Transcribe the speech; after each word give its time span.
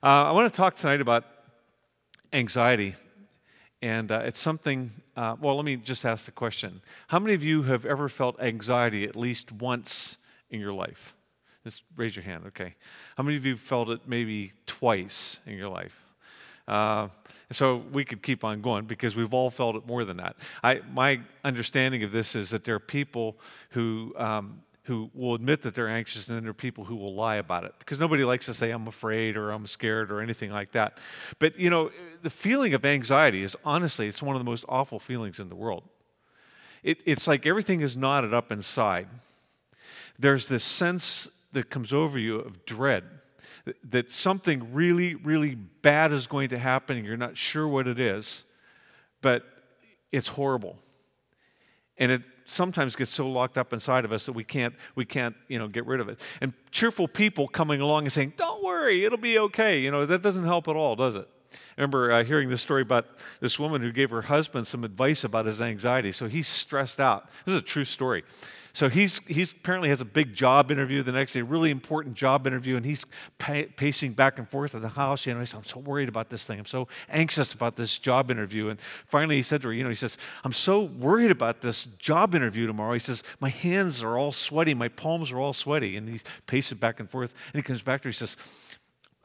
Uh, 0.00 0.30
I 0.30 0.30
want 0.30 0.52
to 0.52 0.56
talk 0.56 0.76
tonight 0.76 1.00
about 1.00 1.24
anxiety. 2.32 2.94
And 3.82 4.12
uh, 4.12 4.22
it's 4.24 4.38
something, 4.38 4.92
uh, 5.16 5.34
well, 5.40 5.56
let 5.56 5.64
me 5.64 5.74
just 5.74 6.06
ask 6.06 6.24
the 6.24 6.30
question. 6.30 6.82
How 7.08 7.18
many 7.18 7.34
of 7.34 7.42
you 7.42 7.64
have 7.64 7.84
ever 7.84 8.08
felt 8.08 8.40
anxiety 8.40 9.04
at 9.04 9.16
least 9.16 9.50
once 9.50 10.16
in 10.50 10.60
your 10.60 10.72
life? 10.72 11.16
Just 11.64 11.82
raise 11.96 12.14
your 12.14 12.24
hand, 12.24 12.44
okay. 12.46 12.76
How 13.16 13.24
many 13.24 13.36
of 13.36 13.44
you 13.44 13.56
felt 13.56 13.90
it 13.90 14.02
maybe 14.06 14.52
twice 14.66 15.40
in 15.46 15.58
your 15.58 15.68
life? 15.68 16.00
Uh, 16.68 17.08
so 17.50 17.82
we 17.92 18.04
could 18.04 18.22
keep 18.22 18.44
on 18.44 18.60
going 18.60 18.84
because 18.84 19.16
we've 19.16 19.34
all 19.34 19.50
felt 19.50 19.74
it 19.74 19.84
more 19.84 20.04
than 20.04 20.18
that. 20.18 20.36
I, 20.62 20.80
my 20.92 21.22
understanding 21.42 22.04
of 22.04 22.12
this 22.12 22.36
is 22.36 22.50
that 22.50 22.62
there 22.62 22.76
are 22.76 22.80
people 22.80 23.36
who 23.70 24.14
um, 24.16 24.62
who 24.88 25.10
will 25.12 25.34
admit 25.34 25.60
that 25.62 25.74
they're 25.74 25.86
anxious, 25.86 26.28
and 26.28 26.36
then 26.36 26.44
there 26.44 26.50
are 26.50 26.54
people 26.54 26.84
who 26.84 26.96
will 26.96 27.14
lie 27.14 27.36
about 27.36 27.64
it 27.64 27.74
because 27.78 28.00
nobody 28.00 28.24
likes 28.24 28.46
to 28.46 28.54
say, 28.54 28.70
I'm 28.70 28.88
afraid 28.88 29.36
or 29.36 29.50
I'm 29.50 29.66
scared 29.66 30.10
or 30.10 30.22
anything 30.22 30.50
like 30.50 30.72
that. 30.72 30.96
But, 31.38 31.58
you 31.58 31.68
know, 31.68 31.90
the 32.22 32.30
feeling 32.30 32.72
of 32.72 32.86
anxiety 32.86 33.42
is 33.42 33.54
honestly, 33.66 34.08
it's 34.08 34.22
one 34.22 34.34
of 34.34 34.40
the 34.40 34.50
most 34.50 34.64
awful 34.66 34.98
feelings 34.98 35.40
in 35.40 35.50
the 35.50 35.54
world. 35.54 35.82
It, 36.82 37.00
it's 37.04 37.26
like 37.26 37.44
everything 37.44 37.82
is 37.82 37.98
knotted 37.98 38.32
up 38.32 38.50
inside. 38.50 39.08
There's 40.18 40.48
this 40.48 40.64
sense 40.64 41.28
that 41.52 41.68
comes 41.68 41.92
over 41.92 42.18
you 42.18 42.36
of 42.36 42.64
dread 42.64 43.04
that 43.84 44.10
something 44.10 44.72
really, 44.72 45.16
really 45.16 45.54
bad 45.54 46.12
is 46.12 46.26
going 46.26 46.48
to 46.48 46.58
happen 46.58 46.96
and 46.96 47.04
you're 47.04 47.18
not 47.18 47.36
sure 47.36 47.68
what 47.68 47.86
it 47.86 47.98
is, 47.98 48.44
but 49.20 49.44
it's 50.10 50.28
horrible. 50.28 50.78
And 51.98 52.10
it 52.10 52.22
sometimes 52.50 52.96
gets 52.96 53.12
so 53.12 53.28
locked 53.28 53.58
up 53.58 53.72
inside 53.72 54.04
of 54.04 54.12
us 54.12 54.26
that 54.26 54.32
we 54.32 54.44
can't, 54.44 54.74
we 54.94 55.04
can't, 55.04 55.36
you 55.48 55.58
know, 55.58 55.68
get 55.68 55.86
rid 55.86 56.00
of 56.00 56.08
it. 56.08 56.20
And 56.40 56.52
cheerful 56.70 57.08
people 57.08 57.48
coming 57.48 57.80
along 57.80 58.04
and 58.04 58.12
saying, 58.12 58.34
"Don't 58.36 58.62
worry, 58.62 59.04
it'll 59.04 59.18
be 59.18 59.38
okay," 59.38 59.80
you 59.80 59.90
know, 59.90 60.06
that 60.06 60.22
doesn't 60.22 60.44
help 60.44 60.68
at 60.68 60.76
all, 60.76 60.96
does 60.96 61.16
it? 61.16 61.28
I 61.52 61.80
remember 61.80 62.12
uh, 62.12 62.24
hearing 62.24 62.48
this 62.48 62.60
story 62.60 62.82
about 62.82 63.06
this 63.40 63.58
woman 63.58 63.82
who 63.82 63.92
gave 63.92 64.10
her 64.10 64.22
husband 64.22 64.66
some 64.66 64.84
advice 64.84 65.24
about 65.24 65.46
his 65.46 65.60
anxiety. 65.60 66.12
So 66.12 66.28
he's 66.28 66.48
stressed 66.48 67.00
out. 67.00 67.28
This 67.44 67.54
is 67.54 67.60
a 67.60 67.64
true 67.64 67.84
story. 67.84 68.24
So 68.78 68.88
he's, 68.88 69.18
he's 69.26 69.50
apparently 69.50 69.88
has 69.88 70.00
a 70.00 70.04
big 70.04 70.34
job 70.34 70.70
interview 70.70 71.02
the 71.02 71.10
next 71.10 71.32
day, 71.32 71.42
really 71.42 71.72
important 71.72 72.14
job 72.14 72.46
interview, 72.46 72.76
and 72.76 72.86
he's 72.86 73.04
pacing 73.38 74.12
back 74.12 74.38
and 74.38 74.48
forth 74.48 74.72
in 74.72 74.82
the 74.82 74.90
house. 74.90 75.26
You 75.26 75.34
know, 75.34 75.40
I'm 75.40 75.64
so 75.64 75.80
worried 75.80 76.08
about 76.08 76.30
this 76.30 76.44
thing. 76.44 76.60
I'm 76.60 76.66
so 76.66 76.86
anxious 77.08 77.52
about 77.52 77.74
this 77.74 77.98
job 77.98 78.30
interview. 78.30 78.68
And 78.68 78.80
finally 79.04 79.34
he 79.34 79.42
said 79.42 79.62
to 79.62 79.68
her, 79.68 79.74
you 79.74 79.82
know, 79.82 79.88
he 79.88 79.96
says, 79.96 80.16
I'm 80.44 80.52
so 80.52 80.82
worried 80.82 81.32
about 81.32 81.60
this 81.60 81.84
job 81.98 82.36
interview 82.36 82.68
tomorrow. 82.68 82.92
He 82.92 83.00
says, 83.00 83.24
my 83.40 83.48
hands 83.48 84.02
are 84.02 84.16
all 84.16 84.30
sweaty, 84.30 84.74
my 84.74 84.88
palms 84.88 85.32
are 85.32 85.40
all 85.40 85.54
sweaty. 85.54 85.96
And 85.96 86.08
he's 86.08 86.22
pacing 86.46 86.78
back 86.78 87.00
and 87.00 87.10
forth. 87.10 87.34
And 87.52 87.60
he 87.60 87.66
comes 87.66 87.82
back 87.82 88.02
to 88.02 88.08
her, 88.08 88.10
he 88.10 88.16
says, 88.16 88.36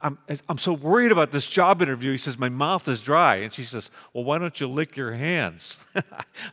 I'm, 0.04 0.18
I'm 0.50 0.58
so 0.58 0.74
worried 0.74 1.12
about 1.14 1.32
this 1.32 1.46
job 1.46 1.82
interview. 1.82 2.12
He 2.12 2.18
says, 2.18 2.38
My 2.38 2.50
mouth 2.50 2.88
is 2.90 3.00
dry. 3.00 3.38
And 3.38 3.54
she 3.54 3.64
says, 3.64 3.90
Well, 4.14 4.26
why 4.26 4.38
don't 4.38 4.60
you 4.60 4.68
lick 4.68 4.98
your 4.98 5.14
hands? 5.14 5.78
I 5.96 6.02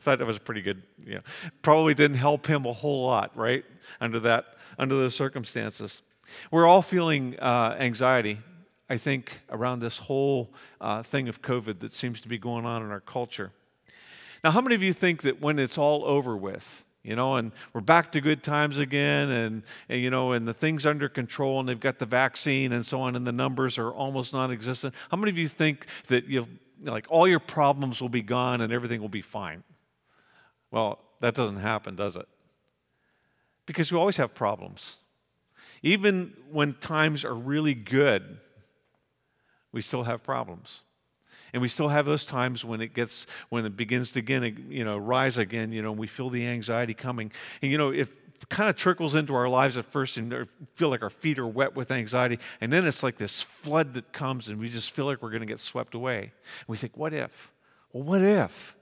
thought 0.00 0.20
that 0.20 0.26
was 0.26 0.38
pretty 0.38 0.62
good. 0.62 0.82
You 1.04 1.16
know, 1.16 1.20
probably 1.60 1.94
didn't 1.94 2.18
help 2.18 2.46
him 2.46 2.64
a 2.64 2.72
whole 2.72 3.04
lot, 3.04 3.36
right? 3.36 3.64
Under 4.00 4.20
that, 4.20 4.46
under 4.78 4.94
those 4.94 5.14
circumstances. 5.14 6.02
We're 6.52 6.66
all 6.66 6.82
feeling 6.82 7.36
uh, 7.40 7.76
anxiety, 7.78 8.38
I 8.88 8.96
think, 8.96 9.40
around 9.50 9.80
this 9.80 9.98
whole 9.98 10.52
uh, 10.80 11.02
thing 11.02 11.28
of 11.28 11.42
COVID 11.42 11.80
that 11.80 11.92
seems 11.92 12.20
to 12.20 12.28
be 12.28 12.38
going 12.38 12.64
on 12.64 12.82
in 12.82 12.90
our 12.92 13.00
culture. 13.00 13.50
Now, 14.44 14.52
how 14.52 14.60
many 14.60 14.76
of 14.76 14.82
you 14.82 14.92
think 14.92 15.22
that 15.22 15.40
when 15.40 15.58
it's 15.58 15.76
all 15.76 16.04
over 16.04 16.36
with, 16.36 16.84
you 17.02 17.16
know, 17.16 17.36
and 17.36 17.52
we're 17.72 17.80
back 17.80 18.12
to 18.12 18.20
good 18.20 18.42
times 18.42 18.78
again, 18.78 19.30
and, 19.30 19.62
and, 19.88 20.00
you 20.00 20.10
know, 20.10 20.32
and 20.32 20.46
the 20.46 20.52
thing's 20.52 20.84
under 20.84 21.08
control, 21.08 21.58
and 21.58 21.68
they've 21.68 21.80
got 21.80 21.98
the 21.98 22.06
vaccine 22.06 22.72
and 22.72 22.84
so 22.84 23.00
on, 23.00 23.16
and 23.16 23.26
the 23.26 23.32
numbers 23.32 23.78
are 23.78 23.90
almost 23.90 24.32
non-existent. 24.32 24.94
How 25.10 25.16
many 25.16 25.30
of 25.30 25.38
you 25.38 25.48
think 25.48 25.86
that 26.08 26.26
you'll, 26.26 26.48
like 26.82 27.06
all 27.08 27.26
your 27.26 27.40
problems 27.40 28.00
will 28.00 28.08
be 28.10 28.22
gone 28.22 28.60
and 28.60 28.72
everything 28.72 29.00
will 29.00 29.08
be 29.08 29.22
fine? 29.22 29.64
Well, 30.70 30.98
that 31.20 31.34
doesn't 31.34 31.58
happen, 31.58 31.96
does 31.96 32.16
it? 32.16 32.28
Because 33.66 33.90
we 33.92 33.98
always 33.98 34.16
have 34.18 34.34
problems. 34.34 34.96
Even 35.82 36.34
when 36.50 36.74
times 36.74 37.24
are 37.24 37.34
really 37.34 37.74
good, 37.74 38.38
we 39.72 39.80
still 39.80 40.02
have 40.04 40.22
problems. 40.22 40.82
And 41.52 41.62
we 41.62 41.68
still 41.68 41.88
have 41.88 42.06
those 42.06 42.24
times 42.24 42.64
when 42.64 42.80
it 42.80 42.94
gets, 42.94 43.26
when 43.48 43.66
it 43.66 43.76
begins 43.76 44.12
to 44.12 44.20
again, 44.20 44.66
you 44.68 44.84
know, 44.84 44.96
rise 44.96 45.38
again, 45.38 45.72
you 45.72 45.82
know, 45.82 45.90
and 45.90 45.98
we 45.98 46.06
feel 46.06 46.30
the 46.30 46.46
anxiety 46.46 46.94
coming. 46.94 47.32
And, 47.62 47.70
you 47.70 47.78
know, 47.78 47.90
it 47.90 48.08
kind 48.48 48.70
of 48.70 48.76
trickles 48.76 49.14
into 49.14 49.34
our 49.34 49.48
lives 49.48 49.76
at 49.76 49.84
first 49.84 50.16
and 50.16 50.32
er, 50.32 50.46
feel 50.74 50.88
like 50.88 51.02
our 51.02 51.10
feet 51.10 51.38
are 51.38 51.46
wet 51.46 51.74
with 51.74 51.90
anxiety. 51.90 52.38
And 52.60 52.72
then 52.72 52.86
it's 52.86 53.02
like 53.02 53.18
this 53.18 53.42
flood 53.42 53.94
that 53.94 54.12
comes 54.12 54.48
and 54.48 54.58
we 54.58 54.68
just 54.68 54.92
feel 54.92 55.04
like 55.04 55.22
we're 55.22 55.30
going 55.30 55.40
to 55.40 55.46
get 55.46 55.60
swept 55.60 55.94
away. 55.94 56.20
And 56.20 56.68
we 56.68 56.76
think, 56.76 56.96
what 56.96 57.12
if? 57.12 57.52
Well, 57.92 58.04
what 58.04 58.22
if? 58.22 58.76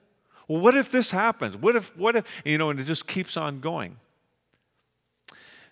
Well, 0.47 0.61
what 0.61 0.77
if 0.77 0.91
this 0.91 1.11
happens? 1.11 1.57
What 1.57 1.77
if, 1.77 1.97
what 1.97 2.17
if, 2.17 2.43
you 2.45 2.59
know, 2.59 2.71
and 2.71 2.81
it 2.81 2.85
just 2.85 3.07
keeps 3.07 3.37
on 3.37 3.61
going. 3.61 3.97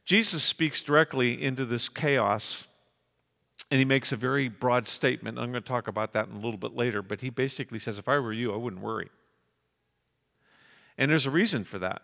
Jesus 0.05 0.45
speaks 0.45 0.81
directly 0.81 1.43
into 1.43 1.65
this 1.65 1.89
chaos 1.89 2.67
and 3.71 3.79
he 3.79 3.85
makes 3.85 4.13
a 4.13 4.17
very 4.17 4.49
broad 4.49 4.87
statement. 4.87 5.39
I'm 5.39 5.51
going 5.51 5.63
to 5.63 5.69
talk 5.69 5.89
about 5.89 6.13
that 6.13 6.29
in 6.29 6.35
a 6.35 6.41
little 6.41 6.59
bit 6.59 6.75
later, 6.75 7.03
but 7.03 7.21
he 7.21 7.31
basically 7.31 7.79
says, 7.79 7.99
If 7.99 8.09
I 8.09 8.19
were 8.19 8.33
you, 8.33 8.53
I 8.53 8.57
wouldn't 8.57 8.83
worry. 8.83 9.11
And 10.97 11.11
there's 11.11 11.27
a 11.27 11.31
reason 11.31 11.65
for 11.65 11.79
that. 11.79 12.03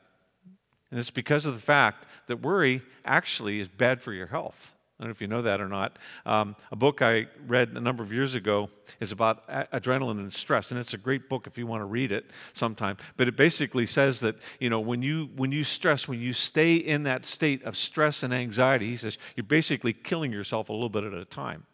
And 0.91 1.01
it's 1.01 1.11
because 1.11 1.47
of 1.47 1.55
the 1.55 1.61
fact 1.61 2.07
that 2.27 2.43
worry 2.43 2.83
actually 3.05 3.61
is 3.61 3.69
bad 3.69 4.03
for 4.03 4.13
your 4.13 4.27
health. 4.27 4.75
I 5.03 5.05
don't 5.05 5.09
know 5.09 5.15
if 5.15 5.21
you 5.21 5.27
know 5.27 5.43
that 5.43 5.61
or 5.61 5.67
not. 5.67 5.99
Um, 6.25 6.55
a 6.71 6.77
book 6.77 7.03
I 7.03 7.27
read 7.49 7.71
a 7.71 7.81
number 7.81 8.05
of 8.05 8.13
years 8.13 8.37
ago 8.37 8.71
is 9.01 9.11
about 9.11 9.43
a- 9.49 9.81
adrenaline 9.81 10.21
and 10.21 10.33
stress, 10.33 10.71
and 10.71 10.79
it's 10.79 10.95
a 10.95 10.97
great 10.97 11.29
book 11.29 11.49
if 11.49 11.59
you 11.59 11.67
want 11.67 11.81
to 11.81 11.87
read 11.87 12.13
it 12.13 12.31
sometime. 12.53 12.97
But 13.17 13.27
it 13.27 13.37
basically 13.37 13.85
says 13.85 14.21
that 14.21 14.37
you 14.61 14.71
know 14.71 14.79
when 14.79 15.03
you 15.03 15.29
when 15.35 15.51
you 15.51 15.65
stress, 15.65 16.07
when 16.07 16.21
you 16.21 16.33
stay 16.33 16.77
in 16.77 17.03
that 17.03 17.25
state 17.25 17.65
of 17.65 17.77
stress 17.77 18.23
and 18.23 18.33
anxiety, 18.33 18.91
he 18.91 18.97
says 18.97 19.19
you're 19.35 19.43
basically 19.43 19.93
killing 19.93 20.31
yourself 20.31 20.69
a 20.69 20.73
little 20.73 20.89
bit 20.89 21.03
at 21.03 21.15
a 21.15 21.25
time. 21.25 21.67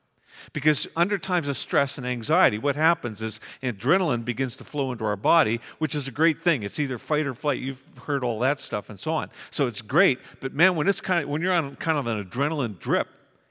Because 0.52 0.86
under 0.96 1.18
times 1.18 1.48
of 1.48 1.56
stress 1.56 1.98
and 1.98 2.06
anxiety, 2.06 2.58
what 2.58 2.76
happens 2.76 3.22
is 3.22 3.40
adrenaline 3.62 4.24
begins 4.24 4.56
to 4.56 4.64
flow 4.64 4.92
into 4.92 5.04
our 5.04 5.16
body, 5.16 5.60
which 5.78 5.94
is 5.94 6.08
a 6.08 6.10
great 6.10 6.42
thing. 6.42 6.62
It's 6.62 6.78
either 6.78 6.98
fight 6.98 7.26
or 7.26 7.34
flight. 7.34 7.60
You've 7.60 7.82
heard 8.04 8.24
all 8.24 8.38
that 8.40 8.60
stuff 8.60 8.90
and 8.90 8.98
so 8.98 9.12
on. 9.12 9.30
So 9.50 9.66
it's 9.66 9.82
great. 9.82 10.18
But 10.40 10.54
man, 10.54 10.76
when 10.76 10.88
it's 10.88 11.00
kind 11.00 11.22
of 11.22 11.28
when 11.28 11.42
you're 11.42 11.52
on 11.52 11.76
kind 11.76 11.98
of 11.98 12.06
an 12.06 12.24
adrenaline 12.24 12.78
drip, 12.78 13.08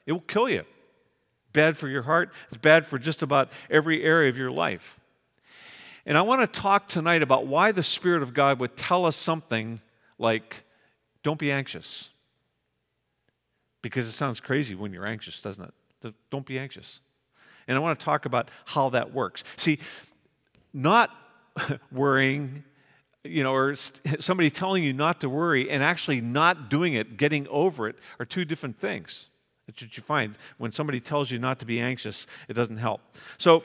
it 0.08 0.14
will 0.14 0.22
kill 0.22 0.50
you. 0.50 0.64
Bad 1.54 1.78
for 1.78 1.88
your 1.88 2.04
heart. 2.04 2.34
It's 2.48 2.58
bad 2.58 2.88
for 2.88 2.98
just 2.98 3.22
about 3.22 3.50
every 3.70 4.04
area 4.04 4.30
of 4.30 4.38
your 4.38 4.50
life. 4.50 5.00
And 6.06 6.18
I 6.18 6.22
want 6.22 6.42
to 6.42 6.60
talk 6.60 6.88
tonight 6.88 7.22
about 7.22 7.46
why 7.46 7.74
the 7.74 7.84
Spirit 7.84 8.24
of 8.24 8.34
God 8.34 8.60
would 8.60 8.78
tell 8.78 9.06
us 9.06 9.16
something 9.16 9.82
like, 10.18 10.64
don't 11.22 11.38
be 11.38 11.52
anxious. 11.52 12.10
Because 13.82 14.08
it 14.08 14.14
sounds 14.14 14.40
crazy 14.40 14.74
when 14.74 14.94
you're 14.94 15.06
anxious, 15.06 15.40
doesn't 15.40 15.74
it? 16.04 16.14
Don't 16.32 16.46
be 16.46 16.58
anxious. 16.58 17.02
And 17.68 17.78
I 17.78 17.82
want 17.82 18.00
to 18.00 18.04
talk 18.04 18.26
about 18.26 18.50
how 18.66 18.90
that 18.90 19.14
works. 19.14 19.44
See, 19.58 19.80
not 20.74 21.12
worrying, 21.92 22.64
you 23.26 23.44
know, 23.44 23.54
or 23.54 23.76
somebody 24.20 24.50
telling 24.50 24.84
you 24.86 24.94
not 24.94 25.20
to 25.22 25.30
worry 25.30 25.70
and 25.70 25.84
actually 25.84 26.22
not 26.22 26.70
doing 26.70 26.94
it, 26.94 27.18
getting 27.18 27.46
over 27.50 27.90
it, 27.90 27.98
are 28.20 28.26
two 28.26 28.46
different 28.46 28.80
things. 28.80 29.28
That's 29.68 29.82
what 29.82 29.98
you 29.98 30.04
find. 30.04 30.38
When 30.58 30.72
somebody 30.72 31.00
tells 31.00 31.30
you 31.30 31.40
not 31.40 31.60
to 31.60 31.66
be 31.66 31.80
anxious, 31.80 32.26
it 32.48 32.54
doesn't 32.54 32.78
help. 32.78 33.02
So, 33.38 33.64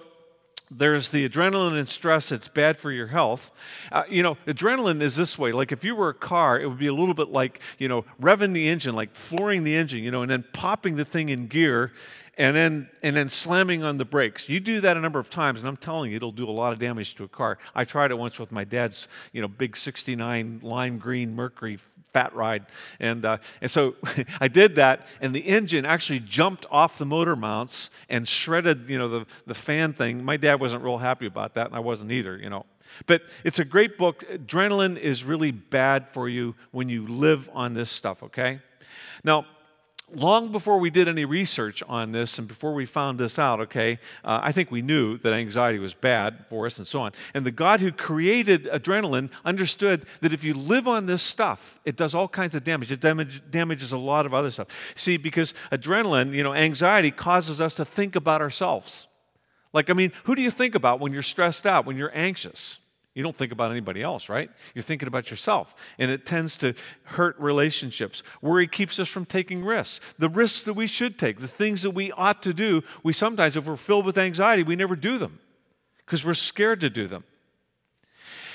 there's 0.70 1.10
the 1.10 1.28
adrenaline 1.28 1.78
and 1.78 1.86
stress 1.86 2.32
it's 2.32 2.48
bad 2.48 2.78
for 2.78 2.90
your 2.90 3.08
health 3.08 3.50
uh, 3.90 4.04
you 4.08 4.22
know 4.22 4.38
adrenaline 4.46 5.02
is 5.02 5.16
this 5.16 5.38
way 5.38 5.52
like 5.52 5.70
if 5.70 5.84
you 5.84 5.94
were 5.94 6.08
a 6.08 6.14
car 6.14 6.58
it 6.58 6.66
would 6.66 6.78
be 6.78 6.86
a 6.86 6.94
little 6.94 7.12
bit 7.12 7.28
like 7.28 7.60
you 7.78 7.88
know 7.88 8.06
revving 8.18 8.54
the 8.54 8.68
engine 8.68 8.94
like 8.94 9.14
flooring 9.14 9.64
the 9.64 9.76
engine 9.76 10.02
you 10.02 10.10
know 10.10 10.22
and 10.22 10.30
then 10.30 10.42
popping 10.54 10.96
the 10.96 11.04
thing 11.04 11.28
in 11.28 11.46
gear 11.46 11.92
and 12.38 12.56
then 12.56 12.88
and 13.02 13.16
then 13.16 13.28
slamming 13.28 13.82
on 13.84 13.98
the 13.98 14.04
brakes. 14.04 14.48
You 14.48 14.60
do 14.60 14.80
that 14.80 14.96
a 14.96 15.00
number 15.00 15.18
of 15.18 15.28
times, 15.28 15.60
and 15.60 15.68
I'm 15.68 15.76
telling 15.76 16.10
you, 16.10 16.16
it'll 16.16 16.32
do 16.32 16.48
a 16.48 16.50
lot 16.50 16.72
of 16.72 16.78
damage 16.78 17.14
to 17.16 17.24
a 17.24 17.28
car. 17.28 17.58
I 17.74 17.84
tried 17.84 18.10
it 18.10 18.18
once 18.18 18.38
with 18.38 18.50
my 18.50 18.64
dad's, 18.64 19.06
you 19.32 19.42
know, 19.42 19.48
big 19.48 19.76
'69 19.76 20.60
lime 20.62 20.98
green 20.98 21.34
Mercury 21.34 21.78
fat 22.12 22.34
ride, 22.34 22.66
and 23.00 23.24
uh, 23.24 23.38
and 23.60 23.70
so 23.70 23.96
I 24.40 24.48
did 24.48 24.74
that, 24.76 25.06
and 25.20 25.34
the 25.34 25.40
engine 25.40 25.84
actually 25.84 26.20
jumped 26.20 26.66
off 26.70 26.98
the 26.98 27.04
motor 27.04 27.36
mounts 27.36 27.90
and 28.08 28.26
shredded, 28.28 28.88
you 28.88 28.98
know, 28.98 29.08
the 29.08 29.26
the 29.46 29.54
fan 29.54 29.92
thing. 29.92 30.24
My 30.24 30.36
dad 30.36 30.60
wasn't 30.60 30.82
real 30.82 30.98
happy 30.98 31.26
about 31.26 31.54
that, 31.54 31.66
and 31.66 31.76
I 31.76 31.80
wasn't 31.80 32.12
either, 32.12 32.36
you 32.36 32.50
know. 32.50 32.66
But 33.06 33.22
it's 33.44 33.58
a 33.58 33.64
great 33.64 33.96
book. 33.96 34.24
Adrenaline 34.30 34.98
is 34.98 35.24
really 35.24 35.50
bad 35.50 36.08
for 36.10 36.28
you 36.28 36.54
when 36.72 36.88
you 36.88 37.06
live 37.06 37.48
on 37.54 37.74
this 37.74 37.90
stuff. 37.90 38.22
Okay, 38.22 38.60
now 39.24 39.46
long 40.14 40.52
before 40.52 40.78
we 40.78 40.90
did 40.90 41.08
any 41.08 41.24
research 41.24 41.82
on 41.88 42.12
this 42.12 42.38
and 42.38 42.46
before 42.46 42.74
we 42.74 42.86
found 42.86 43.18
this 43.18 43.38
out, 43.38 43.60
okay, 43.60 43.98
uh, 44.24 44.40
I 44.42 44.52
think 44.52 44.70
we 44.70 44.82
knew 44.82 45.18
that 45.18 45.32
anxiety 45.32 45.78
was 45.78 45.94
bad 45.94 46.44
for 46.48 46.66
us 46.66 46.78
and 46.78 46.86
so 46.86 47.00
on. 47.00 47.12
And 47.34 47.44
the 47.44 47.50
God 47.50 47.80
who 47.80 47.92
created 47.92 48.64
adrenaline 48.64 49.30
understood 49.44 50.04
that 50.20 50.32
if 50.32 50.44
you 50.44 50.54
live 50.54 50.86
on 50.86 51.06
this 51.06 51.22
stuff, 51.22 51.80
it 51.84 51.96
does 51.96 52.14
all 52.14 52.28
kinds 52.28 52.54
of 52.54 52.64
damage. 52.64 52.92
It 52.92 53.00
damage, 53.00 53.42
damages 53.50 53.92
a 53.92 53.98
lot 53.98 54.26
of 54.26 54.34
other 54.34 54.50
stuff. 54.50 54.94
See, 54.96 55.16
because 55.16 55.54
adrenaline, 55.70 56.34
you 56.34 56.42
know, 56.42 56.54
anxiety 56.54 57.10
causes 57.10 57.60
us 57.60 57.74
to 57.74 57.84
think 57.84 58.16
about 58.16 58.40
ourselves. 58.40 59.06
Like, 59.72 59.88
I 59.88 59.94
mean, 59.94 60.12
who 60.24 60.34
do 60.34 60.42
you 60.42 60.50
think 60.50 60.74
about 60.74 61.00
when 61.00 61.12
you're 61.12 61.22
stressed 61.22 61.66
out, 61.66 61.86
when 61.86 61.96
you're 61.96 62.14
anxious? 62.14 62.78
You 63.14 63.22
don't 63.22 63.36
think 63.36 63.52
about 63.52 63.70
anybody 63.70 64.02
else, 64.02 64.28
right? 64.30 64.50
You're 64.74 64.82
thinking 64.82 65.06
about 65.06 65.30
yourself. 65.30 65.74
And 65.98 66.10
it 66.10 66.24
tends 66.24 66.56
to 66.58 66.74
hurt 67.04 67.38
relationships. 67.38 68.22
Worry 68.40 68.66
keeps 68.66 68.98
us 68.98 69.08
from 69.08 69.26
taking 69.26 69.64
risks. 69.64 70.00
The 70.18 70.30
risks 70.30 70.64
that 70.64 70.72
we 70.74 70.86
should 70.86 71.18
take, 71.18 71.40
the 71.40 71.48
things 71.48 71.82
that 71.82 71.90
we 71.90 72.10
ought 72.12 72.42
to 72.42 72.54
do, 72.54 72.82
we 73.02 73.12
sometimes, 73.12 73.56
if 73.56 73.66
we're 73.66 73.76
filled 73.76 74.06
with 74.06 74.16
anxiety, 74.16 74.62
we 74.62 74.76
never 74.76 74.96
do 74.96 75.18
them 75.18 75.40
because 76.06 76.24
we're 76.24 76.32
scared 76.32 76.80
to 76.80 76.88
do 76.88 77.06
them. 77.06 77.24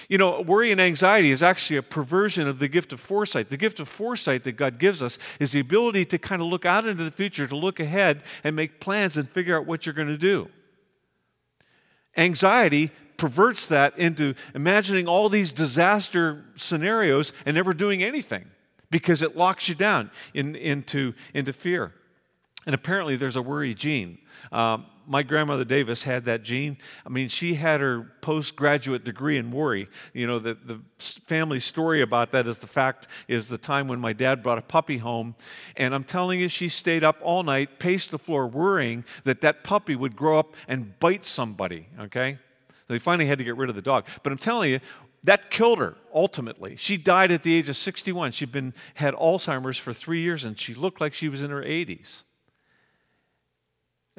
You 0.10 0.18
know, 0.18 0.42
worry 0.42 0.72
and 0.72 0.80
anxiety 0.80 1.32
is 1.32 1.44
actually 1.44 1.78
a 1.78 1.84
perversion 1.84 2.48
of 2.48 2.60
the 2.60 2.70
gift 2.70 2.94
of 2.94 3.00
foresight. 3.00 3.50
The 3.50 3.58
gift 3.58 3.80
of 3.80 3.90
foresight 3.90 4.44
that 4.44 4.54
God 4.54 4.80
gives 4.80 5.02
us 5.02 5.20
is 5.40 5.52
the 5.52 5.60
ability 5.60 6.06
to 6.06 6.18
kind 6.18 6.42
of 6.42 6.48
look 6.48 6.66
out 6.66 6.88
into 6.88 7.04
the 7.04 7.12
future, 7.12 7.46
to 7.46 7.56
look 7.56 7.80
ahead 7.80 8.24
and 8.44 8.56
make 8.56 8.80
plans 8.80 9.18
and 9.18 9.30
figure 9.30 9.58
out 9.58 9.68
what 9.68 9.86
you're 9.86 9.94
going 9.94 10.08
to 10.08 10.18
do. 10.18 10.50
Anxiety 12.16 12.92
perverts 13.18 13.68
that 13.68 13.98
into 13.98 14.36
imagining 14.54 15.08
all 15.08 15.28
these 15.30 15.52
disaster 15.52 16.46
scenarios 16.56 17.34
and 17.46 17.56
never 17.56 17.74
doing 17.74 18.04
anything 18.04 18.46
because 18.90 19.22
it 19.22 19.36
locks 19.36 19.68
you 19.68 19.76
down 19.76 20.12
in, 20.34 20.56
into, 20.56 21.14
into 21.34 21.52
fear. 21.52 21.94
And 22.66 22.76
apparently, 22.76 23.16
there's 23.16 23.36
a 23.36 23.42
worry 23.42 23.74
gene. 23.74 24.20
Um, 24.52 24.86
my 25.08 25.24
grandmother 25.24 25.64
Davis 25.64 26.04
had 26.04 26.26
that 26.26 26.44
gene. 26.44 26.78
I 27.06 27.10
mean, 27.10 27.30
she 27.30 27.54
had 27.54 27.80
her 27.80 28.12
postgraduate 28.20 29.06
degree 29.06 29.38
in 29.38 29.52
worry. 29.52 29.88
You 30.14 30.28
know, 30.28 30.38
the, 30.38 30.56
the 30.56 30.82
family 31.00 31.62
story 31.62 32.02
about 32.02 32.32
that 32.34 32.46
is 32.46 32.58
the 32.58 32.68
fact 32.68 33.08
is 33.30 33.48
the 33.48 33.58
time 33.58 33.88
when 33.88 34.02
my 34.02 34.12
dad 34.12 34.44
brought 34.44 34.58
a 34.58 34.62
puppy 34.62 34.98
home. 34.98 35.36
And 35.78 35.96
I'm 35.96 36.04
telling 36.04 36.42
you, 36.42 36.50
she 36.50 36.68
stayed 36.68 37.06
up 37.06 37.18
all 37.22 37.44
night, 37.44 37.80
paced 37.80 38.12
the 38.12 38.20
floor, 38.20 38.48
worrying 38.48 39.06
that 39.24 39.40
that 39.42 39.64
puppy 39.64 39.96
would 39.96 40.18
grow 40.18 40.38
up 40.38 40.54
and 40.68 41.00
bite 41.00 41.24
somebody, 41.24 41.88
okay? 41.98 42.38
They 42.88 43.00
finally 43.00 43.28
had 43.28 43.38
to 43.38 43.44
get 43.44 43.58
rid 43.58 43.70
of 43.70 43.76
the 43.76 43.82
dog. 43.82 44.06
But 44.24 44.32
I'm 44.32 44.38
telling 44.38 44.72
you, 44.72 44.80
that 45.24 45.50
killed 45.50 45.80
her 45.80 45.96
ultimately. 46.14 46.76
She 46.78 46.96
died 46.96 47.32
at 47.32 47.44
the 47.44 47.54
age 47.54 47.68
of 47.70 47.76
61. 47.76 48.32
She'd 48.32 48.52
been 48.52 48.74
had 48.96 49.14
Alzheimer's 49.16 49.78
for 49.78 49.92
3 49.92 50.22
years 50.22 50.46
and 50.46 50.58
she 50.60 50.74
looked 50.74 51.02
like 51.02 51.14
she 51.14 51.28
was 51.28 51.42
in 51.42 51.50
her 51.50 51.62
80s. 51.62 52.24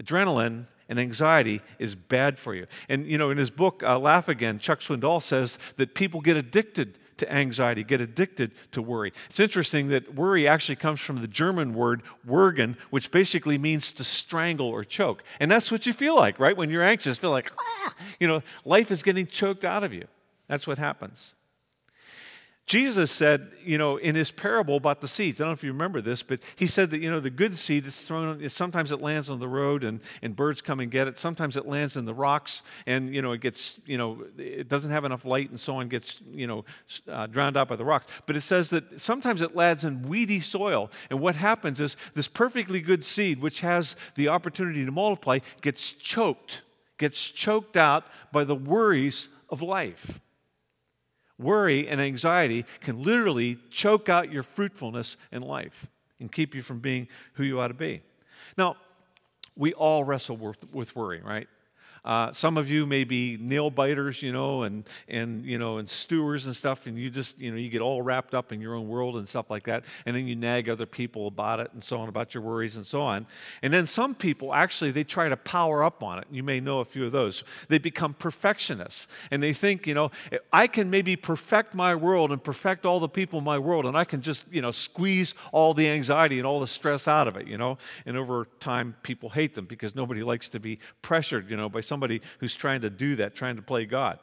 Adrenaline 0.01 0.67
and 0.89 1.01
anxiety 1.01 1.61
is 1.79 1.95
bad 1.95 2.39
for 2.39 2.55
you. 2.55 2.67
And 2.89 3.07
you 3.07 3.19
know, 3.19 3.31
in 3.31 3.39
his 3.39 3.51
book 3.51 3.83
uh, 3.83 3.99
Laugh 3.99 4.29
Again, 4.29 4.59
Chuck 4.59 4.81
Swindoll 4.81 5.23
says 5.23 5.59
that 5.77 5.95
people 5.95 6.21
get 6.21 6.37
addicted 6.37 6.99
to 7.19 7.33
anxiety, 7.33 7.85
get 7.85 8.01
addicted 8.01 8.53
to 8.73 8.83
worry. 8.83 9.13
It's 9.29 9.41
interesting 9.41 9.89
that 9.89 10.15
worry 10.15 10.49
actually 10.49 10.77
comes 10.77 11.01
from 11.01 11.21
the 11.21 11.29
German 11.29 11.75
word 11.75 12.03
würgen, 12.27 12.77
which 12.91 13.11
basically 13.11 13.59
means 13.59 13.93
to 13.93 14.05
strangle 14.05 14.69
or 14.69 14.85
choke. 14.85 15.23
And 15.41 15.51
that's 15.51 15.71
what 15.71 15.87
you 15.87 15.93
feel 15.93 16.17
like, 16.17 16.39
right? 16.39 16.57
When 16.57 16.71
you're 16.71 16.83
anxious, 16.83 17.19
feel 17.19 17.31
like, 17.31 17.53
ah, 17.59 17.95
you 18.19 18.27
know, 18.27 18.43
life 18.65 18.91
is 18.91 19.03
getting 19.03 19.27
choked 19.27 19.65
out 19.65 19.85
of 19.85 19.93
you. 19.93 20.07
That's 20.49 20.67
what 20.67 20.79
happens. 20.79 21.35
Jesus 22.69 23.11
said, 23.11 23.49
you 23.65 23.79
know, 23.79 23.97
in 23.97 24.15
his 24.15 24.31
parable 24.31 24.77
about 24.77 25.01
the 25.01 25.09
seeds, 25.09 25.41
I 25.41 25.45
don't 25.45 25.49
know 25.49 25.55
if 25.55 25.65
you 25.65 25.73
remember 25.73 26.03
this, 26.03 26.23
but 26.23 26.41
he 26.55 26.67
said 26.67 26.91
that, 26.91 27.01
you 27.01 27.11
know, 27.11 27.19
the 27.19 27.31
good 27.31 27.57
seed 27.57 27.87
is 27.87 27.97
thrown, 27.97 28.47
sometimes 28.51 28.93
it 28.93 29.01
lands 29.01 29.31
on 29.31 29.41
the 29.41 29.49
road 29.49 29.83
and, 29.83 30.01
and 30.21 30.37
birds 30.37 30.61
come 30.61 30.79
and 30.79 30.91
get 30.91 31.09
it. 31.09 31.17
Sometimes 31.17 31.57
it 31.57 31.67
lands 31.67 31.97
in 31.97 32.05
the 32.05 32.13
rocks 32.13 32.63
and, 32.87 33.15
you 33.15 33.23
know, 33.23 33.33
it 33.33 33.41
gets, 33.41 33.81
you 33.87 33.97
know, 33.97 34.23
it 34.37 34.69
doesn't 34.69 34.91
have 34.91 35.07
enough 35.07 35.25
light 35.25 35.49
and 35.49 35.59
so 35.59 35.77
on, 35.77 35.89
gets, 35.89 36.21
you 36.31 36.47
know, 36.47 36.67
uh, 37.09 37.27
drowned 37.27 37.57
out 37.57 37.69
by 37.69 37.77
the 37.77 37.87
rocks. 37.87 38.13
But 38.27 38.37
it 38.37 38.43
says 38.43 38.69
that 38.69 39.01
sometimes 39.01 39.41
it 39.41 39.57
lands 39.57 39.83
in 39.83 40.03
weedy 40.03 40.41
soil. 40.41 40.91
And 41.09 41.21
what 41.21 41.37
happens 41.37 41.81
is 41.81 41.97
this 42.13 42.29
perfectly 42.29 42.83
good 42.83 43.03
seed, 43.03 43.41
which 43.41 43.63
has 43.63 43.97
the 44.15 44.29
opportunity 44.29 44.85
to 44.85 44.93
multiply, 44.93 45.39
gets 45.63 45.95
choked, 45.95 46.61
gets 46.99 47.31
choked 47.31 47.79
out 47.79 48.05
by 48.31 48.45
the 48.45 48.55
worries 48.55 49.31
of 49.49 49.63
life. 49.63 50.21
Worry 51.39 51.87
and 51.87 52.01
anxiety 52.01 52.65
can 52.81 53.03
literally 53.03 53.59
choke 53.71 54.09
out 54.09 54.33
your 54.33 54.43
fruitfulness 54.43 55.17
in 55.31 55.43
life 55.43 55.91
and 56.19 56.31
keep 56.33 56.55
you 56.55 56.63
from 56.63 56.81
being 56.81 57.09
who 57.35 57.45
you 57.45 57.61
ought 57.61 57.69
to 57.69 57.75
be. 57.75 58.03
Now, 58.57 58.77
we 59.57 59.73
all 59.73 60.05
wrestle 60.05 60.37
with, 60.73 60.97
worry, 60.97 61.21
right? 61.23 61.49
Uh, 62.05 62.33
some 62.33 62.57
of 62.57 62.71
you 62.71 62.87
may 62.87 63.05
be 63.05 63.37
nail 63.41 63.71
biters, 63.71 64.23
you 64.23 64.33
know, 64.33 64.63
and 64.63 64.89
and 65.09 65.45
you 65.45 65.59
know, 65.59 65.79
and 65.79 65.89
stewers 65.89 66.47
and 66.47 66.57
stuff, 66.57 66.87
and 66.87 66.99
you 66.99 67.11
just 67.11 67.39
you 67.39 67.51
know 67.51 67.57
you 67.57 67.69
get 67.69 67.81
all 67.81 68.03
wrapped 68.03 68.35
up 68.35 68.53
in 68.53 68.61
your 68.61 68.75
own 68.75 68.89
world 68.89 69.17
and 69.17 69.29
stuff 69.29 69.51
like 69.51 69.65
that, 69.65 69.85
and 70.07 70.17
then 70.17 70.27
you 70.27 70.35
nag 70.35 70.69
other 70.69 70.87
people 70.87 71.27
about 71.27 71.61
it 71.61 71.71
and 71.73 71.83
so 71.83 71.99
on, 71.99 72.09
about 72.09 72.35
your 72.35 72.43
worries 72.43 72.77
and 72.77 72.87
so 72.87 73.01
on. 73.01 73.27
And 73.63 73.73
then 73.73 73.87
some 73.87 74.15
people 74.15 74.55
actually 74.55 74.91
they 74.91 75.05
try 75.05 75.29
to 75.29 75.37
power 75.37 75.85
up 75.85 76.03
on 76.03 76.19
it. 76.19 76.27
You 76.31 76.43
may 76.43 76.61
know 76.61 76.81
a 76.81 76.85
few 76.85 77.05
of 77.05 77.13
those. 77.13 77.45
They 77.69 77.79
become 77.79 78.15
perfectionists, 78.15 79.07
and 79.31 79.43
they 79.43 79.53
think, 79.53 79.87
you 79.87 79.95
know, 79.95 80.11
I 80.53 80.67
can 80.67 80.91
maybe 80.91 81.17
perfect 81.17 81.75
my 81.75 81.95
world 81.95 82.33
and 82.33 82.43
perfect 82.43 82.87
all 82.87 83.01
the 83.01 83.09
people 83.09 83.39
in 83.39 83.45
my 83.45 83.59
world, 83.59 83.87
and 83.87 83.97
I 83.97 84.05
can 84.05 84.23
just 84.23 84.47
you 84.51 84.63
know 84.63 84.71
squeeze 84.71 85.35
all 85.53 85.75
the 85.75 85.89
anxiety 85.89 86.39
and 86.39 86.47
all 86.47 86.61
the 86.61 86.67
stress 86.67 87.07
out 87.07 87.29
of 87.29 87.37
it, 87.37 87.47
you 87.47 87.59
know. 87.59 87.79
And 88.07 88.17
over 88.17 88.47
time, 88.61 88.97
people 89.03 89.29
hate 89.31 89.55
them 89.55 89.67
because 89.67 89.95
nobody 89.95 90.23
likes 90.23 90.49
to 90.51 90.61
be 90.61 90.79
pressured, 91.03 91.51
you 91.51 91.57
know, 91.57 91.69
by 91.69 91.81
some 91.81 91.98
somebody 91.99 92.23
who's 92.39 92.55
trying 92.55 92.81
to 92.81 92.91
do 92.91 93.17
that, 93.17 93.35
trying 93.35 93.57
to 93.57 93.63
play 93.63 93.85
God. 93.85 94.21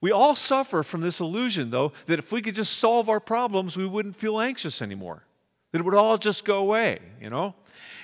We 0.00 0.10
all 0.10 0.34
suffer 0.34 0.82
from 0.82 1.02
this 1.02 1.20
illusion, 1.20 1.70
though, 1.70 1.92
that 2.06 2.18
if 2.18 2.32
we 2.32 2.40
could 2.40 2.54
just 2.54 2.78
solve 2.78 3.10
our 3.10 3.20
problems, 3.20 3.76
we 3.76 3.86
wouldn't 3.86 4.16
feel 4.16 4.40
anxious 4.40 4.80
anymore. 4.80 5.24
That 5.72 5.80
it 5.80 5.84
would 5.84 5.94
all 5.94 6.16
just 6.16 6.46
go 6.46 6.56
away, 6.56 7.00
you 7.20 7.28
know? 7.28 7.54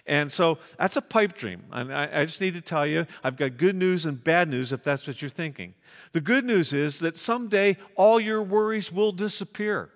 And 0.06 0.30
so 0.30 0.58
that's 0.78 0.96
a 0.96 1.00
pipe 1.00 1.34
dream. 1.34 1.62
And 1.72 1.94
I, 1.94 2.20
I, 2.20 2.24
just 2.26 2.42
need 2.42 2.52
to 2.52 2.60
tell 2.60 2.86
you, 2.86 3.06
I've 3.24 3.36
got 3.36 3.56
good 3.56 3.74
news 3.74 4.04
and 4.04 4.22
bad 4.22 4.50
news 4.50 4.70
if 4.70 4.82
that's 4.82 5.06
what 5.06 5.22
you're 5.22 5.30
thinking. 5.30 5.72
The 6.12 6.20
good 6.20 6.44
news 6.44 6.74
is 6.74 6.98
that 6.98 7.16
someday 7.16 7.78
all 7.96 8.20
your 8.20 8.42
worries 8.42 8.92
will 8.92 9.12
disappear. 9.12 9.88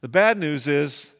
The 0.00 0.08
bad 0.08 0.38
news 0.38 0.68
is 0.68 1.12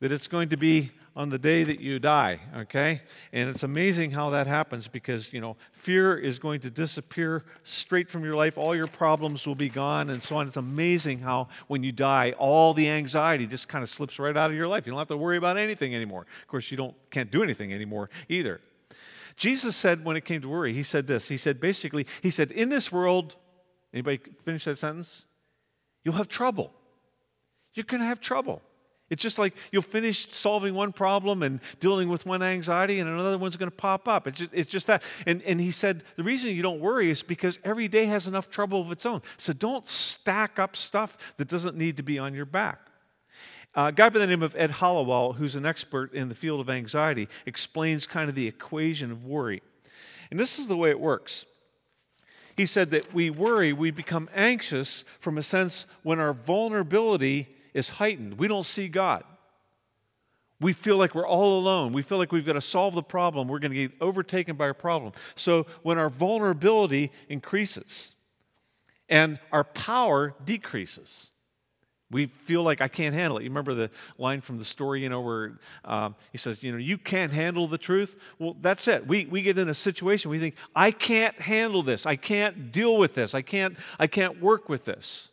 that 0.00 0.10
it's 0.10 0.26
going 0.26 0.48
to 0.48 0.56
be 0.56 0.90
on 1.18 1.30
the 1.30 1.38
day 1.38 1.64
that 1.64 1.80
you 1.80 1.98
die, 1.98 2.38
okay? 2.56 3.02
And 3.32 3.50
it's 3.50 3.64
amazing 3.64 4.12
how 4.12 4.30
that 4.30 4.46
happens 4.46 4.86
because, 4.86 5.32
you 5.32 5.40
know, 5.40 5.56
fear 5.72 6.16
is 6.16 6.38
going 6.38 6.60
to 6.60 6.70
disappear 6.70 7.42
straight 7.64 8.08
from 8.08 8.22
your 8.24 8.36
life. 8.36 8.56
All 8.56 8.72
your 8.72 8.86
problems 8.86 9.44
will 9.44 9.56
be 9.56 9.68
gone 9.68 10.10
and 10.10 10.22
so 10.22 10.36
on. 10.36 10.46
It's 10.46 10.56
amazing 10.56 11.18
how 11.18 11.48
when 11.66 11.82
you 11.82 11.90
die, 11.90 12.36
all 12.38 12.72
the 12.72 12.88
anxiety 12.88 13.48
just 13.48 13.66
kind 13.66 13.82
of 13.82 13.90
slips 13.90 14.20
right 14.20 14.36
out 14.36 14.48
of 14.52 14.56
your 14.56 14.68
life. 14.68 14.86
You 14.86 14.92
don't 14.92 15.00
have 15.00 15.08
to 15.08 15.16
worry 15.16 15.36
about 15.36 15.58
anything 15.58 15.92
anymore. 15.92 16.24
Of 16.40 16.46
course, 16.46 16.70
you 16.70 16.76
don't 16.76 16.94
can't 17.10 17.32
do 17.32 17.42
anything 17.42 17.72
anymore 17.74 18.10
either. 18.28 18.60
Jesus 19.36 19.74
said 19.74 20.04
when 20.04 20.16
it 20.16 20.24
came 20.24 20.40
to 20.42 20.48
worry, 20.48 20.72
he 20.72 20.84
said 20.84 21.08
this. 21.08 21.26
He 21.28 21.36
said 21.36 21.60
basically, 21.60 22.06
he 22.22 22.30
said, 22.30 22.52
in 22.52 22.68
this 22.68 22.92
world, 22.92 23.34
anybody 23.92 24.20
finish 24.44 24.66
that 24.66 24.78
sentence? 24.78 25.24
You'll 26.04 26.14
have 26.14 26.28
trouble. 26.28 26.72
You're 27.74 27.84
going 27.84 28.00
to 28.02 28.06
have 28.06 28.20
trouble. 28.20 28.62
It's 29.10 29.22
just 29.22 29.38
like 29.38 29.56
you'll 29.72 29.80
finish 29.80 30.30
solving 30.30 30.74
one 30.74 30.92
problem 30.92 31.42
and 31.42 31.60
dealing 31.80 32.08
with 32.10 32.26
one 32.26 32.42
anxiety, 32.42 33.00
and 33.00 33.08
another 33.08 33.38
one's 33.38 33.56
going 33.56 33.70
to 33.70 33.76
pop 33.76 34.06
up. 34.06 34.26
It's 34.26 34.38
just, 34.38 34.50
it's 34.52 34.70
just 34.70 34.86
that. 34.86 35.02
And, 35.26 35.42
and 35.42 35.60
he 35.60 35.70
said, 35.70 36.04
the 36.16 36.22
reason 36.22 36.50
you 36.50 36.62
don't 36.62 36.80
worry 36.80 37.10
is 37.10 37.22
because 37.22 37.58
every 37.64 37.88
day 37.88 38.04
has 38.04 38.26
enough 38.26 38.50
trouble 38.50 38.82
of 38.82 38.92
its 38.92 39.06
own. 39.06 39.22
So 39.38 39.52
don't 39.52 39.86
stack 39.86 40.58
up 40.58 40.76
stuff 40.76 41.36
that 41.38 41.48
doesn't 41.48 41.76
need 41.76 41.96
to 41.96 42.02
be 42.02 42.18
on 42.18 42.34
your 42.34 42.44
back. 42.44 42.80
a 43.74 43.92
guy 43.92 44.08
by 44.08 44.18
the 44.18 44.26
name 44.26 44.42
of 44.42 44.54
Ed 44.56 44.72
Hallowell, 44.72 45.34
who's 45.34 45.56
an 45.56 45.64
expert 45.64 46.12
in 46.12 46.28
the 46.28 46.34
field 46.34 46.60
of 46.60 46.68
anxiety, 46.68 47.28
explains 47.46 48.06
kind 48.06 48.28
of 48.28 48.34
the 48.34 48.46
equation 48.46 49.10
of 49.10 49.24
worry. 49.24 49.62
And 50.30 50.38
this 50.38 50.58
is 50.58 50.68
the 50.68 50.76
way 50.76 50.90
it 50.90 51.00
works. 51.00 51.46
He 52.56 52.66
said 52.66 52.90
that 52.90 53.14
we 53.14 53.30
worry, 53.30 53.72
we 53.72 53.90
become 53.92 54.28
anxious 54.34 55.04
from 55.20 55.38
a 55.38 55.42
sense 55.42 55.86
when 56.02 56.18
our 56.18 56.32
vulnerability 56.32 57.46
is 57.78 57.88
heightened. 57.88 58.38
We 58.38 58.48
don't 58.48 58.66
see 58.66 58.88
God. 58.88 59.24
We 60.60 60.72
feel 60.72 60.96
like 60.96 61.14
we're 61.14 61.26
all 61.26 61.58
alone. 61.58 61.92
We 61.92 62.02
feel 62.02 62.18
like 62.18 62.32
we've 62.32 62.44
got 62.44 62.54
to 62.54 62.60
solve 62.60 62.94
the 62.94 63.02
problem. 63.02 63.46
We're 63.46 63.60
going 63.60 63.70
to 63.72 63.88
get 63.88 63.92
overtaken 64.00 64.56
by 64.56 64.68
a 64.68 64.74
problem. 64.74 65.12
So 65.36 65.66
when 65.82 65.98
our 65.98 66.10
vulnerability 66.10 67.12
increases 67.28 68.16
and 69.08 69.38
our 69.52 69.62
power 69.62 70.34
decreases, 70.44 71.30
we 72.10 72.26
feel 72.26 72.62
like 72.62 72.80
I 72.80 72.88
can't 72.88 73.14
handle 73.14 73.38
it. 73.38 73.44
You 73.44 73.50
remember 73.50 73.74
the 73.74 73.90
line 74.16 74.40
from 74.40 74.58
the 74.58 74.64
story, 74.64 75.02
you 75.02 75.10
know, 75.10 75.20
where 75.20 75.58
um, 75.84 76.16
he 76.32 76.38
says, 76.38 76.62
you 76.62 76.72
know, 76.72 76.78
you 76.78 76.98
can't 76.98 77.32
handle 77.32 77.68
the 77.68 77.78
truth? 77.78 78.16
Well, 78.38 78.56
that's 78.60 78.88
it. 78.88 79.06
We, 79.06 79.26
we 79.26 79.42
get 79.42 79.58
in 79.58 79.68
a 79.68 79.74
situation, 79.74 80.30
we 80.30 80.38
think, 80.38 80.56
I 80.74 80.90
can't 80.90 81.38
handle 81.40 81.82
this. 81.82 82.06
I 82.06 82.16
can't 82.16 82.72
deal 82.72 82.96
with 82.96 83.14
this. 83.14 83.34
I 83.34 83.42
can't, 83.42 83.76
I 84.00 84.06
can't 84.06 84.40
work 84.40 84.68
with 84.68 84.86
this. 84.86 85.28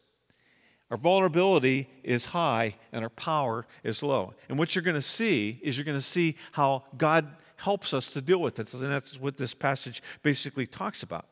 Our 0.92 0.98
vulnerability 0.98 1.90
is 2.04 2.26
high 2.26 2.76
and 2.92 3.04
our 3.04 3.10
power 3.10 3.66
is 3.84 4.04
low. 4.04 4.34
And 4.50 4.60
what 4.60 4.76
you're 4.76 4.84
going 4.84 4.96
to 4.96 5.02
see 5.02 5.60
is 5.64 5.78
you're 5.78 5.86
going 5.86 5.98
to 5.98 6.02
see 6.02 6.36
how 6.52 6.84
God 6.98 7.28
helps 7.58 7.94
us 7.94 8.12
to 8.14 8.22
deal 8.22 8.40
with 8.40 8.60
it. 8.60 8.72
And 8.74 8.92
that's 8.92 9.20
what 9.20 9.38
this 9.38 9.54
passage 9.54 10.04
basically 10.22 10.68
talks 10.68 11.02
about. 11.02 11.26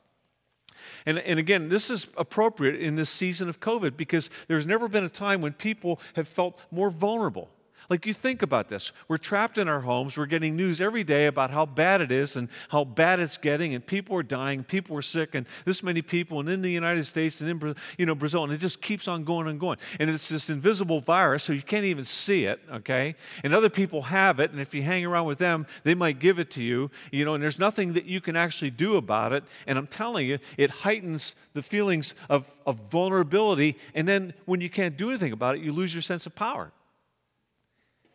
And, 1.05 1.19
and 1.19 1.39
again, 1.39 1.69
this 1.69 1.89
is 1.89 2.07
appropriate 2.17 2.75
in 2.75 2.95
this 2.95 3.09
season 3.09 3.47
of 3.47 3.59
COVID 3.59 3.95
because 3.95 4.29
there's 4.47 4.65
never 4.65 4.87
been 4.87 5.03
a 5.03 5.09
time 5.09 5.41
when 5.41 5.53
people 5.53 5.99
have 6.15 6.27
felt 6.27 6.59
more 6.71 6.89
vulnerable. 6.89 7.49
Like 7.89 8.05
you 8.05 8.13
think 8.13 8.41
about 8.41 8.69
this. 8.69 8.91
We're 9.07 9.17
trapped 9.17 9.57
in 9.57 9.67
our 9.67 9.81
homes. 9.81 10.17
We're 10.17 10.25
getting 10.25 10.55
news 10.55 10.79
every 10.79 11.03
day 11.03 11.27
about 11.27 11.51
how 11.51 11.65
bad 11.65 12.01
it 12.01 12.11
is 12.11 12.35
and 12.35 12.49
how 12.69 12.83
bad 12.83 13.19
it's 13.19 13.37
getting, 13.37 13.73
and 13.73 13.85
people 13.85 14.15
are 14.17 14.23
dying, 14.23 14.63
people 14.63 14.97
are 14.97 15.01
sick, 15.01 15.35
and 15.35 15.45
this 15.65 15.83
many 15.83 16.01
people, 16.01 16.39
and 16.39 16.49
in 16.49 16.61
the 16.61 16.71
United 16.71 17.05
States 17.05 17.41
and 17.41 17.49
in 17.49 17.75
you 17.97 18.05
know, 18.05 18.15
Brazil, 18.15 18.43
and 18.43 18.53
it 18.53 18.59
just 18.59 18.81
keeps 18.81 19.07
on 19.07 19.23
going 19.23 19.47
and 19.47 19.59
going. 19.59 19.77
And 19.99 20.09
it's 20.09 20.29
this 20.29 20.49
invisible 20.49 21.01
virus, 21.01 21.43
so 21.43 21.53
you 21.53 21.61
can't 21.61 21.85
even 21.85 22.05
see 22.05 22.45
it, 22.45 22.61
okay? 22.71 23.15
And 23.43 23.53
other 23.53 23.69
people 23.69 24.03
have 24.03 24.39
it, 24.39 24.51
and 24.51 24.59
if 24.59 24.73
you 24.73 24.83
hang 24.83 25.05
around 25.05 25.25
with 25.25 25.39
them, 25.39 25.67
they 25.83 25.95
might 25.95 26.19
give 26.19 26.39
it 26.39 26.51
to 26.51 26.63
you, 26.63 26.89
you 27.11 27.25
know, 27.25 27.33
and 27.33 27.43
there's 27.43 27.59
nothing 27.59 27.93
that 27.93 28.05
you 28.05 28.21
can 28.21 28.35
actually 28.35 28.71
do 28.71 28.95
about 28.95 29.33
it. 29.33 29.43
And 29.67 29.77
I'm 29.77 29.87
telling 29.87 30.27
you, 30.27 30.39
it 30.57 30.69
heightens 30.69 31.35
the 31.53 31.61
feelings 31.61 32.15
of, 32.29 32.51
of 32.65 32.79
vulnerability, 32.89 33.77
and 33.93 34.07
then 34.07 34.33
when 34.45 34.61
you 34.61 34.69
can't 34.69 34.97
do 34.97 35.09
anything 35.09 35.33
about 35.33 35.55
it, 35.55 35.61
you 35.61 35.73
lose 35.73 35.93
your 35.93 36.01
sense 36.01 36.25
of 36.25 36.35
power. 36.35 36.71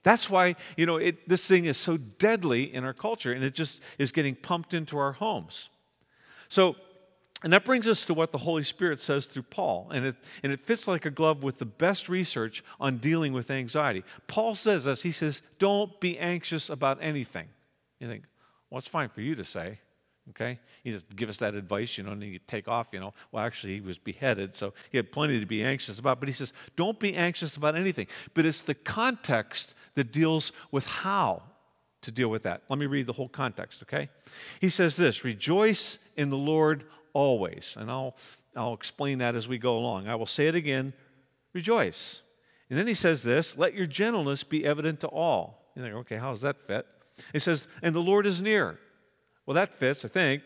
That's 0.02 0.30
why, 0.30 0.56
you 0.76 0.86
know, 0.86 0.96
it, 0.96 1.28
this 1.28 1.46
thing 1.46 1.64
is 1.64 1.76
so 1.76 1.96
deadly 1.96 2.72
in 2.72 2.84
our 2.84 2.92
culture 2.92 3.32
and 3.32 3.42
it 3.44 3.54
just 3.54 3.82
is 3.98 4.12
getting 4.12 4.34
pumped 4.34 4.74
into 4.74 4.96
our 4.98 5.12
homes. 5.12 5.68
So, 6.48 6.76
and 7.44 7.52
that 7.52 7.64
brings 7.64 7.86
us 7.86 8.04
to 8.06 8.14
what 8.14 8.32
the 8.32 8.38
Holy 8.38 8.64
Spirit 8.64 9.00
says 9.00 9.26
through 9.26 9.44
Paul. 9.44 9.90
And 9.92 10.06
it, 10.06 10.16
and 10.42 10.52
it 10.52 10.60
fits 10.60 10.88
like 10.88 11.06
a 11.06 11.10
glove 11.10 11.42
with 11.42 11.58
the 11.58 11.66
best 11.66 12.08
research 12.08 12.64
on 12.80 12.98
dealing 12.98 13.32
with 13.32 13.50
anxiety. 13.50 14.02
Paul 14.26 14.54
says 14.54 14.84
this 14.84 15.02
he 15.02 15.12
says, 15.12 15.42
Don't 15.58 16.00
be 16.00 16.18
anxious 16.18 16.68
about 16.68 16.98
anything. 17.00 17.48
You 18.00 18.08
think, 18.08 18.24
well, 18.70 18.78
it's 18.78 18.88
fine 18.88 19.08
for 19.08 19.20
you 19.20 19.34
to 19.36 19.44
say. 19.44 19.78
Okay? 20.30 20.58
He 20.84 20.90
just 20.90 21.14
give 21.14 21.28
us 21.28 21.38
that 21.38 21.54
advice, 21.54 21.96
you 21.96 22.04
know, 22.04 22.12
and 22.12 22.22
you 22.22 22.38
take 22.46 22.68
off, 22.68 22.88
you 22.92 23.00
know. 23.00 23.14
Well, 23.32 23.44
actually, 23.44 23.74
he 23.74 23.80
was 23.80 23.98
beheaded, 23.98 24.54
so 24.54 24.74
he 24.90 24.98
had 24.98 25.10
plenty 25.10 25.40
to 25.40 25.46
be 25.46 25.62
anxious 25.62 25.98
about. 25.98 26.20
But 26.20 26.28
he 26.28 26.34
says, 26.34 26.52
don't 26.76 26.98
be 26.98 27.14
anxious 27.14 27.56
about 27.56 27.76
anything. 27.76 28.08
But 28.34 28.44
it's 28.44 28.62
the 28.62 28.74
context 28.74 29.74
that 29.98 30.12
deals 30.12 30.52
with 30.70 30.86
how 30.86 31.42
to 32.02 32.10
deal 32.10 32.28
with 32.28 32.44
that. 32.44 32.62
Let 32.68 32.78
me 32.78 32.86
read 32.86 33.06
the 33.06 33.12
whole 33.12 33.28
context, 33.28 33.82
okay? 33.82 34.08
He 34.60 34.68
says 34.68 34.96
this 34.96 35.24
Rejoice 35.24 35.98
in 36.16 36.30
the 36.30 36.36
Lord 36.36 36.84
always. 37.12 37.76
And 37.78 37.90
I'll, 37.90 38.16
I'll 38.56 38.74
explain 38.74 39.18
that 39.18 39.34
as 39.34 39.48
we 39.48 39.58
go 39.58 39.76
along. 39.76 40.08
I 40.08 40.14
will 40.14 40.26
say 40.26 40.46
it 40.46 40.54
again 40.54 40.92
rejoice. 41.52 42.22
And 42.70 42.78
then 42.78 42.86
he 42.86 42.94
says 42.94 43.22
this 43.22 43.58
Let 43.58 43.74
your 43.74 43.86
gentleness 43.86 44.44
be 44.44 44.64
evident 44.64 45.00
to 45.00 45.08
all. 45.08 45.72
You 45.74 45.82
think, 45.82 45.94
okay, 45.96 46.16
how 46.16 46.30
does 46.30 46.40
that 46.42 46.60
fit? 46.60 46.86
He 47.32 47.38
says, 47.38 47.66
And 47.82 47.94
the 47.94 48.00
Lord 48.00 48.26
is 48.26 48.40
near. 48.40 48.78
Well, 49.44 49.54
that 49.54 49.74
fits, 49.74 50.04
I 50.04 50.08
think. 50.08 50.42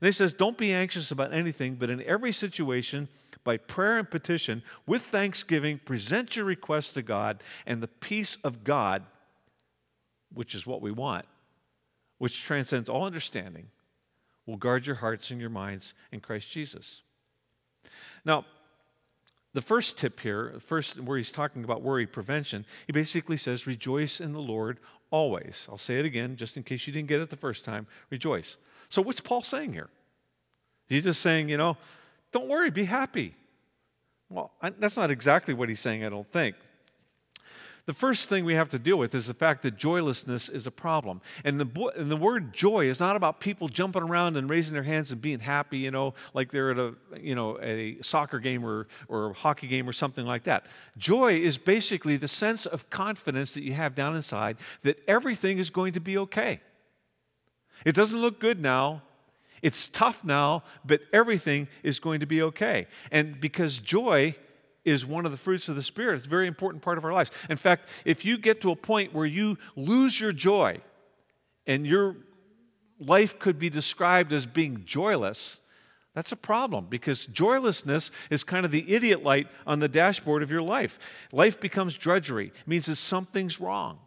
And 0.00 0.06
he 0.06 0.12
says, 0.12 0.34
Don't 0.34 0.58
be 0.58 0.72
anxious 0.72 1.10
about 1.10 1.32
anything, 1.32 1.76
but 1.76 1.88
in 1.88 2.02
every 2.02 2.32
situation, 2.32 3.08
by 3.44 3.56
prayer 3.56 3.98
and 3.98 4.10
petition, 4.10 4.62
with 4.86 5.02
thanksgiving, 5.02 5.78
present 5.78 6.36
your 6.36 6.44
requests 6.44 6.92
to 6.94 7.02
God, 7.02 7.42
and 7.66 7.82
the 7.82 7.88
peace 7.88 8.38
of 8.44 8.64
God, 8.64 9.04
which 10.32 10.54
is 10.54 10.66
what 10.66 10.80
we 10.80 10.90
want, 10.90 11.26
which 12.18 12.42
transcends 12.42 12.88
all 12.88 13.04
understanding, 13.04 13.68
will 14.46 14.56
guard 14.56 14.86
your 14.86 14.96
hearts 14.96 15.30
and 15.30 15.40
your 15.40 15.50
minds 15.50 15.94
in 16.10 16.20
Christ 16.20 16.50
Jesus. 16.50 17.02
Now, 18.24 18.44
the 19.54 19.62
first 19.62 19.98
tip 19.98 20.20
here, 20.20 20.54
first 20.60 20.98
where 20.98 21.18
he's 21.18 21.30
talking 21.30 21.62
about 21.62 21.82
worry 21.82 22.06
prevention, 22.06 22.64
he 22.86 22.92
basically 22.92 23.36
says, 23.36 23.66
Rejoice 23.66 24.20
in 24.20 24.32
the 24.32 24.40
Lord 24.40 24.78
always. 25.10 25.66
I'll 25.70 25.78
say 25.78 25.98
it 25.98 26.06
again, 26.06 26.36
just 26.36 26.56
in 26.56 26.62
case 26.62 26.86
you 26.86 26.92
didn't 26.92 27.08
get 27.08 27.20
it 27.20 27.28
the 27.28 27.36
first 27.36 27.64
time. 27.64 27.86
Rejoice. 28.08 28.56
So, 28.88 29.02
what's 29.02 29.20
Paul 29.20 29.42
saying 29.42 29.74
here? 29.74 29.90
He's 30.88 31.04
just 31.04 31.20
saying, 31.20 31.48
you 31.48 31.56
know, 31.56 31.76
don't 32.32 32.48
worry, 32.48 32.70
be 32.70 32.84
happy. 32.84 33.34
Well, 34.28 34.52
I, 34.60 34.70
that's 34.70 34.96
not 34.96 35.10
exactly 35.10 35.54
what 35.54 35.68
he's 35.68 35.80
saying, 35.80 36.04
I 36.04 36.08
don't 36.08 36.30
think. 36.30 36.56
The 37.84 37.92
first 37.92 38.28
thing 38.28 38.44
we 38.44 38.54
have 38.54 38.68
to 38.70 38.78
deal 38.78 38.96
with 38.96 39.12
is 39.12 39.26
the 39.26 39.34
fact 39.34 39.62
that 39.62 39.76
joylessness 39.76 40.48
is 40.48 40.68
a 40.68 40.70
problem. 40.70 41.20
And 41.44 41.58
the, 41.58 41.92
and 41.96 42.12
the 42.12 42.16
word 42.16 42.54
joy 42.54 42.86
is 42.86 43.00
not 43.00 43.16
about 43.16 43.40
people 43.40 43.68
jumping 43.68 44.02
around 44.02 44.36
and 44.36 44.48
raising 44.48 44.72
their 44.72 44.84
hands 44.84 45.10
and 45.10 45.20
being 45.20 45.40
happy, 45.40 45.78
you 45.78 45.90
know, 45.90 46.14
like 46.32 46.52
they're 46.52 46.70
at 46.70 46.78
a, 46.78 46.94
you 47.20 47.34
know, 47.34 47.58
a 47.60 48.00
soccer 48.00 48.38
game 48.38 48.64
or, 48.64 48.86
or 49.08 49.30
a 49.30 49.32
hockey 49.32 49.66
game 49.66 49.88
or 49.88 49.92
something 49.92 50.24
like 50.24 50.44
that. 50.44 50.66
Joy 50.96 51.40
is 51.40 51.58
basically 51.58 52.16
the 52.16 52.28
sense 52.28 52.66
of 52.66 52.88
confidence 52.88 53.52
that 53.54 53.64
you 53.64 53.72
have 53.72 53.96
down 53.96 54.14
inside 54.14 54.58
that 54.82 55.02
everything 55.08 55.58
is 55.58 55.68
going 55.68 55.92
to 55.92 56.00
be 56.00 56.16
okay. 56.18 56.60
It 57.84 57.96
doesn't 57.96 58.20
look 58.20 58.38
good 58.38 58.60
now, 58.60 59.02
it's 59.62 59.88
tough 59.88 60.24
now, 60.24 60.64
but 60.84 61.00
everything 61.12 61.68
is 61.82 62.00
going 62.00 62.20
to 62.20 62.26
be 62.26 62.42
okay. 62.42 62.86
And 63.10 63.40
because 63.40 63.78
joy 63.78 64.34
is 64.84 65.06
one 65.06 65.24
of 65.24 65.30
the 65.30 65.38
fruits 65.38 65.68
of 65.68 65.76
the 65.76 65.82
Spirit, 65.82 66.16
it's 66.16 66.26
a 66.26 66.30
very 66.30 66.48
important 66.48 66.82
part 66.82 66.98
of 66.98 67.04
our 67.04 67.12
lives. 67.12 67.30
In 67.48 67.56
fact, 67.56 67.88
if 68.04 68.24
you 68.24 68.36
get 68.36 68.60
to 68.62 68.72
a 68.72 68.76
point 68.76 69.14
where 69.14 69.26
you 69.26 69.56
lose 69.76 70.20
your 70.20 70.32
joy 70.32 70.80
and 71.66 71.86
your 71.86 72.16
life 72.98 73.38
could 73.38 73.58
be 73.58 73.70
described 73.70 74.32
as 74.32 74.46
being 74.46 74.82
joyless, 74.84 75.60
that's 76.14 76.32
a 76.32 76.36
problem 76.36 76.88
because 76.90 77.26
joylessness 77.26 78.10
is 78.30 78.44
kind 78.44 78.66
of 78.66 78.72
the 78.72 78.92
idiot 78.92 79.22
light 79.22 79.46
on 79.66 79.78
the 79.78 79.88
dashboard 79.88 80.42
of 80.42 80.50
your 80.50 80.62
life. 80.62 80.98
Life 81.30 81.60
becomes 81.60 81.96
drudgery, 81.96 82.48
it 82.48 82.68
means 82.68 82.86
that 82.86 82.96
something's 82.96 83.60
wrong 83.60 83.98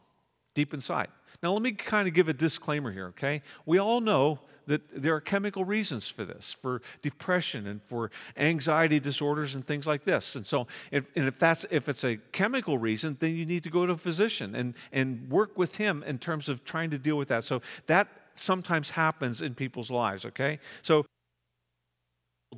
deep 0.53 0.73
inside. 0.73 1.07
Now, 1.43 1.51
let 1.53 1.61
me 1.61 1.73
kind 1.73 2.07
of 2.07 2.13
give 2.13 2.29
a 2.29 2.33
disclaimer 2.33 2.91
here, 2.91 3.07
okay? 3.07 3.41
We 3.65 3.77
all 3.77 4.01
know 4.01 4.39
that 4.67 4.81
there 4.93 5.15
are 5.15 5.21
chemical 5.21 5.65
reasons 5.65 6.09
for 6.09 6.25
this, 6.25 6.55
for 6.61 6.81
depression 7.01 7.67
and 7.67 7.81
for 7.83 8.11
anxiety 8.37 8.99
disorders 8.99 9.55
and 9.55 9.65
things 9.65 9.87
like 9.87 10.03
this. 10.03 10.35
And 10.35 10.45
so, 10.45 10.67
if, 10.91 11.05
and 11.15 11.27
if 11.27 11.39
that's 11.39 11.65
if 11.69 11.87
it's 11.89 12.03
a 12.03 12.17
chemical 12.31 12.77
reason, 12.77 13.17
then 13.19 13.35
you 13.35 13.45
need 13.45 13.63
to 13.63 13.69
go 13.69 13.85
to 13.85 13.93
a 13.93 13.97
physician 13.97 14.55
and 14.55 14.73
and 14.91 15.29
work 15.29 15.57
with 15.57 15.75
him 15.77 16.03
in 16.05 16.17
terms 16.17 16.49
of 16.49 16.63
trying 16.63 16.89
to 16.91 16.97
deal 16.97 17.17
with 17.17 17.27
that. 17.29 17.43
So 17.43 17.61
that 17.87 18.07
sometimes 18.35 18.91
happens 18.91 19.41
in 19.41 19.55
people's 19.55 19.91
lives. 19.91 20.25
Okay, 20.25 20.59
so 20.81 21.05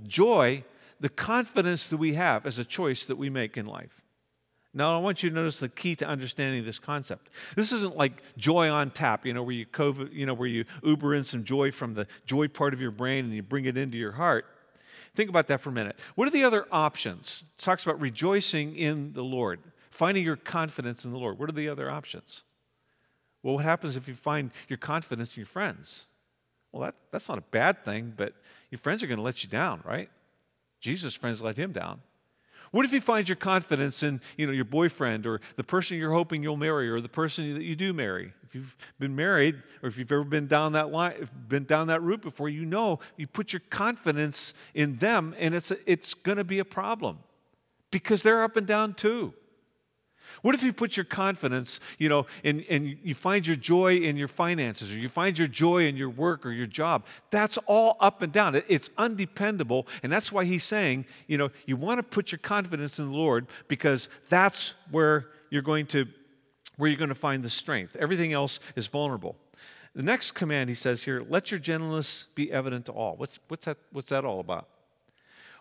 joy, 0.05 0.63
the 0.99 1.09
confidence 1.09 1.87
that 1.87 1.97
we 1.97 2.13
have, 2.13 2.45
is 2.45 2.57
a 2.57 2.65
choice 2.65 3.05
that 3.05 3.17
we 3.17 3.29
make 3.29 3.57
in 3.57 3.65
life. 3.65 4.06
Now, 4.74 4.95
I 4.95 5.01
want 5.01 5.24
you 5.24 5.29
to 5.29 5.36
notice 5.36 5.59
the 5.59 5.69
key 5.69 5.95
to 5.95 6.05
understanding 6.05 6.63
this 6.63 6.77
concept. 6.77 7.29
This 7.55 7.71
isn't 7.71 7.97
like 7.97 8.21
joy 8.38 8.69
on 8.69 8.91
tap, 8.91 9.25
you 9.25 9.33
know, 9.33 9.41
where 9.41 9.55
you, 9.55 9.65
COVID, 9.65 10.13
you 10.13 10.25
know, 10.25 10.33
where 10.33 10.47
you 10.47 10.65
Uber 10.83 11.15
in 11.15 11.24
some 11.24 11.43
joy 11.43 11.71
from 11.71 11.93
the 11.93 12.05
joy 12.25 12.47
part 12.47 12.74
of 12.74 12.81
your 12.81 12.91
brain 12.91 13.25
and 13.25 13.33
you 13.33 13.41
bring 13.41 13.65
it 13.65 13.77
into 13.77 13.97
your 13.97 14.12
heart. 14.12 14.45
Think 15.15 15.29
about 15.29 15.47
that 15.47 15.62
for 15.62 15.69
a 15.69 15.74
minute. 15.74 15.97
What 16.15 16.27
are 16.27 16.31
the 16.31 16.43
other 16.43 16.67
options? 16.71 17.43
It 17.57 17.63
talks 17.63 17.83
about 17.83 18.00
rejoicing 18.00 18.75
in 18.75 19.13
the 19.13 19.24
Lord, 19.24 19.59
finding 19.89 20.24
your 20.24 20.36
confidence 20.36 21.05
in 21.05 21.12
the 21.12 21.17
Lord. 21.17 21.39
What 21.39 21.50
are 21.50 21.53
the 21.53 21.69
other 21.69 21.89
options? 21.89 22.43
Well, 23.41 23.55
what 23.55 23.65
happens 23.65 23.95
if 23.95 24.07
you 24.07 24.13
find 24.13 24.51
your 24.67 24.77
confidence 24.77 25.29
in 25.29 25.41
your 25.41 25.47
friends? 25.47 26.05
Well, 26.71 26.83
that, 26.83 26.95
that's 27.12 27.29
not 27.29 27.38
a 27.38 27.41
bad 27.50 27.83
thing, 27.83 28.13
but 28.15 28.33
your 28.69 28.77
friends 28.79 29.01
are 29.01 29.07
going 29.07 29.17
to 29.17 29.24
let 29.24 29.43
you 29.43 29.50
down, 29.50 29.81
right? 29.86 30.09
Jesus' 30.81 31.15
friends 31.15 31.41
let 31.41 31.57
him 31.57 31.71
down. 31.71 32.01
What 32.71 32.86
if 32.86 32.91
you 32.91 33.01
find 33.01 33.27
your 33.27 33.36
confidence 33.36 34.03
in 34.03 34.21
you 34.38 34.45
know, 34.45 34.53
your 34.53 34.65
boyfriend 34.65 35.25
or 35.25 35.41
the 35.55 35.63
person 35.63 35.97
you're 35.97 36.13
hoping 36.13 36.43
you'll 36.43 36.57
marry 36.57 36.89
or 36.89 37.00
the 37.01 37.09
person 37.09 37.53
that 37.53 37.63
you 37.63 37.75
do 37.75 37.93
marry? 37.93 38.33
If 38.43 38.55
you've 38.55 38.75
been 39.00 39.15
married 39.15 39.57
or 39.81 39.89
if 39.89 39.97
you've 39.97 40.12
ever 40.12 40.24
been 40.24 40.47
down 40.47 40.74
that 40.74 40.91
line, 40.91 41.29
been 41.47 41.65
down 41.65 41.88
that 41.88 42.01
route 42.01 42.21
before, 42.21 42.50
you 42.50 42.65
know 42.65 43.00
you 43.15 43.27
put 43.27 43.53
your 43.53 43.62
confidence 43.69 44.53
in 44.74 44.97
them 44.97 45.36
and 45.38 45.53
it's, 45.53 45.71
it's 45.86 46.13
going 46.13 46.38
to 46.38 46.43
be 46.43 46.59
a 46.59 46.65
problem 46.65 47.19
because 47.91 48.24
they're 48.24 48.43
up 48.43 48.57
and 48.57 48.67
down 48.67 48.93
too. 48.93 49.33
What 50.41 50.55
if 50.55 50.63
you 50.63 50.74
put 50.74 50.98
your 50.98 51.05
confidence, 51.05 51.79
you 51.98 52.10
know, 52.10 52.25
and, 52.43 52.65
and 52.69 52.98
you 53.03 53.13
find 53.13 53.46
your 53.46 53.55
joy 53.55 53.98
in 53.98 54.17
your 54.17 54.27
finances, 54.27 54.93
or 54.93 54.98
you 54.98 55.10
find 55.10 55.38
your 55.38 55.48
joy 55.48 55.86
in 55.86 55.98
your 55.98 56.10
work 56.10 56.46
or 56.46 56.51
your 56.51 56.67
job? 56.67 57.05
That's 57.31 57.57
all 57.65 57.98
up 58.00 58.22
and 58.22 58.31
down. 58.31 58.62
It's 58.67 58.89
undependable. 58.98 59.88
And 60.03 60.12
that's 60.12 60.31
why 60.31 60.46
he's 60.46 60.63
saying, 60.63 61.05
you 61.27 61.38
know, 61.38 61.50
you 61.65 61.75
want 61.75 62.00
to 62.00 62.03
put 62.03 62.31
your 62.31 62.39
confidence 62.39 63.00
in 63.00 63.10
the 63.10 63.17
Lord 63.17 63.48
because 63.67 64.10
that's 64.29 64.74
where 64.91 65.27
you're 65.50 65.62
going 65.62 65.86
to 65.88 66.07
where 66.77 66.89
you're 66.89 66.98
going 67.00 67.10
to 67.10 67.15
find 67.15 67.43
the 67.43 67.50
strength. 67.50 67.96
Everything 67.96 68.34
else 68.34 68.60
is 68.75 68.86
vulnerable. 68.88 69.36
The 69.96 70.03
next 70.03 70.31
command 70.31 70.69
he 70.69 70.75
says 70.75 71.03
here, 71.03 71.25
let 71.27 71.50
your 71.50 71.60
gentleness 71.60 72.27
be 72.36 72.51
evident 72.51 72.86
to 72.86 72.91
all. 72.91 73.15
What's, 73.17 73.39
what's, 73.48 73.65
that, 73.65 73.77
what's 73.91 74.10
that 74.10 74.25
all 74.25 74.39
about? 74.39 74.67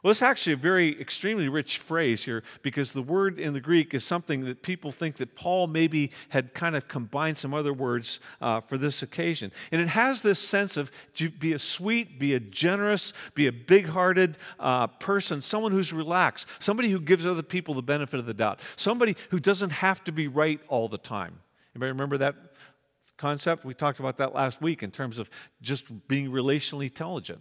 Well, 0.06 0.12
it's 0.12 0.22
actually 0.22 0.52
a 0.52 0.56
very 0.56 1.00
extremely 1.00 1.48
rich 1.48 1.78
phrase 1.78 2.22
here 2.22 2.44
because 2.62 2.92
the 2.92 3.02
word 3.02 3.40
in 3.40 3.54
the 3.54 3.60
Greek 3.60 3.92
is 3.92 4.04
something 4.04 4.44
that 4.44 4.62
people 4.62 4.92
think 4.92 5.16
that 5.16 5.34
Paul 5.34 5.66
maybe 5.66 6.12
had 6.28 6.54
kind 6.54 6.76
of 6.76 6.86
combined 6.86 7.38
some 7.38 7.52
other 7.52 7.72
words 7.72 8.20
uh, 8.40 8.60
for 8.60 8.78
this 8.78 9.02
occasion. 9.02 9.50
And 9.72 9.80
it 9.80 9.88
has 9.88 10.22
this 10.22 10.38
sense 10.38 10.76
of 10.76 10.92
be 11.40 11.54
a 11.54 11.58
sweet, 11.58 12.20
be 12.20 12.34
a 12.34 12.38
generous, 12.38 13.14
be 13.34 13.48
a 13.48 13.52
big 13.52 13.86
hearted 13.86 14.38
uh, 14.60 14.86
person, 14.86 15.42
someone 15.42 15.72
who's 15.72 15.92
relaxed, 15.92 16.46
somebody 16.60 16.88
who 16.90 17.00
gives 17.00 17.26
other 17.26 17.42
people 17.42 17.74
the 17.74 17.82
benefit 17.82 18.20
of 18.20 18.26
the 18.26 18.34
doubt, 18.34 18.60
somebody 18.76 19.16
who 19.30 19.40
doesn't 19.40 19.70
have 19.70 20.04
to 20.04 20.12
be 20.12 20.28
right 20.28 20.60
all 20.68 20.86
the 20.86 20.98
time. 20.98 21.40
Anybody 21.74 21.90
remember 21.90 22.16
that 22.18 22.36
concept? 23.16 23.64
We 23.64 23.74
talked 23.74 23.98
about 23.98 24.18
that 24.18 24.36
last 24.36 24.62
week 24.62 24.84
in 24.84 24.92
terms 24.92 25.18
of 25.18 25.28
just 25.62 26.06
being 26.06 26.30
relationally 26.30 26.84
intelligent. 26.84 27.40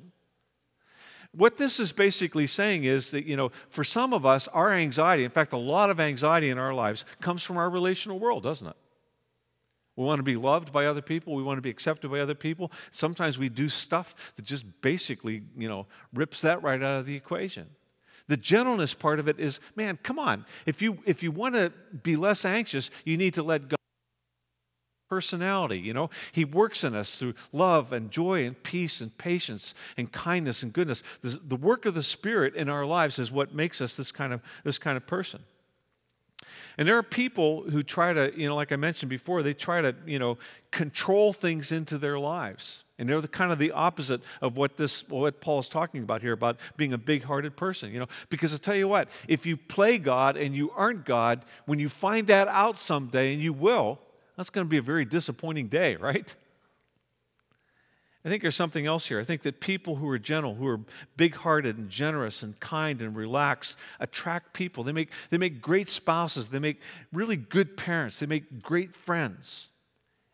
What 1.36 1.58
this 1.58 1.80
is 1.80 1.92
basically 1.92 2.48
saying 2.48 2.86
is 2.86 3.12
that, 3.12 3.25
you 3.25 3.36
know, 3.36 3.51
for 3.70 3.84
some 3.84 4.13
of 4.13 4.25
us, 4.25 4.48
our 4.50 4.72
anxiety, 4.72 5.24
in 5.24 5.32
fact, 5.32 5.54
a 5.54 5.58
lot 5.58 5.89
of 5.89 6.00
anxiety 6.00 6.50
in 6.50 6.58
our 6.58 6.74
lives 6.74 7.04
comes 7.22 7.44
from 7.44 7.58
our 7.58 7.70
relational 7.70 8.20
world, 8.20 8.44
doesn't 8.44 8.68
it? 8.68 8.75
We 9.96 10.04
want 10.04 10.20
to 10.20 10.24
be 10.24 10.36
loved 10.36 10.74
by 10.74 10.86
other 10.86 11.01
people. 11.01 11.36
We 11.36 11.44
want 11.44 11.58
to 11.58 11.62
be 11.62 11.70
accepted 11.70 12.12
by 12.12 12.20
other 12.20 12.36
people. 12.36 12.72
Sometimes 12.92 13.38
we 13.38 13.50
do 13.50 13.70
stuff 13.70 14.34
that 14.36 14.44
just 14.44 14.65
basically, 14.82 15.44
you 15.58 15.70
know, 15.70 15.88
rips 16.13 16.42
that 16.42 16.62
right 16.63 16.82
out 16.82 17.00
of 17.00 17.06
the 17.06 17.15
equation. 17.15 17.68
The 18.27 18.38
gentleness 18.38 18.94
part 18.94 19.20
of 19.20 19.27
it 19.27 19.39
is, 19.39 19.60
man, 19.75 19.98
come 20.01 20.20
on. 20.20 20.46
If 20.65 20.82
you 20.82 20.98
if 21.06 21.22
you 21.22 21.32
want 21.32 21.56
to 21.56 21.72
be 22.04 22.15
less 22.15 22.44
anxious, 22.44 22.89
you 23.04 23.18
need 23.18 23.36
to 23.36 23.44
let 23.44 23.68
go 23.68 23.75
personality. 25.09 25.79
You 25.79 25.93
know, 25.93 26.09
He 26.31 26.45
works 26.45 26.83
in 26.83 26.95
us 26.95 27.15
through 27.15 27.35
love 27.51 27.91
and 27.91 28.12
joy 28.12 28.45
and 28.45 28.62
peace 28.63 29.01
and 29.01 29.17
patience 29.17 29.74
and 29.97 30.12
kindness 30.12 30.63
and 30.63 30.74
goodness. 30.74 31.03
The, 31.21 31.55
work 31.55 31.85
of 31.85 31.93
the 31.93 32.03
Spirit 32.03 32.55
in 32.55 32.69
our 32.69 32.85
lives 32.85 33.17
is 33.17 33.31
what 33.31 33.53
makes 33.53 33.81
us 33.81 33.95
this 33.95 34.12
kind 34.12 34.33
of 34.33 34.41
this 34.63 34.77
kind 34.77 34.97
of 34.97 35.07
person. 35.07 35.41
And 36.77 36.88
there 36.88 36.97
are 36.97 37.03
people 37.03 37.63
who 37.63 37.83
try 37.83 38.13
to, 38.13 38.33
you 38.35 38.47
know, 38.47 38.55
like 38.55 38.71
I 38.71 38.75
mentioned 38.75 39.09
before, 39.09 39.41
they 39.43 39.53
try 39.53 39.81
to, 39.81 39.95
you 40.05 40.19
know, 40.19 40.38
control 40.71 41.31
things 41.31 41.71
into 41.71 41.97
their 41.97 42.19
lives. 42.19 42.83
And 42.97 43.09
they're 43.09 43.21
the 43.21 43.27
kind 43.27 43.51
of 43.51 43.59
the 43.59 43.71
opposite 43.71 44.21
of 44.41 44.55
what 44.55 44.77
this 44.77 45.07
what 45.09 45.41
Paul 45.41 45.59
is 45.59 45.69
talking 45.69 46.03
about 46.03 46.21
here 46.21 46.33
about 46.33 46.59
being 46.77 46.93
a 46.93 46.97
big-hearted 46.97 47.57
person, 47.57 47.91
you 47.91 48.00
know. 48.00 48.07
Because 48.29 48.53
I 48.53 48.57
tell 48.57 48.75
you 48.75 48.88
what, 48.88 49.09
if 49.27 49.45
you 49.45 49.57
play 49.57 49.97
God 49.97 50.38
and 50.38 50.55
you 50.55 50.71
aren't 50.71 51.05
God, 51.05 51.43
when 51.65 51.79
you 51.79 51.89
find 51.89 52.27
that 52.27 52.47
out 52.47 52.77
someday, 52.77 53.33
and 53.33 53.41
you 53.41 53.53
will, 53.53 54.00
that's 54.38 54.50
going 54.50 54.65
to 54.65 54.70
be 54.70 54.77
a 54.77 54.82
very 54.82 55.06
disappointing 55.06 55.68
day, 55.68 55.96
right? 55.96 56.34
I 58.25 58.30
think 58.30 58.42
there's 58.42 58.56
something 58.56 58.88
else 58.88 59.06
here. 59.06 59.20
I 59.20 59.24
think 59.24 59.44
that 59.44 59.60
people 59.60 59.98
who 59.98 60.10
are 60.10 60.18
gentle, 60.18 60.56
who 60.56 60.68
are 60.68 60.80
big 61.15 61.36
hearted 61.36 61.77
and 61.77 61.92
generous 61.92 62.42
and 62.42 62.60
kind 62.60 63.00
and 63.04 63.15
relaxed, 63.15 63.77
attract 64.00 64.54
people. 64.54 64.84
They 64.84 64.92
make, 64.92 65.12
they 65.30 65.38
make 65.38 65.62
great 65.62 65.89
spouses. 65.89 66.48
They 66.48 66.58
make 66.58 66.82
really 67.13 67.38
good 67.38 67.77
parents. 67.77 68.20
They 68.20 68.25
make 68.25 68.63
great 68.63 68.96
friends. 68.96 69.70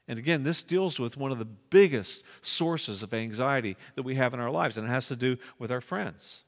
And 0.07 0.17
again, 0.17 0.43
this 0.43 0.63
deals 0.63 0.99
with 0.99 1.17
one 1.17 1.33
of 1.33 1.39
the 1.39 1.45
biggest 1.45 2.23
sources 2.41 3.03
of 3.03 3.13
anxiety 3.13 3.75
that 3.95 4.03
we 4.03 4.15
have 4.15 4.33
in 4.33 4.39
our 4.39 4.51
lives, 4.51 4.77
and 4.77 4.87
it 4.87 4.89
has 4.89 5.07
to 5.09 5.17
do 5.17 5.37
with 5.59 5.69
our 5.69 5.81
friends. 5.81 6.43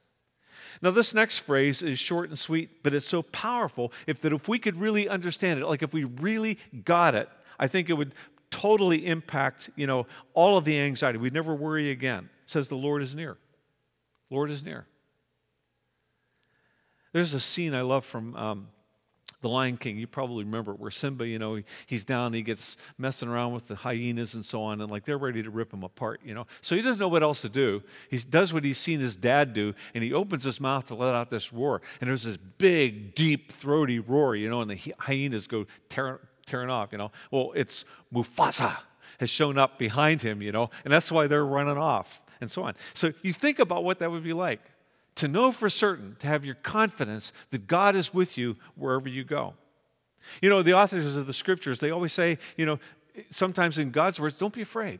Now, 0.81 0.91
this 0.91 1.13
next 1.13 1.39
phrase 1.39 1.81
is 1.81 1.99
short 1.99 2.29
and 2.29 2.39
sweet, 2.39 2.83
but 2.83 2.93
it's 2.93 3.05
so 3.05 3.21
powerful 3.21 3.91
if 4.07 4.21
that 4.21 4.33
if 4.33 4.47
we 4.47 4.59
could 4.59 4.77
really 4.77 5.07
understand 5.07 5.59
it, 5.59 5.67
like 5.67 5.83
if 5.83 5.93
we 5.93 6.05
really 6.05 6.57
got 6.85 7.15
it, 7.15 7.29
I 7.63 7.67
think 7.67 7.89
it 7.89 7.93
would 7.93 8.13
totally 8.51 9.05
impact, 9.07 9.69
you 9.77 9.87
know, 9.87 10.05
all 10.33 10.57
of 10.57 10.65
the 10.65 10.77
anxiety. 10.77 11.17
We'd 11.17 11.31
never 11.31 11.55
worry 11.55 11.91
again. 11.91 12.25
It 12.43 12.49
says 12.49 12.67
the 12.67 12.75
Lord 12.75 13.01
is 13.01 13.15
near. 13.15 13.37
Lord 14.29 14.51
is 14.51 14.61
near. 14.61 14.85
There's 17.13 17.33
a 17.33 17.39
scene 17.39 17.73
I 17.73 17.79
love 17.79 18.03
from 18.03 18.35
um, 18.35 18.67
The 19.39 19.47
Lion 19.47 19.77
King. 19.77 19.97
You 19.97 20.07
probably 20.07 20.43
remember 20.43 20.73
it, 20.73 20.79
where 20.81 20.91
Simba, 20.91 21.25
you 21.25 21.39
know, 21.39 21.61
he's 21.85 22.03
down, 22.03 22.33
he 22.33 22.41
gets 22.41 22.75
messing 22.97 23.29
around 23.29 23.53
with 23.53 23.69
the 23.69 23.75
hyenas 23.75 24.33
and 24.33 24.43
so 24.45 24.61
on, 24.61 24.81
and 24.81 24.91
like 24.91 25.05
they're 25.05 25.17
ready 25.17 25.41
to 25.41 25.49
rip 25.49 25.71
him 25.71 25.83
apart, 25.83 26.19
you 26.25 26.33
know. 26.33 26.45
So 26.59 26.75
he 26.75 26.81
doesn't 26.81 26.99
know 26.99 27.07
what 27.07 27.23
else 27.23 27.43
to 27.43 27.49
do. 27.49 27.81
He 28.09 28.17
does 28.17 28.51
what 28.51 28.65
he's 28.65 28.77
seen 28.77 28.99
his 28.99 29.15
dad 29.15 29.53
do, 29.53 29.73
and 29.93 30.03
he 30.03 30.11
opens 30.11 30.43
his 30.43 30.59
mouth 30.59 30.87
to 30.87 30.95
let 30.95 31.15
out 31.15 31.29
this 31.29 31.53
roar. 31.53 31.81
And 32.01 32.09
there's 32.09 32.23
this 32.23 32.35
big, 32.35 33.15
deep, 33.15 33.53
throaty 33.53 33.99
roar, 33.99 34.35
you 34.35 34.49
know, 34.49 34.59
and 34.59 34.69
the 34.69 34.93
hyenas 34.99 35.47
go 35.47 35.65
tearing 35.87 36.19
tearing 36.45 36.69
off, 36.69 36.91
you 36.91 36.97
know. 36.97 37.11
Well, 37.31 37.51
it's 37.55 37.85
Mufasa 38.13 38.77
has 39.19 39.29
shown 39.29 39.57
up 39.57 39.77
behind 39.77 40.21
him, 40.21 40.41
you 40.41 40.51
know, 40.51 40.69
and 40.83 40.93
that's 40.93 41.11
why 41.11 41.27
they're 41.27 41.45
running 41.45 41.77
off 41.77 42.21
and 42.41 42.49
so 42.49 42.63
on. 42.63 42.75
So 42.93 43.13
you 43.21 43.33
think 43.33 43.59
about 43.59 43.83
what 43.83 43.99
that 43.99 44.11
would 44.11 44.23
be 44.23 44.33
like 44.33 44.61
to 45.15 45.27
know 45.27 45.51
for 45.51 45.69
certain, 45.69 46.15
to 46.19 46.27
have 46.27 46.43
your 46.43 46.55
confidence 46.55 47.31
that 47.51 47.67
God 47.67 47.95
is 47.95 48.13
with 48.13 48.37
you 48.37 48.57
wherever 48.75 49.07
you 49.07 49.23
go. 49.23 49.53
You 50.41 50.49
know, 50.49 50.61
the 50.63 50.73
authors 50.73 51.15
of 51.15 51.27
the 51.27 51.33
scriptures, 51.33 51.79
they 51.79 51.91
always 51.91 52.13
say, 52.13 52.39
you 52.57 52.65
know, 52.65 52.79
sometimes 53.29 53.77
in 53.77 53.91
God's 53.91 54.19
words, 54.19 54.35
don't 54.35 54.53
be 54.53 54.61
afraid. 54.61 54.99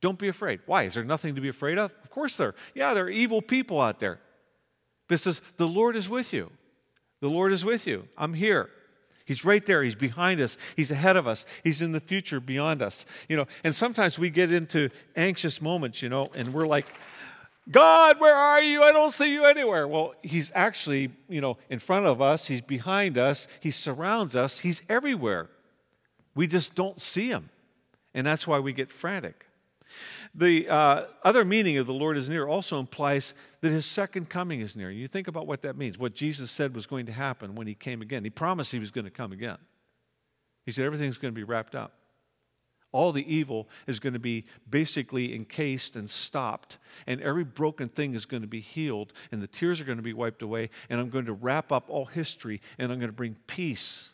Don't 0.00 0.18
be 0.18 0.28
afraid. 0.28 0.60
Why? 0.66 0.84
Is 0.84 0.94
there 0.94 1.04
nothing 1.04 1.34
to 1.34 1.40
be 1.40 1.48
afraid 1.48 1.78
of? 1.78 1.92
Of 2.02 2.10
course 2.10 2.36
there. 2.36 2.54
Yeah, 2.74 2.94
there 2.94 3.04
are 3.04 3.10
evil 3.10 3.42
people 3.42 3.80
out 3.80 4.00
there. 4.00 4.18
But 5.06 5.16
it 5.16 5.22
says, 5.22 5.42
the 5.58 5.68
Lord 5.68 5.94
is 5.94 6.08
with 6.08 6.32
you. 6.32 6.50
The 7.20 7.28
Lord 7.28 7.52
is 7.52 7.64
with 7.64 7.86
you. 7.86 8.08
I'm 8.16 8.32
here. 8.32 8.70
He's 9.30 9.44
right 9.44 9.64
there. 9.64 9.84
He's 9.84 9.94
behind 9.94 10.40
us. 10.40 10.58
He's 10.74 10.90
ahead 10.90 11.16
of 11.16 11.24
us. 11.24 11.46
He's 11.62 11.80
in 11.80 11.92
the 11.92 12.00
future 12.00 12.40
beyond 12.40 12.82
us. 12.82 13.06
You 13.28 13.36
know, 13.36 13.46
and 13.62 13.72
sometimes 13.72 14.18
we 14.18 14.28
get 14.28 14.52
into 14.52 14.90
anxious 15.14 15.62
moments, 15.62 16.02
you 16.02 16.08
know, 16.08 16.32
and 16.34 16.52
we're 16.52 16.66
like, 16.66 16.92
God, 17.70 18.18
where 18.18 18.34
are 18.34 18.60
you? 18.60 18.82
I 18.82 18.90
don't 18.90 19.14
see 19.14 19.32
you 19.32 19.44
anywhere. 19.44 19.86
Well, 19.86 20.14
he's 20.24 20.50
actually, 20.52 21.12
you 21.28 21.40
know, 21.40 21.58
in 21.68 21.78
front 21.78 22.06
of 22.06 22.20
us, 22.20 22.48
he's 22.48 22.60
behind 22.60 23.16
us, 23.16 23.46
he 23.60 23.70
surrounds 23.70 24.34
us, 24.34 24.58
he's 24.58 24.82
everywhere. 24.88 25.48
We 26.34 26.48
just 26.48 26.74
don't 26.74 27.00
see 27.00 27.28
him. 27.28 27.50
And 28.12 28.26
that's 28.26 28.48
why 28.48 28.58
we 28.58 28.72
get 28.72 28.90
frantic. 28.90 29.46
The 30.34 30.68
uh, 30.68 31.06
other 31.24 31.44
meaning 31.44 31.76
of 31.78 31.86
the 31.86 31.92
Lord 31.92 32.16
is 32.16 32.28
near 32.28 32.46
also 32.46 32.78
implies 32.78 33.34
that 33.62 33.70
his 33.70 33.84
second 33.84 34.30
coming 34.30 34.60
is 34.60 34.76
near. 34.76 34.90
You 34.90 35.08
think 35.08 35.26
about 35.26 35.46
what 35.46 35.62
that 35.62 35.76
means, 35.76 35.98
what 35.98 36.14
Jesus 36.14 36.50
said 36.50 36.74
was 36.74 36.86
going 36.86 37.06
to 37.06 37.12
happen 37.12 37.56
when 37.56 37.66
he 37.66 37.74
came 37.74 38.00
again. 38.00 38.22
He 38.22 38.30
promised 38.30 38.70
he 38.70 38.78
was 38.78 38.92
going 38.92 39.06
to 39.06 39.10
come 39.10 39.32
again. 39.32 39.58
He 40.64 40.72
said 40.72 40.84
everything's 40.84 41.18
going 41.18 41.34
to 41.34 41.38
be 41.38 41.44
wrapped 41.44 41.74
up. 41.74 41.94
All 42.92 43.12
the 43.12 43.32
evil 43.32 43.68
is 43.86 44.00
going 44.00 44.12
to 44.14 44.20
be 44.20 44.44
basically 44.68 45.34
encased 45.34 45.94
and 45.94 46.10
stopped, 46.10 46.78
and 47.06 47.20
every 47.20 47.44
broken 47.44 47.88
thing 47.88 48.14
is 48.14 48.24
going 48.24 48.42
to 48.42 48.48
be 48.48 48.60
healed, 48.60 49.12
and 49.30 49.40
the 49.40 49.46
tears 49.46 49.80
are 49.80 49.84
going 49.84 49.98
to 49.98 50.02
be 50.02 50.12
wiped 50.12 50.42
away, 50.42 50.70
and 50.88 51.00
I'm 51.00 51.08
going 51.08 51.26
to 51.26 51.32
wrap 51.32 51.70
up 51.70 51.84
all 51.88 52.06
history, 52.06 52.60
and 52.78 52.90
I'm 52.90 52.98
going 52.98 53.10
to 53.10 53.16
bring 53.16 53.36
peace, 53.46 54.10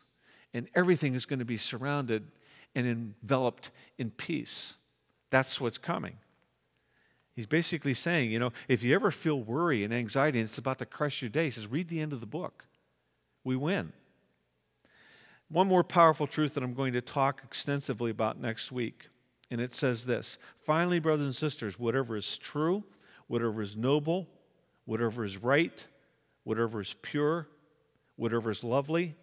and 0.53 0.69
everything 0.75 1.15
is 1.15 1.25
going 1.25 1.39
to 1.39 1.47
be 1.47 1.57
surrounded 1.57 2.31
and 2.75 2.87
enveloped 2.87 3.71
in 3.97 4.11
peace. 4.11 4.77
That's 5.31 5.61
what's 5.61 5.79
coming. 5.79 6.19
He's 7.35 7.47
basically 7.47 7.93
saying, 7.93 8.31
you 8.31 8.39
know, 8.39 8.53
if 8.67 8.83
you 8.83 8.95
ever 8.95 9.11
feel 9.11 9.39
worry 9.39 9.85
and 9.85 9.93
anxiety 9.93 10.41
and 10.41 10.49
it's 10.49 10.57
about 10.57 10.79
to 10.79 10.87
crush 10.87 11.21
your 11.21 11.29
day, 11.29 11.45
he 11.45 11.51
says, 11.51 11.67
read 11.67 11.89
the 11.89 12.01
end 12.01 12.15
of 12.15 12.21
the 12.21 12.27
book. 12.27 12.65
We 13.45 13.57
win. 13.57 13.93
One 15.49 15.69
more 15.69 15.85
powerful 15.85 16.27
truth 16.27 16.55
that 16.55 16.65
I'm 16.65 16.75
going 16.75 16.95
to 16.95 17.01
talk 17.01 17.43
extensively 17.45 18.11
about 18.11 18.41
next 18.41 18.73
week, 18.73 19.09
and 19.51 19.61
it 19.61 19.73
says 19.73 20.07
this 20.07 20.39
Finally, 20.65 20.99
brothers 20.99 21.27
and 21.27 21.37
sisters, 21.37 21.79
whatever 21.79 22.17
is 22.17 22.37
true, 22.37 22.83
whatever 23.29 23.63
is 23.63 23.77
noble, 23.77 24.27
whatever 24.87 25.25
is 25.25 25.37
right, 25.37 25.85
whatever 26.43 26.81
is 26.81 26.97
pure, 27.03 27.47
whatever 28.17 28.51
is 28.51 28.65
lovely, 28.65 29.15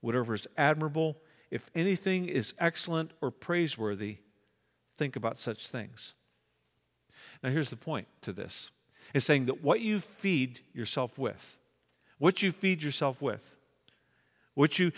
whatever 0.00 0.34
is 0.34 0.46
admirable, 0.56 1.16
if 1.50 1.70
anything 1.74 2.28
is 2.28 2.54
excellent 2.58 3.12
or 3.20 3.30
praiseworthy, 3.30 4.18
think 4.96 5.16
about 5.16 5.38
such 5.38 5.68
things. 5.68 6.14
Now, 7.42 7.50
here's 7.50 7.70
the 7.70 7.76
point 7.76 8.08
to 8.22 8.32
this 8.32 8.70
it's 9.14 9.24
saying 9.24 9.46
that 9.46 9.62
what 9.62 9.80
you 9.80 10.00
feed 10.00 10.60
yourself 10.72 11.18
with, 11.18 11.58
what 12.18 12.42
you 12.42 12.52
feed 12.52 12.82
yourself 12.82 13.22
with, 13.22 13.56
what, 14.54 14.78
you, 14.78 14.92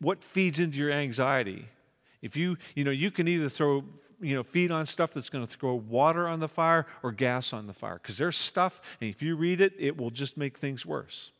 what 0.00 0.22
feeds 0.22 0.60
into 0.60 0.78
your 0.78 0.90
anxiety, 0.90 1.68
if 2.20 2.36
you, 2.36 2.56
you 2.74 2.84
know, 2.84 2.90
you 2.90 3.10
can 3.10 3.28
either 3.28 3.48
throw, 3.48 3.84
you 4.20 4.34
know, 4.34 4.42
feed 4.42 4.70
on 4.70 4.86
stuff 4.86 5.12
that's 5.12 5.28
going 5.28 5.46
to 5.46 5.56
throw 5.56 5.74
water 5.74 6.28
on 6.28 6.40
the 6.40 6.48
fire 6.48 6.86
or 7.02 7.12
gas 7.12 7.52
on 7.52 7.66
the 7.66 7.72
fire. 7.72 7.98
Because 8.02 8.18
there's 8.18 8.36
stuff, 8.36 8.80
and 9.00 9.10
if 9.10 9.22
you 9.22 9.36
read 9.36 9.60
it, 9.60 9.74
it 9.78 9.96
will 9.96 10.10
just 10.10 10.36
make 10.36 10.58
things 10.58 10.84
worse. 10.84 11.32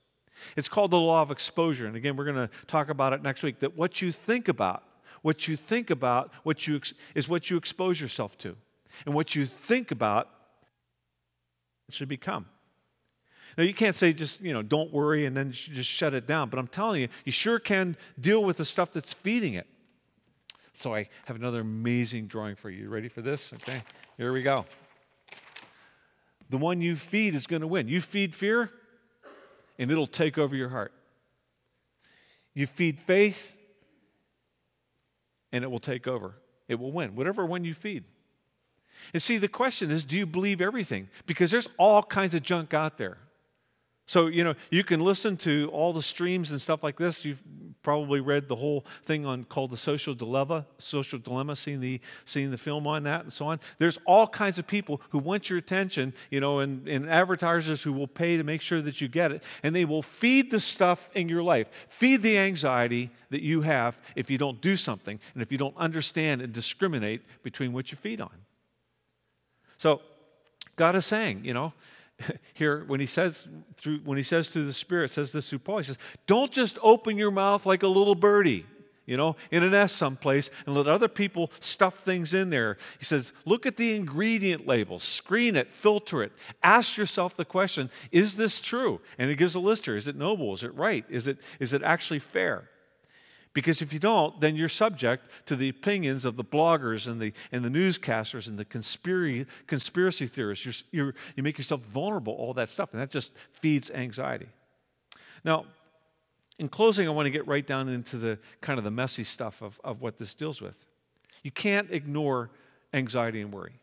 It's 0.56 0.68
called 0.68 0.90
the 0.90 0.98
law 0.98 1.22
of 1.22 1.30
exposure. 1.30 1.86
And 1.86 1.96
again, 1.96 2.16
we're 2.16 2.24
going 2.24 2.48
to 2.48 2.50
talk 2.66 2.88
about 2.88 3.12
it 3.12 3.22
next 3.22 3.42
week. 3.42 3.60
That 3.60 3.76
what 3.76 4.02
you 4.02 4.10
think 4.10 4.48
about 4.48 4.82
what 5.24 5.48
you 5.48 5.56
think 5.56 5.88
about 5.88 6.30
what 6.42 6.66
you 6.66 6.76
ex- 6.76 6.92
is 7.14 7.30
what 7.30 7.48
you 7.48 7.56
expose 7.56 7.98
yourself 7.98 8.36
to. 8.36 8.54
And 9.06 9.14
what 9.14 9.34
you 9.34 9.46
think 9.46 9.90
about 9.90 10.28
should 11.88 12.10
become. 12.10 12.44
Now, 13.56 13.64
you 13.64 13.72
can't 13.72 13.94
say 13.94 14.12
just, 14.12 14.42
you 14.42 14.52
know, 14.52 14.60
don't 14.60 14.92
worry 14.92 15.24
and 15.24 15.34
then 15.34 15.50
just 15.52 15.88
shut 15.88 16.12
it 16.12 16.26
down. 16.26 16.50
But 16.50 16.58
I'm 16.58 16.66
telling 16.66 17.00
you, 17.00 17.08
you 17.24 17.32
sure 17.32 17.58
can 17.58 17.96
deal 18.20 18.44
with 18.44 18.58
the 18.58 18.66
stuff 18.66 18.92
that's 18.92 19.14
feeding 19.14 19.54
it. 19.54 19.66
So 20.74 20.94
I 20.94 21.08
have 21.24 21.36
another 21.36 21.62
amazing 21.62 22.26
drawing 22.26 22.54
for 22.54 22.68
you. 22.68 22.90
Ready 22.90 23.08
for 23.08 23.22
this? 23.22 23.54
Okay, 23.54 23.82
here 24.18 24.30
we 24.30 24.42
go. 24.42 24.66
The 26.50 26.58
one 26.58 26.82
you 26.82 26.96
feed 26.96 27.34
is 27.34 27.46
going 27.46 27.62
to 27.62 27.66
win. 27.66 27.88
You 27.88 28.02
feed 28.02 28.34
fear, 28.34 28.68
and 29.78 29.90
it'll 29.90 30.06
take 30.06 30.36
over 30.36 30.54
your 30.54 30.68
heart. 30.68 30.92
You 32.52 32.66
feed 32.66 33.00
faith, 33.00 33.56
and 35.54 35.62
it 35.62 35.70
will 35.70 35.78
take 35.78 36.08
over. 36.08 36.34
It 36.66 36.80
will 36.80 36.90
win, 36.90 37.14
whatever 37.14 37.46
one 37.46 37.64
you 37.64 37.74
feed. 37.74 38.02
And 39.12 39.22
see, 39.22 39.38
the 39.38 39.46
question 39.46 39.92
is 39.92 40.04
do 40.04 40.16
you 40.16 40.26
believe 40.26 40.60
everything? 40.60 41.08
Because 41.26 41.52
there's 41.52 41.68
all 41.78 42.02
kinds 42.02 42.34
of 42.34 42.42
junk 42.42 42.74
out 42.74 42.98
there. 42.98 43.18
So, 44.06 44.26
you 44.26 44.42
know, 44.42 44.54
you 44.70 44.82
can 44.82 45.00
listen 45.00 45.36
to 45.38 45.70
all 45.72 45.92
the 45.92 46.02
streams 46.02 46.50
and 46.50 46.60
stuff 46.60 46.82
like 46.82 46.96
this. 46.96 47.24
You've 47.24 47.42
probably 47.84 48.18
read 48.18 48.48
the 48.48 48.56
whole 48.56 48.84
thing 49.04 49.24
on 49.24 49.44
called 49.44 49.70
the 49.70 49.76
social 49.76 50.14
dilemma, 50.14 50.66
social 50.78 51.18
dilemma, 51.20 51.54
seeing 51.54 51.80
the 51.80 52.00
seeing 52.24 52.50
the 52.50 52.58
film 52.58 52.86
on 52.86 53.04
that 53.04 53.22
and 53.22 53.32
so 53.32 53.46
on. 53.46 53.60
There's 53.78 53.98
all 54.06 54.26
kinds 54.26 54.58
of 54.58 54.66
people 54.66 55.00
who 55.10 55.20
want 55.20 55.48
your 55.48 55.58
attention, 55.58 56.14
you 56.30 56.40
know, 56.40 56.58
and, 56.58 56.88
and 56.88 57.08
advertisers 57.08 57.82
who 57.82 57.92
will 57.92 58.08
pay 58.08 58.36
to 58.36 58.42
make 58.42 58.62
sure 58.62 58.82
that 58.82 59.00
you 59.00 59.06
get 59.06 59.30
it. 59.30 59.44
And 59.62 59.76
they 59.76 59.84
will 59.84 60.02
feed 60.02 60.50
the 60.50 60.58
stuff 60.58 61.10
in 61.14 61.28
your 61.28 61.44
life, 61.44 61.70
feed 61.88 62.22
the 62.22 62.38
anxiety 62.38 63.10
that 63.30 63.42
you 63.42 63.60
have 63.60 64.00
if 64.16 64.30
you 64.30 64.38
don't 64.38 64.60
do 64.60 64.76
something, 64.76 65.20
and 65.34 65.42
if 65.42 65.52
you 65.52 65.58
don't 65.58 65.76
understand 65.76 66.40
and 66.40 66.52
discriminate 66.52 67.22
between 67.44 67.72
what 67.72 67.92
you 67.92 67.96
feed 67.98 68.20
on. 68.20 68.32
So 69.76 70.00
God 70.76 70.96
is 70.96 71.04
saying, 71.04 71.44
you 71.44 71.52
know, 71.52 71.74
here 72.54 72.84
when 72.86 73.00
he 73.00 73.06
says 73.06 73.46
through 73.76 74.00
when 74.04 74.16
he 74.16 74.22
says 74.22 74.48
through 74.48 74.66
the 74.66 74.72
Spirit, 74.72 75.10
says 75.10 75.32
this 75.32 75.48
through 75.48 75.60
Paul, 75.60 75.78
he 75.78 75.84
says, 75.84 75.98
Don't 76.26 76.52
just 76.52 76.78
open 76.82 77.16
your 77.16 77.30
mouth 77.30 77.66
like 77.66 77.82
a 77.82 77.88
little 77.88 78.14
birdie, 78.14 78.66
you 79.06 79.16
know, 79.16 79.36
in 79.50 79.62
a 79.62 79.68
nest 79.68 79.96
someplace 79.96 80.50
and 80.66 80.74
let 80.74 80.86
other 80.86 81.08
people 81.08 81.50
stuff 81.60 81.98
things 82.00 82.32
in 82.32 82.50
there. 82.50 82.78
He 82.98 83.04
says, 83.04 83.32
look 83.44 83.66
at 83.66 83.76
the 83.76 83.94
ingredient 83.94 84.66
label, 84.66 84.98
screen 84.98 85.56
it, 85.56 85.72
filter 85.72 86.22
it. 86.22 86.32
Ask 86.62 86.96
yourself 86.96 87.36
the 87.36 87.44
question, 87.44 87.90
is 88.10 88.36
this 88.36 88.60
true? 88.60 89.00
And 89.18 89.30
it 89.30 89.36
gives 89.36 89.54
a 89.54 89.60
list 89.60 89.84
here. 89.84 89.96
Is 89.96 90.08
it 90.08 90.16
noble? 90.16 90.54
Is 90.54 90.62
it 90.62 90.74
right? 90.74 91.04
Is 91.08 91.26
it, 91.26 91.38
is 91.60 91.72
it 91.72 91.82
actually 91.82 92.20
fair? 92.20 92.70
Because 93.54 93.80
if 93.80 93.92
you 93.92 94.00
don't, 94.00 94.40
then 94.40 94.56
you're 94.56 94.68
subject 94.68 95.28
to 95.46 95.54
the 95.54 95.68
opinions 95.68 96.24
of 96.24 96.36
the 96.36 96.44
bloggers 96.44 97.06
and 97.06 97.20
the, 97.20 97.32
and 97.52 97.64
the 97.64 97.68
newscasters 97.68 98.48
and 98.48 98.58
the 98.58 98.64
conspiracy, 98.64 99.46
conspiracy 99.68 100.26
theorists. 100.26 100.64
You're, 100.66 100.74
you're, 100.90 101.14
you 101.36 101.42
make 101.44 101.56
yourself 101.56 101.80
vulnerable, 101.82 102.32
all 102.34 102.52
that 102.54 102.68
stuff, 102.68 102.92
and 102.92 103.00
that 103.00 103.10
just 103.10 103.30
feeds 103.52 103.92
anxiety. 103.92 104.48
Now, 105.44 105.66
in 106.58 106.68
closing, 106.68 107.06
I 107.06 107.12
want 107.12 107.26
to 107.26 107.30
get 107.30 107.46
right 107.46 107.66
down 107.66 107.88
into 107.88 108.16
the 108.16 108.38
kind 108.60 108.78
of 108.78 108.84
the 108.84 108.90
messy 108.90 109.24
stuff 109.24 109.62
of, 109.62 109.80
of 109.84 110.02
what 110.02 110.18
this 110.18 110.34
deals 110.34 110.60
with. 110.60 110.86
You 111.42 111.52
can't 111.52 111.90
ignore 111.90 112.50
anxiety 112.92 113.40
and 113.40 113.52
worry. 113.52 113.80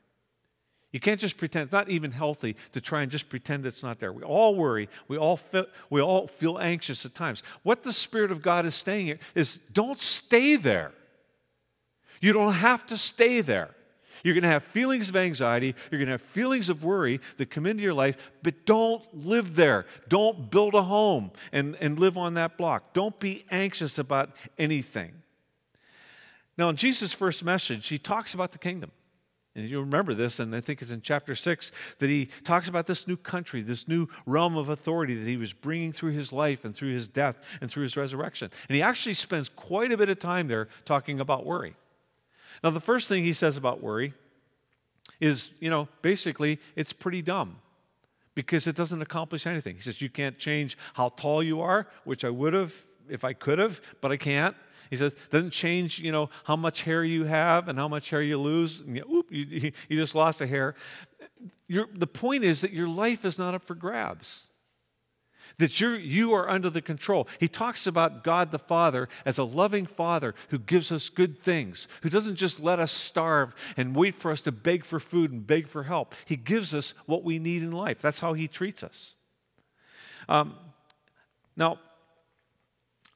You 0.92 1.00
can't 1.00 1.20
just 1.20 1.38
pretend, 1.38 1.66
it's 1.66 1.72
not 1.72 1.90
even 1.90 2.12
healthy 2.12 2.58
to 2.74 2.82
try 2.82 3.02
and 3.02 3.12
just 3.12 3.30
pretend 3.30 3.66
it's 3.66 3.82
not 3.82 4.00
there. 4.00 4.12
We 4.12 4.24
all 4.24 4.56
worry, 4.56 4.90
we 5.08 5.18
all, 5.18 5.38
feel, 5.38 5.66
we 5.90 6.02
all 6.02 6.28
feel 6.28 6.60
anxious 6.60 7.06
at 7.06 7.16
times. 7.16 7.44
What 7.64 7.84
the 7.84 7.94
Spirit 7.94 8.32
of 8.32 8.42
God 8.42 8.66
is 8.66 8.76
saying 8.76 9.06
here 9.06 9.20
is 9.34 9.60
don't 9.72 9.98
stay 9.98 10.58
there. 10.58 10.92
You 12.20 12.34
don't 12.34 12.54
have 12.54 12.86
to 12.88 12.98
stay 12.98 13.42
there. 13.42 13.74
You're 14.24 14.36
going 14.36 14.44
to 14.44 14.50
have 14.50 14.64
feelings 14.66 15.10
of 15.10 15.16
anxiety, 15.16 15.74
you're 15.90 15.98
going 15.98 16.08
to 16.08 16.14
have 16.14 16.22
feelings 16.22 16.70
of 16.70 16.84
worry 16.84 17.20
that 17.38 17.50
come 17.50 17.66
into 17.66 17.82
your 17.82 17.94
life, 17.94 18.32
but 18.44 18.66
don't 18.66 19.04
live 19.14 19.56
there. 19.56 19.86
Don't 20.10 20.52
build 20.52 20.76
a 20.76 20.84
home 20.84 21.32
and, 21.52 21.76
and 21.80 21.98
live 21.98 22.18
on 22.18 22.36
that 22.36 22.58
block. 22.58 22.94
Don't 22.94 23.20
be 23.20 23.46
anxious 23.50 23.98
about 23.98 24.30
anything. 24.60 25.14
Now, 26.58 26.70
in 26.70 26.76
Jesus' 26.76 27.14
first 27.14 27.44
message, 27.44 27.88
he 27.88 27.98
talks 27.98 28.34
about 28.34 28.52
the 28.52 28.60
kingdom. 28.60 28.92
And 29.54 29.68
you 29.68 29.82
remember 29.82 30.14
this, 30.14 30.40
and 30.40 30.56
I 30.56 30.62
think 30.62 30.82
it's 30.82 30.92
in 30.92 31.02
chapter 31.02 31.36
6 31.36 31.72
that 32.00 32.10
he 32.10 32.30
talks 32.46 32.70
about 32.70 32.88
this 32.88 33.06
new 33.06 33.18
country, 33.18 33.62
this 33.62 33.86
new 33.86 34.08
realm 34.26 34.56
of 34.56 34.70
authority 34.70 35.14
that 35.16 35.28
he 35.28 35.36
was 35.36 35.52
bringing 35.52 35.92
through 35.92 36.12
his 36.12 36.32
life 36.32 36.64
and 36.64 36.74
through 36.74 36.94
his 36.94 37.10
death 37.10 37.44
and 37.60 37.70
through 37.70 37.84
his 37.84 37.98
resurrection. 37.98 38.50
And 38.70 38.76
he 38.76 38.82
actually 38.82 39.14
spends 39.14 39.50
quite 39.50 39.92
a 39.92 39.98
bit 39.98 40.08
of 40.08 40.20
time 40.20 40.48
there 40.48 40.70
talking 40.86 41.20
about 41.20 41.46
worry. 41.46 41.76
Now, 42.64 42.70
the 42.70 42.80
first 42.80 43.10
thing 43.10 43.24
he 43.24 43.34
says 43.34 43.58
about 43.58 43.82
worry 43.82 44.14
is, 45.20 45.52
you 45.60 45.70
know, 45.70 45.90
basically, 46.02 46.60
it's 46.78 46.94
pretty 46.94 47.22
dumb 47.22 47.58
because 48.36 48.68
it 48.68 48.76
doesn't 48.76 49.02
accomplish 49.02 49.46
anything. 49.46 49.76
He 49.76 49.82
says, 49.82 50.02
You 50.02 50.10
can't 50.10 50.38
change 50.38 50.78
how 50.94 51.10
tall 51.10 51.44
you 51.44 51.60
are, 51.62 51.88
which 52.06 52.24
I 52.24 52.30
would 52.30 52.54
have 52.54 52.74
if 53.10 53.26
I 53.26 53.34
could 53.34 53.60
have, 53.60 53.82
but 54.00 54.12
I 54.12 54.18
can't. 54.18 54.56
He 54.92 54.98
says, 54.98 55.16
doesn't 55.30 55.52
change, 55.52 56.00
you 56.00 56.12
know, 56.12 56.30
how 56.44 56.58
much 56.58 56.84
hair 56.84 57.04
you 57.04 57.24
have 57.24 57.70
and 57.70 57.80
how 57.80 57.88
much 57.88 58.10
hair 58.10 58.22
you 58.22 58.38
lose. 58.38 58.82
And 58.82 58.98
you, 58.98 59.06
oop, 59.12 59.32
you, 59.32 59.72
you 59.88 59.98
just 59.98 60.14
lost 60.14 60.42
a 60.42 60.46
hair. 60.46 60.76
The 61.70 62.08
point 62.08 62.44
is 62.44 62.60
that 62.60 62.74
your 62.74 62.90
life 62.90 63.24
is 63.24 63.40
not 63.40 63.56
up 63.56 63.64
for 63.64 63.74
grabs. 63.74 64.44
That 65.60 65.80
you're, 65.80 65.98
you 65.98 66.34
are 66.34 66.50
under 66.50 66.70
the 66.70 66.82
control. 66.82 67.28
He 67.40 67.48
talks 67.48 67.88
about 67.88 68.26
God 68.26 68.52
the 68.52 68.60
Father 68.60 69.08
as 69.26 69.38
a 69.38 69.46
loving 69.46 69.86
Father 69.86 70.36
who 70.50 70.60
gives 70.60 70.92
us 70.92 71.08
good 71.08 71.42
things, 71.42 71.88
who 72.02 72.10
doesn't 72.10 72.36
just 72.36 72.60
let 72.60 72.80
us 72.80 72.92
starve 72.92 73.56
and 73.78 73.96
wait 73.96 74.16
for 74.16 74.32
us 74.32 74.42
to 74.42 74.52
beg 74.52 74.84
for 74.84 75.00
food 75.00 75.32
and 75.32 75.48
beg 75.48 75.68
for 75.68 75.84
help. 75.84 76.16
He 76.26 76.36
gives 76.36 76.76
us 76.76 76.94
what 77.06 77.24
we 77.24 77.40
need 77.40 77.64
in 77.64 77.72
life. 77.72 78.02
That's 78.02 78.20
how 78.20 78.34
He 78.34 78.50
treats 78.50 78.84
us. 78.84 79.16
Um, 80.28 80.56
now, 81.56 81.80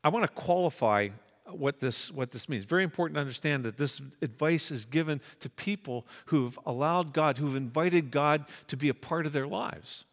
I 0.03 0.09
want 0.09 0.23
to 0.23 0.31
qualify 0.31 1.09
what 1.47 1.79
this, 1.79 2.11
what 2.11 2.31
this 2.31 2.49
means. 2.49 2.65
Very 2.65 2.83
important 2.83 3.15
to 3.15 3.21
understand 3.21 3.63
that 3.65 3.77
this 3.77 4.01
advice 4.21 4.71
is 4.71 4.85
given 4.85 5.21
to 5.41 5.49
people 5.49 6.05
who've 6.27 6.57
allowed 6.65 7.13
God, 7.13 7.37
who've 7.37 7.55
invited 7.55 8.11
God 8.11 8.45
to 8.67 8.77
be 8.77 8.89
a 8.89 8.93
part 8.93 9.25
of 9.25 9.33
their 9.33 9.47
lives. 9.47 10.05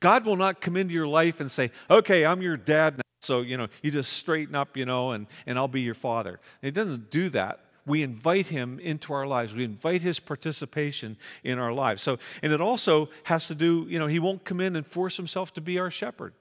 God 0.00 0.26
will 0.26 0.36
not 0.36 0.60
come 0.60 0.76
into 0.76 0.94
your 0.94 1.06
life 1.06 1.40
and 1.40 1.50
say, 1.50 1.70
okay, 1.88 2.26
I'm 2.26 2.42
your 2.42 2.56
dad 2.56 2.96
now, 2.96 3.02
so, 3.20 3.40
you 3.40 3.56
know, 3.56 3.68
you 3.82 3.90
just 3.90 4.12
straighten 4.12 4.54
up, 4.54 4.76
you 4.76 4.84
know, 4.84 5.12
and, 5.12 5.26
and 5.46 5.58
I'll 5.58 5.68
be 5.68 5.80
your 5.80 5.94
father. 5.94 6.38
He 6.60 6.70
doesn't 6.70 7.10
do 7.10 7.28
that. 7.30 7.60
We 7.86 8.02
invite 8.02 8.48
him 8.48 8.80
into 8.80 9.12
our 9.12 9.26
lives. 9.26 9.54
We 9.54 9.64
invite 9.64 10.02
his 10.02 10.18
participation 10.18 11.16
in 11.44 11.58
our 11.58 11.72
lives. 11.72 12.02
So, 12.02 12.18
and 12.42 12.52
it 12.52 12.60
also 12.60 13.08
has 13.24 13.46
to 13.46 13.54
do, 13.54 13.86
you 13.88 13.98
know, 13.98 14.08
he 14.08 14.18
won't 14.18 14.44
come 14.44 14.60
in 14.60 14.74
and 14.74 14.84
force 14.84 15.16
himself 15.16 15.52
to 15.54 15.60
be 15.60 15.78
our 15.78 15.90
shepherd. 15.90 16.34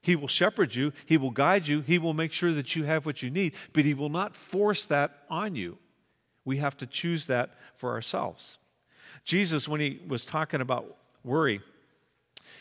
He 0.00 0.16
will 0.16 0.28
shepherd 0.28 0.74
you, 0.74 0.92
He 1.06 1.16
will 1.16 1.30
guide 1.30 1.68
you, 1.68 1.80
He 1.80 1.98
will 1.98 2.14
make 2.14 2.32
sure 2.32 2.52
that 2.52 2.76
you 2.76 2.84
have 2.84 3.06
what 3.06 3.22
you 3.22 3.30
need, 3.30 3.54
but 3.74 3.84
He 3.84 3.94
will 3.94 4.08
not 4.08 4.34
force 4.34 4.86
that 4.86 5.24
on 5.28 5.54
you. 5.54 5.78
We 6.44 6.58
have 6.58 6.76
to 6.78 6.86
choose 6.86 7.26
that 7.26 7.50
for 7.74 7.92
ourselves. 7.92 8.58
Jesus, 9.24 9.68
when 9.68 9.80
He 9.80 10.00
was 10.06 10.24
talking 10.24 10.60
about 10.60 10.96
worry, 11.24 11.60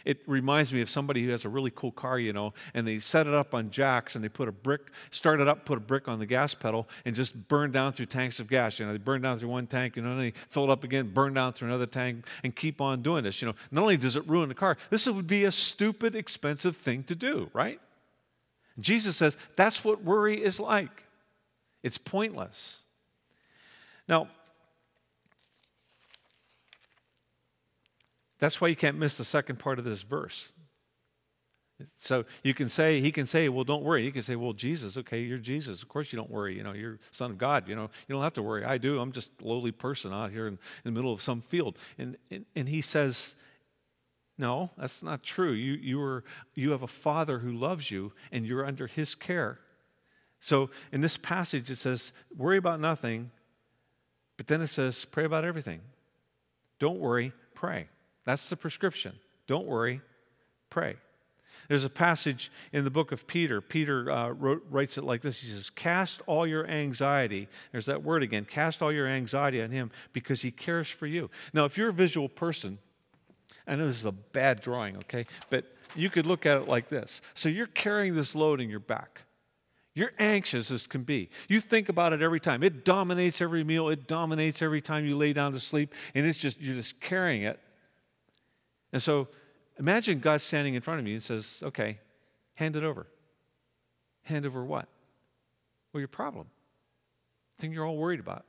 it 0.05 0.19
reminds 0.27 0.73
me 0.73 0.81
of 0.81 0.89
somebody 0.89 1.23
who 1.23 1.31
has 1.31 1.45
a 1.45 1.49
really 1.49 1.71
cool 1.73 1.91
car, 1.91 2.19
you 2.19 2.33
know, 2.33 2.53
and 2.73 2.87
they 2.87 2.99
set 2.99 3.27
it 3.27 3.33
up 3.33 3.53
on 3.53 3.69
jacks 3.69 4.15
and 4.15 4.23
they 4.23 4.29
put 4.29 4.47
a 4.47 4.51
brick, 4.51 4.81
start 5.11 5.39
it 5.39 5.47
up, 5.47 5.65
put 5.65 5.77
a 5.77 5.81
brick 5.81 6.07
on 6.07 6.19
the 6.19 6.25
gas 6.25 6.53
pedal, 6.53 6.87
and 7.05 7.15
just 7.15 7.47
burn 7.47 7.71
down 7.71 7.93
through 7.93 8.07
tanks 8.07 8.39
of 8.39 8.47
gas. 8.47 8.79
You 8.79 8.85
know, 8.85 8.91
they 8.91 8.97
burn 8.97 9.21
down 9.21 9.39
through 9.39 9.49
one 9.49 9.67
tank, 9.67 9.95
you 9.95 10.01
know, 10.01 10.09
and 10.09 10.19
then 10.19 10.25
they 10.27 10.33
fill 10.49 10.65
it 10.65 10.69
up 10.69 10.83
again, 10.83 11.11
burn 11.13 11.33
down 11.33 11.53
through 11.53 11.69
another 11.69 11.85
tank, 11.85 12.25
and 12.43 12.55
keep 12.55 12.81
on 12.81 13.01
doing 13.01 13.23
this. 13.23 13.41
You 13.41 13.47
know, 13.47 13.55
not 13.71 13.81
only 13.81 13.97
does 13.97 14.15
it 14.15 14.27
ruin 14.27 14.49
the 14.49 14.55
car, 14.55 14.77
this 14.89 15.05
would 15.05 15.27
be 15.27 15.43
a 15.45 15.51
stupid, 15.51 16.15
expensive 16.15 16.77
thing 16.77 17.03
to 17.03 17.15
do, 17.15 17.49
right? 17.53 17.79
Jesus 18.79 19.17
says 19.17 19.37
that's 19.55 19.83
what 19.83 20.03
worry 20.03 20.43
is 20.43 20.59
like. 20.59 21.03
It's 21.83 21.97
pointless. 21.97 22.81
Now, 24.07 24.29
That's 28.39 28.61
why 28.61 28.67
you 28.67 28.75
can't 28.75 28.97
miss 28.97 29.17
the 29.17 29.25
second 29.25 29.59
part 29.59 29.79
of 29.79 29.85
this 29.85 30.03
verse. 30.03 30.53
So 31.97 32.25
you 32.43 32.53
can 32.53 32.69
say, 32.69 33.01
he 33.01 33.11
can 33.11 33.27
say, 33.27 33.49
well, 33.49 33.63
don't 33.63 33.83
worry. 33.83 34.03
You 34.03 34.11
can 34.11 34.23
say, 34.23 34.35
well, 34.35 34.53
Jesus, 34.53 34.97
okay, 34.97 35.21
you're 35.21 35.37
Jesus. 35.37 35.83
Of 35.83 35.87
course 35.87 36.11
you 36.11 36.17
don't 36.17 36.29
worry. 36.31 36.55
You 36.57 36.63
know, 36.63 36.73
you're 36.73 36.99
son 37.11 37.31
of 37.31 37.37
God. 37.37 37.67
You 37.67 37.75
know, 37.75 37.89
you 38.07 38.15
don't 38.15 38.23
have 38.23 38.33
to 38.33 38.41
worry. 38.41 38.65
I 38.65 38.79
do. 38.79 38.99
I'm 38.99 39.11
just 39.11 39.31
a 39.41 39.47
lowly 39.47 39.71
person 39.71 40.11
out 40.11 40.31
here 40.31 40.47
in, 40.47 40.53
in 40.53 40.59
the 40.85 40.91
middle 40.91 41.13
of 41.13 41.21
some 41.21 41.41
field. 41.41 41.77
And, 41.97 42.17
and, 42.31 42.45
and 42.55 42.67
he 42.67 42.81
says, 42.81 43.35
no, 44.39 44.71
that's 44.77 45.03
not 45.03 45.21
true. 45.23 45.51
You, 45.51 45.73
you, 45.73 46.01
are, 46.01 46.23
you 46.55 46.71
have 46.71 46.81
a 46.81 46.87
father 46.87 47.39
who 47.39 47.51
loves 47.51 47.91
you 47.91 48.11
and 48.31 48.45
you're 48.45 48.65
under 48.65 48.87
his 48.87 49.13
care. 49.13 49.59
So 50.39 50.69
in 50.91 51.01
this 51.01 51.17
passage, 51.17 51.69
it 51.69 51.77
says, 51.77 52.11
worry 52.35 52.57
about 52.57 52.79
nothing, 52.79 53.31
but 54.35 54.47
then 54.47 54.61
it 54.61 54.67
says, 54.67 55.05
pray 55.05 55.25
about 55.25 55.45
everything. 55.45 55.81
Don't 56.79 56.99
worry, 56.99 57.33
pray. 57.55 57.87
That's 58.27 58.49
the 58.49 58.57
prescription. 58.57 59.13
Don't 59.47 59.65
worry, 59.65 60.01
pray. 60.69 60.97
There's 61.69 61.85
a 61.85 61.89
passage 61.89 62.51
in 62.73 62.83
the 62.83 62.91
book 62.91 63.13
of 63.13 63.25
Peter. 63.25 63.61
Peter 63.61 64.11
uh, 64.11 64.31
wrote, 64.31 64.65
writes 64.69 64.97
it 64.97 65.05
like 65.05 65.21
this 65.21 65.39
He 65.39 65.47
says, 65.47 65.69
Cast 65.69 66.21
all 66.27 66.45
your 66.45 66.67
anxiety, 66.67 67.47
there's 67.71 67.85
that 67.85 68.03
word 68.03 68.23
again, 68.23 68.43
cast 68.43 68.81
all 68.81 68.91
your 68.91 69.07
anxiety 69.07 69.61
on 69.61 69.71
him 69.71 69.91
because 70.11 70.41
he 70.41 70.51
cares 70.51 70.89
for 70.89 71.07
you. 71.07 71.29
Now, 71.53 71.63
if 71.63 71.77
you're 71.77 71.87
a 71.87 71.93
visual 71.93 72.27
person, 72.27 72.79
I 73.65 73.75
know 73.75 73.87
this 73.87 73.99
is 73.99 74.05
a 74.05 74.11
bad 74.11 74.59
drawing, 74.59 74.97
okay, 74.97 75.25
but 75.49 75.63
you 75.95 76.09
could 76.09 76.25
look 76.25 76.45
at 76.45 76.57
it 76.57 76.67
like 76.67 76.89
this. 76.89 77.21
So 77.33 77.47
you're 77.47 77.65
carrying 77.65 78.15
this 78.17 78.35
load 78.35 78.59
in 78.59 78.69
your 78.69 78.81
back. 78.81 79.21
You're 79.93 80.11
anxious 80.19 80.69
as 80.69 80.85
can 80.85 81.03
be. 81.03 81.29
You 81.47 81.61
think 81.61 81.87
about 81.87 82.11
it 82.11 82.21
every 82.21 82.41
time. 82.41 82.61
It 82.61 82.83
dominates 82.83 83.41
every 83.41 83.63
meal, 83.63 83.87
it 83.87 84.05
dominates 84.05 84.61
every 84.61 84.81
time 84.81 85.05
you 85.05 85.15
lay 85.15 85.31
down 85.31 85.53
to 85.53 85.61
sleep, 85.61 85.93
and 86.13 86.25
it's 86.25 86.37
just, 86.37 86.59
you're 86.59 86.75
just 86.75 86.99
carrying 86.99 87.43
it 87.43 87.61
and 88.91 89.01
so 89.01 89.27
imagine 89.79 90.19
God 90.19 90.41
standing 90.41 90.73
in 90.73 90.81
front 90.81 90.99
of 90.99 91.07
you 91.07 91.15
and 91.15 91.23
says, 91.23 91.61
Okay, 91.63 91.99
hand 92.55 92.75
it 92.75 92.83
over. 92.83 93.07
Hand 94.23 94.45
over 94.45 94.63
what? 94.63 94.87
Well, 95.93 95.99
your 95.99 96.07
problem. 96.07 96.47
The 97.55 97.61
thing 97.61 97.73
you're 97.73 97.85
all 97.85 97.97
worried 97.97 98.19
about. 98.19 98.45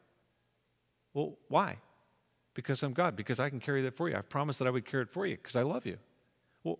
Well, 1.14 1.36
why? 1.48 1.76
Because 2.54 2.82
I'm 2.82 2.92
God, 2.92 3.16
because 3.16 3.38
I 3.38 3.48
can 3.50 3.60
carry 3.60 3.82
that 3.82 3.94
for 3.94 4.08
you. 4.08 4.16
I've 4.16 4.28
promised 4.28 4.58
that 4.58 4.68
I 4.68 4.70
would 4.70 4.84
carry 4.84 5.04
it 5.04 5.10
for 5.10 5.26
you 5.26 5.36
because 5.36 5.56
I 5.56 5.62
love 5.62 5.86
you. 5.86 5.98
Well, 6.64 6.78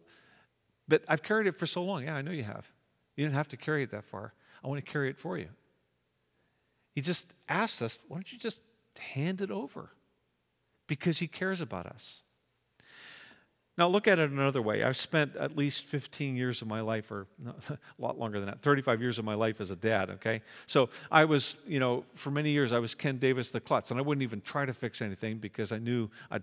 but 0.89 1.03
I've 1.07 1.23
carried 1.23 1.47
it 1.47 1.57
for 1.57 1.67
so 1.67 1.83
long. 1.85 2.05
Yeah, 2.05 2.17
I 2.17 2.23
know 2.23 2.33
you 2.33 2.43
have. 2.43 2.71
You 3.17 3.25
didn't 3.25 3.37
have 3.37 3.49
to 3.49 3.57
carry 3.57 3.83
it 3.83 3.91
that 3.91 4.05
far. 4.05 4.33
I 4.65 4.69
want 4.69 4.85
to 4.85 4.91
carry 4.91 5.11
it 5.11 5.19
for 5.19 5.39
you. 5.39 5.49
He 6.95 7.01
just 7.01 7.33
asked 7.49 7.83
us, 7.83 7.99
why 8.09 8.17
don't 8.17 8.33
you 8.33 8.39
just 8.39 8.61
hand 8.99 9.41
it 9.41 9.51
over? 9.51 9.91
Because 10.87 11.19
he 11.19 11.29
cares 11.29 11.61
about 11.61 11.87
us. 11.87 12.23
Now, 13.79 13.87
look 13.87 14.09
at 14.09 14.19
it 14.19 14.33
another 14.33 14.61
way. 14.61 14.83
I've 14.83 14.97
spent 14.97 15.37
at 15.37 15.57
least 15.57 15.85
15 15.85 16.35
years 16.35 16.63
of 16.63 16.67
my 16.67 16.81
life, 16.81 17.13
or 17.13 17.29
no, 17.41 17.55
a 17.71 17.79
lot 17.97 18.19
longer 18.19 18.41
than 18.41 18.49
that, 18.49 18.61
35 18.61 19.01
years 19.01 19.21
of 19.21 19.25
my 19.25 19.35
life 19.35 19.61
as 19.61 19.71
a 19.71 19.77
dad, 19.77 20.11
okay? 20.11 20.43
So 20.67 20.91
I 21.13 21.25
was, 21.25 21.55
you 21.65 21.79
know, 21.79 22.05
for 22.13 22.33
many 22.33 22.51
years, 22.51 22.73
I 22.73 22.81
was 22.81 22.97
Ken 22.97 23.19
Davis 23.19 23.51
the 23.51 23.61
klutz, 23.61 23.93
and 23.93 24.01
I 24.01 24.03
wouldn't 24.03 24.25
even 24.25 24.41
try 24.41 24.67
to 24.67 24.75
fix 24.75 25.01
anything 25.01 25.39
because 25.39 25.71
I 25.71 25.79
knew 25.79 26.11
I'd. 26.29 26.43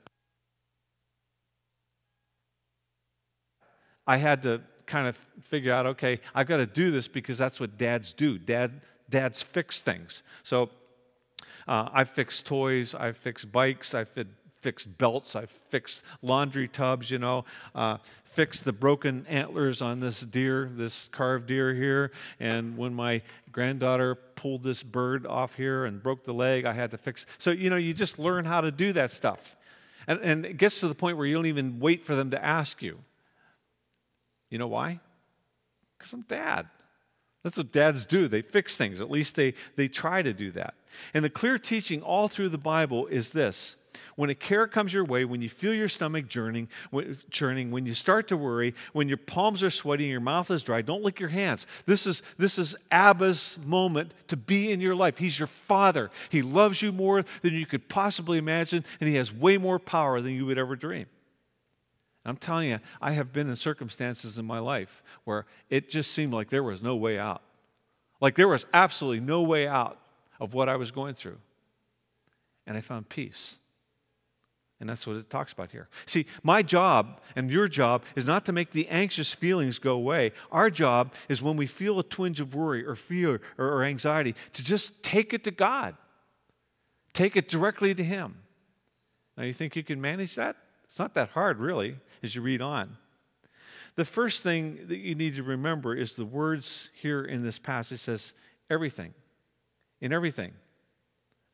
I 4.08 4.15
had 4.15 4.41
to 4.43 4.62
kind 4.86 5.08
of 5.08 5.17
figure 5.41 5.74
out, 5.74 5.86
okay, 5.88 6.21
I've 6.34 6.48
got 6.48 6.58
to 6.58 6.65
do 6.65 6.89
this 6.89 7.10
because 7.10 7.38
that's 7.38 7.60
what 7.60 7.78
dads 7.78 8.13
do. 8.13 8.38
Dad, 8.38 8.80
dads 9.10 9.41
fix 9.41 9.82
things. 9.82 10.24
So 10.43 10.69
uh, 11.67 11.89
I've 11.91 12.10
fixed 12.10 12.45
toys, 12.45 12.95
I've 12.95 13.17
fixed 13.17 13.52
bikes, 13.52 13.93
I've 13.93 14.08
fixed 14.65 14.97
belts, 14.97 15.36
I've 15.36 15.51
fixed 15.51 16.01
laundry 16.23 16.67
tubs, 16.67 17.12
you 17.12 17.19
know, 17.19 17.45
uh, 17.75 17.97
fixed 18.23 18.65
the 18.65 18.73
broken 18.73 19.23
antlers 19.30 19.80
on 19.80 19.99
this 19.99 20.21
deer, 20.21 20.71
this 20.73 21.08
carved 21.12 21.45
deer 21.45 21.75
here. 21.75 22.12
And 22.39 22.75
when 22.75 22.91
my 22.95 23.21
granddaughter 23.51 24.15
pulled 24.15 24.63
this 24.63 24.82
bird 24.82 25.28
off 25.28 25.54
here 25.54 25.86
and 25.86 26.01
broke 26.01 26.23
the 26.23 26.34
leg, 26.34 26.65
I 26.65 26.73
had 26.73 26.89
to 26.89 26.97
fix. 26.97 27.28
So, 27.38 27.51
you 27.51 27.69
know, 27.69 27.75
you 27.75 27.93
just 27.93 28.17
learn 28.17 28.43
how 28.43 28.62
to 28.62 28.71
do 28.71 28.91
that 28.93 29.12
stuff. 29.12 29.56
And, 30.08 30.19
and 30.21 30.45
it 30.47 30.58
gets 30.58 30.80
to 30.80 30.88
the 30.88 30.95
point 30.95 31.17
where 31.17 31.28
you 31.28 31.36
don't 31.36 31.45
even 31.45 31.80
wait 31.80 32.04
for 32.04 32.15
them 32.15 32.32
to 32.32 32.43
ask 32.43 32.82
you. 32.82 32.97
You 34.49 34.58
know 34.58 34.67
why? 34.67 34.99
Because 35.99 36.12
I'm 36.12 36.21
dad. 36.21 36.69
That's 37.43 37.58
what 37.58 37.71
dads 37.71 38.08
do. 38.08 38.28
They 38.28 38.41
fix 38.41 38.75
things. 38.75 38.99
At 38.99 39.12
least 39.12 39.36
they, 39.36 39.54
they 39.75 39.89
try 39.89 40.23
to 40.23 40.34
do 40.34 40.49
that. 40.54 40.73
And 41.13 41.23
the 41.23 41.30
clear 41.30 41.60
teaching 41.60 42.01
all 42.01 42.28
through 42.28 42.49
the 42.49 42.58
Bible 42.58 43.06
is 43.06 43.32
this 43.32 43.75
when 44.15 44.29
a 44.29 44.36
care 44.36 44.67
comes 44.67 44.93
your 44.93 45.03
way, 45.03 45.25
when 45.25 45.41
you 45.41 45.49
feel 45.49 45.73
your 45.73 45.88
stomach 45.89 46.27
churning, 46.29 46.69
churning, 47.29 47.71
when 47.71 47.86
you 47.86 47.93
start 47.93 48.27
to 48.29 48.38
worry, 48.38 48.73
when 48.93 49.08
your 49.08 49.17
palms 49.17 49.63
are 49.63 49.69
sweaty 49.69 50.05
and 50.05 50.12
your 50.12 50.21
mouth 50.21 50.49
is 50.51 50.63
dry, 50.63 50.81
don't 50.81 51.03
lick 51.03 51.19
your 51.19 51.29
hands. 51.29 51.65
This 51.86 52.05
is, 52.08 52.21
this 52.38 52.58
is 52.58 52.75
Abba's 52.91 53.58
moment 53.63 54.13
to 54.27 54.38
be 54.38 54.71
in 54.71 54.81
your 54.81 54.95
life. 54.95 55.17
He's 55.17 55.39
your 55.39 55.47
father. 55.47 56.12
He 56.29 56.41
loves 56.41 56.81
you 56.81 56.91
more 56.91 57.25
than 57.41 57.53
you 57.53 57.65
could 57.65 57.89
possibly 57.89 58.38
imagine, 58.38 58.86
and 58.99 59.10
he 59.10 59.15
has 59.15 59.34
way 59.34 59.58
more 59.58 59.79
power 59.79 60.21
than 60.21 60.34
you 60.34 60.45
would 60.45 60.58
ever 60.58 60.75
dream. 60.75 61.08
I'm 62.25 62.38
telling 62.38 62.69
you, 62.69 62.79
I 63.01 63.12
have 63.12 63.31
been 63.31 63.49
in 63.49 63.55
circumstances 63.55 64.39
in 64.39 64.45
my 64.45 64.58
life 64.58 65.03
where 65.25 65.45
it 65.69 65.89
just 65.89 66.12
seemed 66.12 66.34
like 66.34 66.49
there 66.49 66.63
was 66.63 66.81
no 66.81 66.95
way 66.95 67.19
out. 67.19 67.43
Like 68.19 68.36
there 68.36 68.47
was 68.47 68.65
absolutely 68.73 69.19
no 69.19 69.43
way 69.43 69.67
out 69.67 69.99
of 70.39 70.53
what 70.53 70.67
I 70.67 70.75
was 70.75 70.89
going 70.89 71.13
through. 71.13 71.38
And 72.65 72.75
I 72.75 72.81
found 72.81 73.10
peace. 73.10 73.60
And 74.79 74.89
that's 74.89 75.07
what 75.07 75.15
it 75.15 75.29
talks 75.29 75.53
about 75.53 75.71
here. 75.71 75.88
See, 76.05 76.25
my 76.43 76.61
job 76.61 77.21
and 77.35 77.49
your 77.49 77.67
job 77.67 78.03
is 78.15 78.25
not 78.25 78.45
to 78.45 78.51
make 78.51 78.71
the 78.71 78.88
anxious 78.89 79.33
feelings 79.33 79.79
go 79.79 79.93
away. 79.93 80.33
Our 80.51 80.69
job 80.69 81.13
is 81.29 81.41
when 81.41 81.55
we 81.55 81.65
feel 81.65 81.97
a 81.97 82.03
twinge 82.03 82.41
of 82.41 82.53
worry 82.53 82.85
or 82.85 82.95
fear 82.95 83.39
or, 83.57 83.69
or 83.69 83.83
anxiety 83.83 84.35
to 84.53 84.63
just 84.63 85.01
take 85.01 85.33
it 85.33 85.45
to 85.45 85.51
God, 85.51 85.95
take 87.13 87.38
it 87.38 87.47
directly 87.47 87.95
to 87.95 88.03
Him. 88.03 88.39
Now, 89.38 89.43
you 89.43 89.53
think 89.53 89.75
you 89.75 89.83
can 89.83 90.01
manage 90.01 90.35
that? 90.35 90.57
It's 90.83 90.99
not 90.99 91.13
that 91.13 91.29
hard, 91.29 91.59
really, 91.59 91.97
as 92.21 92.35
you 92.35 92.41
read 92.41 92.61
on. 92.61 92.97
The 93.95 94.05
first 94.05 94.43
thing 94.43 94.88
that 94.88 94.97
you 94.97 95.15
need 95.15 95.35
to 95.38 95.43
remember 95.43 95.95
is 95.95 96.15
the 96.15 96.25
words 96.25 96.89
here 96.93 97.23
in 97.23 97.43
this 97.43 97.59
passage 97.59 98.01
says 98.01 98.33
everything. 98.69 99.13
In 100.01 100.11
everything. 100.11 100.53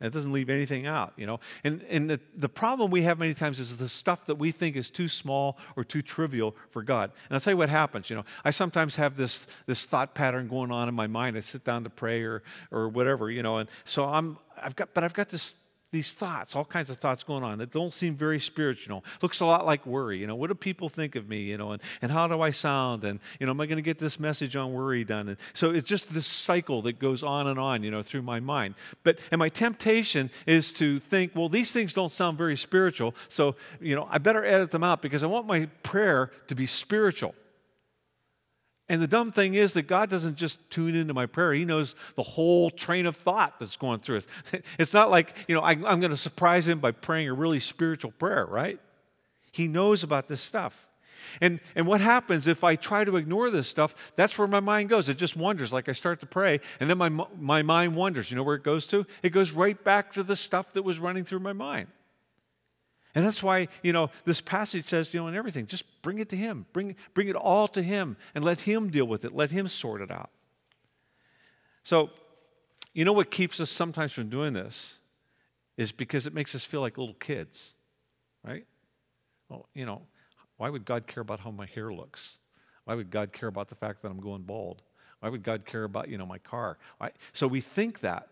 It 0.01 0.13
doesn't 0.13 0.31
leave 0.31 0.49
anything 0.49 0.87
out, 0.87 1.13
you 1.15 1.27
know. 1.27 1.39
And, 1.63 1.83
and 1.89 2.09
the, 2.09 2.19
the 2.35 2.49
problem 2.49 2.89
we 2.89 3.03
have 3.03 3.19
many 3.19 3.33
times 3.33 3.59
is 3.59 3.77
the 3.77 3.87
stuff 3.87 4.25
that 4.25 4.35
we 4.35 4.51
think 4.51 4.75
is 4.75 4.89
too 4.89 5.07
small 5.07 5.57
or 5.75 5.83
too 5.83 6.01
trivial 6.01 6.55
for 6.71 6.81
God. 6.81 7.11
And 7.29 7.35
I'll 7.35 7.39
tell 7.39 7.53
you 7.53 7.57
what 7.57 7.69
happens, 7.69 8.09
you 8.09 8.15
know. 8.15 8.25
I 8.43 8.49
sometimes 8.49 8.95
have 8.95 9.15
this, 9.15 9.45
this 9.67 9.85
thought 9.85 10.15
pattern 10.15 10.47
going 10.47 10.71
on 10.71 10.89
in 10.89 10.95
my 10.95 11.07
mind. 11.07 11.37
I 11.37 11.41
sit 11.41 11.63
down 11.63 11.83
to 11.83 11.89
pray 11.89 12.23
or, 12.23 12.41
or 12.71 12.89
whatever, 12.89 13.29
you 13.29 13.43
know. 13.43 13.59
And 13.59 13.69
so 13.83 14.05
I'm, 14.05 14.39
I've 14.61 14.75
got, 14.75 14.93
but 14.93 15.03
I've 15.03 15.13
got 15.13 15.29
this 15.29 15.55
these 15.91 16.13
thoughts, 16.13 16.56
all 16.56 16.63
kinds 16.63 16.89
of 16.89 16.97
thoughts 16.97 17.21
going 17.23 17.43
on 17.43 17.58
that 17.58 17.71
don't 17.71 17.91
seem 17.91 18.15
very 18.15 18.39
spiritual. 18.39 19.04
Looks 19.21 19.41
a 19.41 19.45
lot 19.45 19.65
like 19.65 19.86
worry. 19.86 20.19
You 20.19 20.27
know, 20.27 20.36
what 20.36 20.47
do 20.47 20.56
people 20.56 20.88
think 20.88 21.15
of 21.15 21.27
me? 21.27 21.41
You 21.41 21.58
know, 21.58 21.73
and, 21.73 21.82
and 22.01 22.12
how 22.12 22.27
do 22.27 22.41
I 22.41 22.51
sound? 22.51 23.04
And, 23.04 23.19
you 23.39 23.45
know, 23.45 23.51
am 23.51 23.60
I 23.60 23.65
going 23.65 23.77
to 23.77 23.82
get 23.82 23.99
this 23.99 24.19
message 24.19 24.56
on 24.56 24.71
worry 24.71 25.04
done? 25.04 25.27
And 25.30 25.38
so 25.54 25.71
it's 25.71 25.88
just 25.88 26.13
this 26.13 26.25
cycle 26.25 26.82
that 26.84 26.97
goes 26.97 27.23
on 27.23 27.47
and 27.47 27.60
on, 27.60 27.84
you 27.84 27.91
know, 27.91 28.01
through 28.01 28.21
my 28.21 28.39
mind. 28.39 28.75
But, 29.04 29.19
and 29.32 29.39
my 29.39 29.49
temptation 29.49 30.30
is 30.45 30.71
to 30.73 30.99
think, 30.99 31.36
well, 31.36 31.49
these 31.49 31.73
things 31.73 31.93
don't 31.93 32.12
sound 32.12 32.38
very 32.38 32.56
spiritual. 32.56 33.13
So, 33.27 33.56
you 33.82 33.95
know, 33.95 34.08
I 34.10 34.17
better 34.17 34.45
edit 34.45 34.71
them 34.71 34.86
out 34.86 35.01
because 35.01 35.23
I 35.23 35.27
want 35.27 35.45
my 35.45 35.65
prayer 35.84 36.32
to 36.47 36.56
be 36.56 36.67
spiritual. 36.67 37.36
And 38.91 39.01
the 39.01 39.08
dumb 39.08 39.32
thing 39.32 39.54
is 39.54 39.71
that 39.71 39.84
God 39.84 40.10
doesn't 40.10 40.36
just 40.36 40.69
tune 40.69 40.95
into 40.95 41.13
my 41.13 41.25
prayer. 41.25 41.54
He 41.54 41.63
knows 41.63 41.95
the 42.17 42.23
whole 42.23 42.69
train 42.69 43.06
of 43.06 43.15
thought 43.15 43.58
that's 43.58 43.77
going 43.77 44.01
through 44.01 44.17
it. 44.17 44.65
It's 44.77 44.91
not 44.91 45.10
like, 45.10 45.34
you 45.47 45.56
know, 45.56 45.62
I, 45.62 45.71
I'm 45.71 46.01
going 46.01 46.10
to 46.10 46.17
surprise 46.17 46.67
him 46.67 46.80
by 46.80 46.91
praying 46.91 47.30
a 47.30 47.34
really 47.34 47.62
spiritual 47.62 48.12
prayer, 48.12 48.45
right? 48.45 48.82
He 49.49 49.69
knows 49.69 50.04
about 50.04 50.27
this 50.27 50.41
stuff. 50.41 50.89
And, 51.39 51.62
and 51.73 51.88
what 51.88 52.01
happens 52.01 52.49
if 52.49 52.65
I 52.65 52.75
try 52.75 53.06
to 53.06 53.15
ignore 53.15 53.49
this 53.49 53.69
stuff? 53.69 54.12
That's 54.17 54.38
where 54.38 54.47
my 54.49 54.60
mind 54.60 54.89
goes. 54.89 55.08
It 55.08 55.15
just 55.15 55.38
wanders. 55.38 55.71
Like 55.71 55.88
I 55.88 55.93
start 55.93 56.19
to 56.19 56.25
pray, 56.25 56.60
and 56.82 56.89
then 56.89 56.97
my, 56.97 57.08
my 57.39 57.62
mind 57.62 57.95
wanders. 57.95 58.30
You 58.30 58.36
know 58.36 58.43
where 58.43 58.56
it 58.56 58.63
goes 58.63 58.86
to? 58.88 59.06
It 59.23 59.30
goes 59.30 59.54
right 59.54 59.82
back 59.82 60.12
to 60.15 60.23
the 60.23 60.36
stuff 60.36 60.73
that 60.73 60.84
was 60.84 60.99
running 60.99 61.23
through 61.23 61.39
my 61.39 61.54
mind. 61.54 61.88
And 63.13 63.26
that's 63.26 63.43
why, 63.43 63.67
you 63.84 63.91
know, 63.91 64.10
this 64.26 64.39
passage 64.41 64.88
says, 64.88 65.13
you 65.13 65.19
know, 65.19 65.28
in 65.28 65.36
everything, 65.36 65.65
just 65.65 65.84
bring 66.02 66.19
it 66.19 66.30
to 66.30 66.38
Him. 66.38 66.65
Bring, 66.74 66.95
bring 67.13 67.28
it 67.28 67.36
all 67.36 67.67
to 67.69 67.82
Him 67.82 68.17
and 68.34 68.43
let 68.43 68.62
Him 68.62 68.89
deal 68.89 69.06
with 69.06 69.26
it. 69.26 69.34
Let 69.34 69.52
Him 69.52 69.67
sort 69.67 70.02
it 70.02 70.12
out. 70.12 70.30
So, 71.84 72.10
you 72.93 73.06
know 73.06 73.13
what 73.13 73.32
keeps 73.32 73.60
us 73.60 73.69
sometimes 73.69 74.13
from 74.13 74.30
doing 74.30 74.54
this 74.54 75.00
is 75.78 75.91
because 75.91 76.28
it 76.28 76.34
makes 76.34 76.54
us 76.56 76.63
feel 76.63 76.82
like 76.82 76.97
little 76.97 77.15
kids, 77.15 77.74
right? 78.45 78.65
Well, 79.50 79.67
you 79.74 79.86
know, 79.86 80.04
why 80.58 80.69
would 80.69 80.86
God 80.86 81.08
care 81.08 81.21
about 81.21 81.39
how 81.39 81.52
my 81.52 81.65
hair 81.65 81.91
looks? 81.91 82.38
Why 82.86 82.95
would 82.95 83.10
God 83.10 83.34
care 83.34 83.50
about 83.50 83.69
the 83.69 83.76
fact 83.76 84.02
that 84.02 84.10
I'm 84.10 84.19
going 84.19 84.43
bald? 84.43 84.82
Why 85.19 85.30
would 85.30 85.43
God 85.43 85.65
care 85.65 85.84
about, 85.84 86.10
you 86.10 86.17
know, 86.17 86.26
my 86.26 86.38
car? 86.38 86.78
Why? 86.97 87.12
So 87.34 87.47
we 87.47 87.62
think 87.62 88.02
that. 88.02 88.28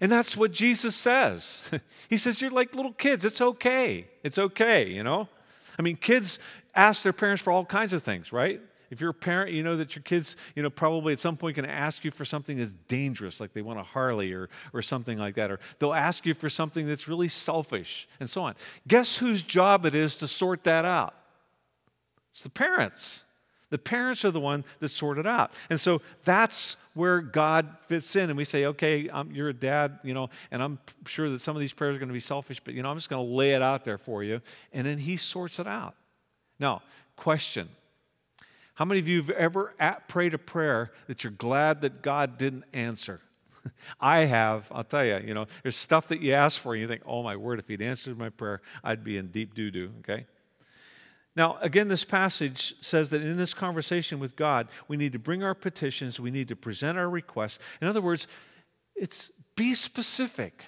And 0.00 0.12
that's 0.12 0.36
what 0.36 0.52
Jesus 0.52 0.94
says. 0.94 1.62
he 2.08 2.16
says, 2.16 2.40
You're 2.40 2.50
like 2.50 2.74
little 2.74 2.92
kids. 2.92 3.24
It's 3.24 3.40
okay. 3.40 4.08
It's 4.22 4.38
okay, 4.38 4.88
you 4.88 5.02
know? 5.02 5.28
I 5.78 5.82
mean, 5.82 5.96
kids 5.96 6.38
ask 6.74 7.02
their 7.02 7.12
parents 7.12 7.42
for 7.42 7.52
all 7.52 7.64
kinds 7.64 7.92
of 7.92 8.02
things, 8.02 8.32
right? 8.32 8.60
If 8.90 9.00
you're 9.00 9.10
a 9.10 9.14
parent, 9.14 9.52
you 9.52 9.62
know 9.62 9.76
that 9.76 9.96
your 9.96 10.02
kids, 10.02 10.36
you 10.54 10.62
know, 10.62 10.70
probably 10.70 11.12
at 11.12 11.18
some 11.18 11.36
point 11.36 11.56
to 11.56 11.68
ask 11.68 12.04
you 12.04 12.10
for 12.10 12.24
something 12.24 12.56
that's 12.56 12.72
dangerous, 12.88 13.40
like 13.40 13.52
they 13.52 13.62
want 13.62 13.80
a 13.80 13.82
Harley 13.82 14.32
or, 14.32 14.48
or 14.72 14.80
something 14.80 15.18
like 15.18 15.34
that, 15.34 15.50
or 15.50 15.58
they'll 15.78 15.94
ask 15.94 16.24
you 16.24 16.34
for 16.34 16.48
something 16.48 16.86
that's 16.86 17.08
really 17.08 17.28
selfish 17.28 18.08
and 18.20 18.30
so 18.30 18.42
on. 18.42 18.54
Guess 18.86 19.18
whose 19.18 19.42
job 19.42 19.86
it 19.86 19.94
is 19.94 20.14
to 20.16 20.28
sort 20.28 20.62
that 20.64 20.84
out? 20.84 21.14
It's 22.32 22.44
the 22.44 22.50
parents. 22.50 23.24
The 23.70 23.78
parents 23.78 24.24
are 24.24 24.30
the 24.30 24.40
one 24.40 24.64
that 24.78 24.90
sort 24.90 25.18
it 25.18 25.26
out. 25.26 25.50
And 25.68 25.80
so 25.80 26.00
that's 26.24 26.76
where 26.96 27.20
God 27.20 27.76
fits 27.88 28.16
in. 28.16 28.30
And 28.30 28.38
we 28.38 28.44
say, 28.44 28.64
okay, 28.64 29.08
I'm, 29.12 29.30
you're 29.30 29.50
a 29.50 29.54
dad, 29.54 29.98
you 30.02 30.14
know, 30.14 30.30
and 30.50 30.62
I'm 30.62 30.78
sure 31.04 31.28
that 31.28 31.42
some 31.42 31.54
of 31.54 31.60
these 31.60 31.74
prayers 31.74 31.94
are 31.94 31.98
going 31.98 32.08
to 32.08 32.14
be 32.14 32.20
selfish, 32.20 32.58
but, 32.58 32.72
you 32.72 32.82
know, 32.82 32.90
I'm 32.90 32.96
just 32.96 33.10
going 33.10 33.24
to 33.24 33.34
lay 33.34 33.52
it 33.52 33.60
out 33.60 33.84
there 33.84 33.98
for 33.98 34.24
you. 34.24 34.40
And 34.72 34.86
then 34.86 34.98
He 34.98 35.18
sorts 35.18 35.58
it 35.58 35.66
out. 35.66 35.94
Now, 36.58 36.80
question 37.14 37.68
How 38.74 38.86
many 38.86 38.98
of 38.98 39.06
you 39.06 39.18
have 39.18 39.30
ever 39.30 39.74
at, 39.78 40.08
prayed 40.08 40.32
a 40.32 40.38
prayer 40.38 40.90
that 41.06 41.22
you're 41.22 41.32
glad 41.32 41.82
that 41.82 42.00
God 42.00 42.38
didn't 42.38 42.64
answer? 42.72 43.20
I 44.00 44.20
have, 44.20 44.66
I'll 44.72 44.84
tell 44.84 45.04
you, 45.04 45.18
you 45.18 45.34
know, 45.34 45.46
there's 45.62 45.76
stuff 45.76 46.08
that 46.08 46.22
you 46.22 46.32
ask 46.32 46.58
for 46.58 46.72
and 46.72 46.80
you 46.80 46.88
think, 46.88 47.02
oh 47.04 47.22
my 47.22 47.36
word, 47.36 47.58
if 47.58 47.68
he'd 47.68 47.82
answered 47.82 48.16
my 48.16 48.30
prayer, 48.30 48.62
I'd 48.82 49.04
be 49.04 49.18
in 49.18 49.28
deep 49.28 49.54
doo 49.54 49.70
doo, 49.70 49.92
okay? 50.00 50.24
Now, 51.36 51.58
again, 51.60 51.88
this 51.88 52.04
passage 52.04 52.74
says 52.80 53.10
that 53.10 53.20
in 53.20 53.36
this 53.36 53.52
conversation 53.52 54.18
with 54.18 54.36
God, 54.36 54.68
we 54.88 54.96
need 54.96 55.12
to 55.12 55.18
bring 55.18 55.44
our 55.44 55.54
petitions, 55.54 56.18
we 56.18 56.30
need 56.30 56.48
to 56.48 56.56
present 56.56 56.96
our 56.96 57.10
requests. 57.10 57.58
In 57.80 57.88
other 57.88 58.00
words, 58.00 58.26
it's 58.94 59.30
be 59.54 59.74
specific. 59.74 60.64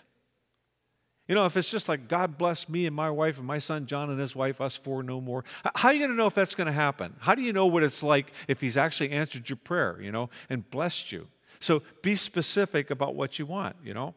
You 1.27 1.35
know, 1.35 1.45
if 1.45 1.57
it's 1.57 1.71
just 1.71 1.89
like, 1.89 2.09
God 2.09 2.39
bless 2.39 2.69
me 2.69 2.87
and 2.87 2.97
my 2.97 3.11
wife 3.11 3.39
and 3.39 3.47
my 3.47 3.59
son 3.59 3.87
John 3.87 4.11
and 4.11 4.19
his 4.19 4.35
wife, 4.35 4.61
us 4.61 4.77
four 4.77 5.03
no 5.03 5.21
more, 5.21 5.45
how 5.75 5.89
are 5.89 5.93
you 5.93 6.01
going 6.01 6.11
to 6.11 6.17
know 6.17 6.27
if 6.27 6.35
that's 6.35 6.55
going 6.55 6.67
to 6.67 6.73
happen? 6.73 7.15
How 7.21 7.35
do 7.35 7.43
you 7.43 7.53
know 7.53 7.67
what 7.67 7.83
it's 7.83 8.03
like 8.03 8.33
if 8.47 8.63
he's 8.63 8.79
actually 8.79 9.11
answered 9.11 9.49
your 9.49 9.59
prayer, 9.59 9.99
you 10.01 10.11
know, 10.11 10.31
and 10.49 10.69
blessed 10.71 11.13
you? 11.13 11.29
So 11.61 11.83
be 12.03 12.17
specific 12.17 12.91
about 12.91 13.15
what 13.15 13.39
you 13.39 13.45
want, 13.45 13.77
you 13.85 13.93
know? 13.93 14.15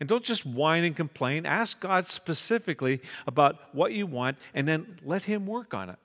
And 0.00 0.08
don't 0.08 0.24
just 0.24 0.44
whine 0.44 0.84
and 0.84 0.94
complain. 0.94 1.46
Ask 1.46 1.80
God 1.80 2.06
specifically 2.08 3.00
about 3.26 3.74
what 3.74 3.92
you 3.92 4.06
want 4.06 4.36
and 4.54 4.66
then 4.68 4.98
let 5.04 5.24
Him 5.24 5.46
work 5.46 5.74
on 5.74 5.90
it. 5.90 5.98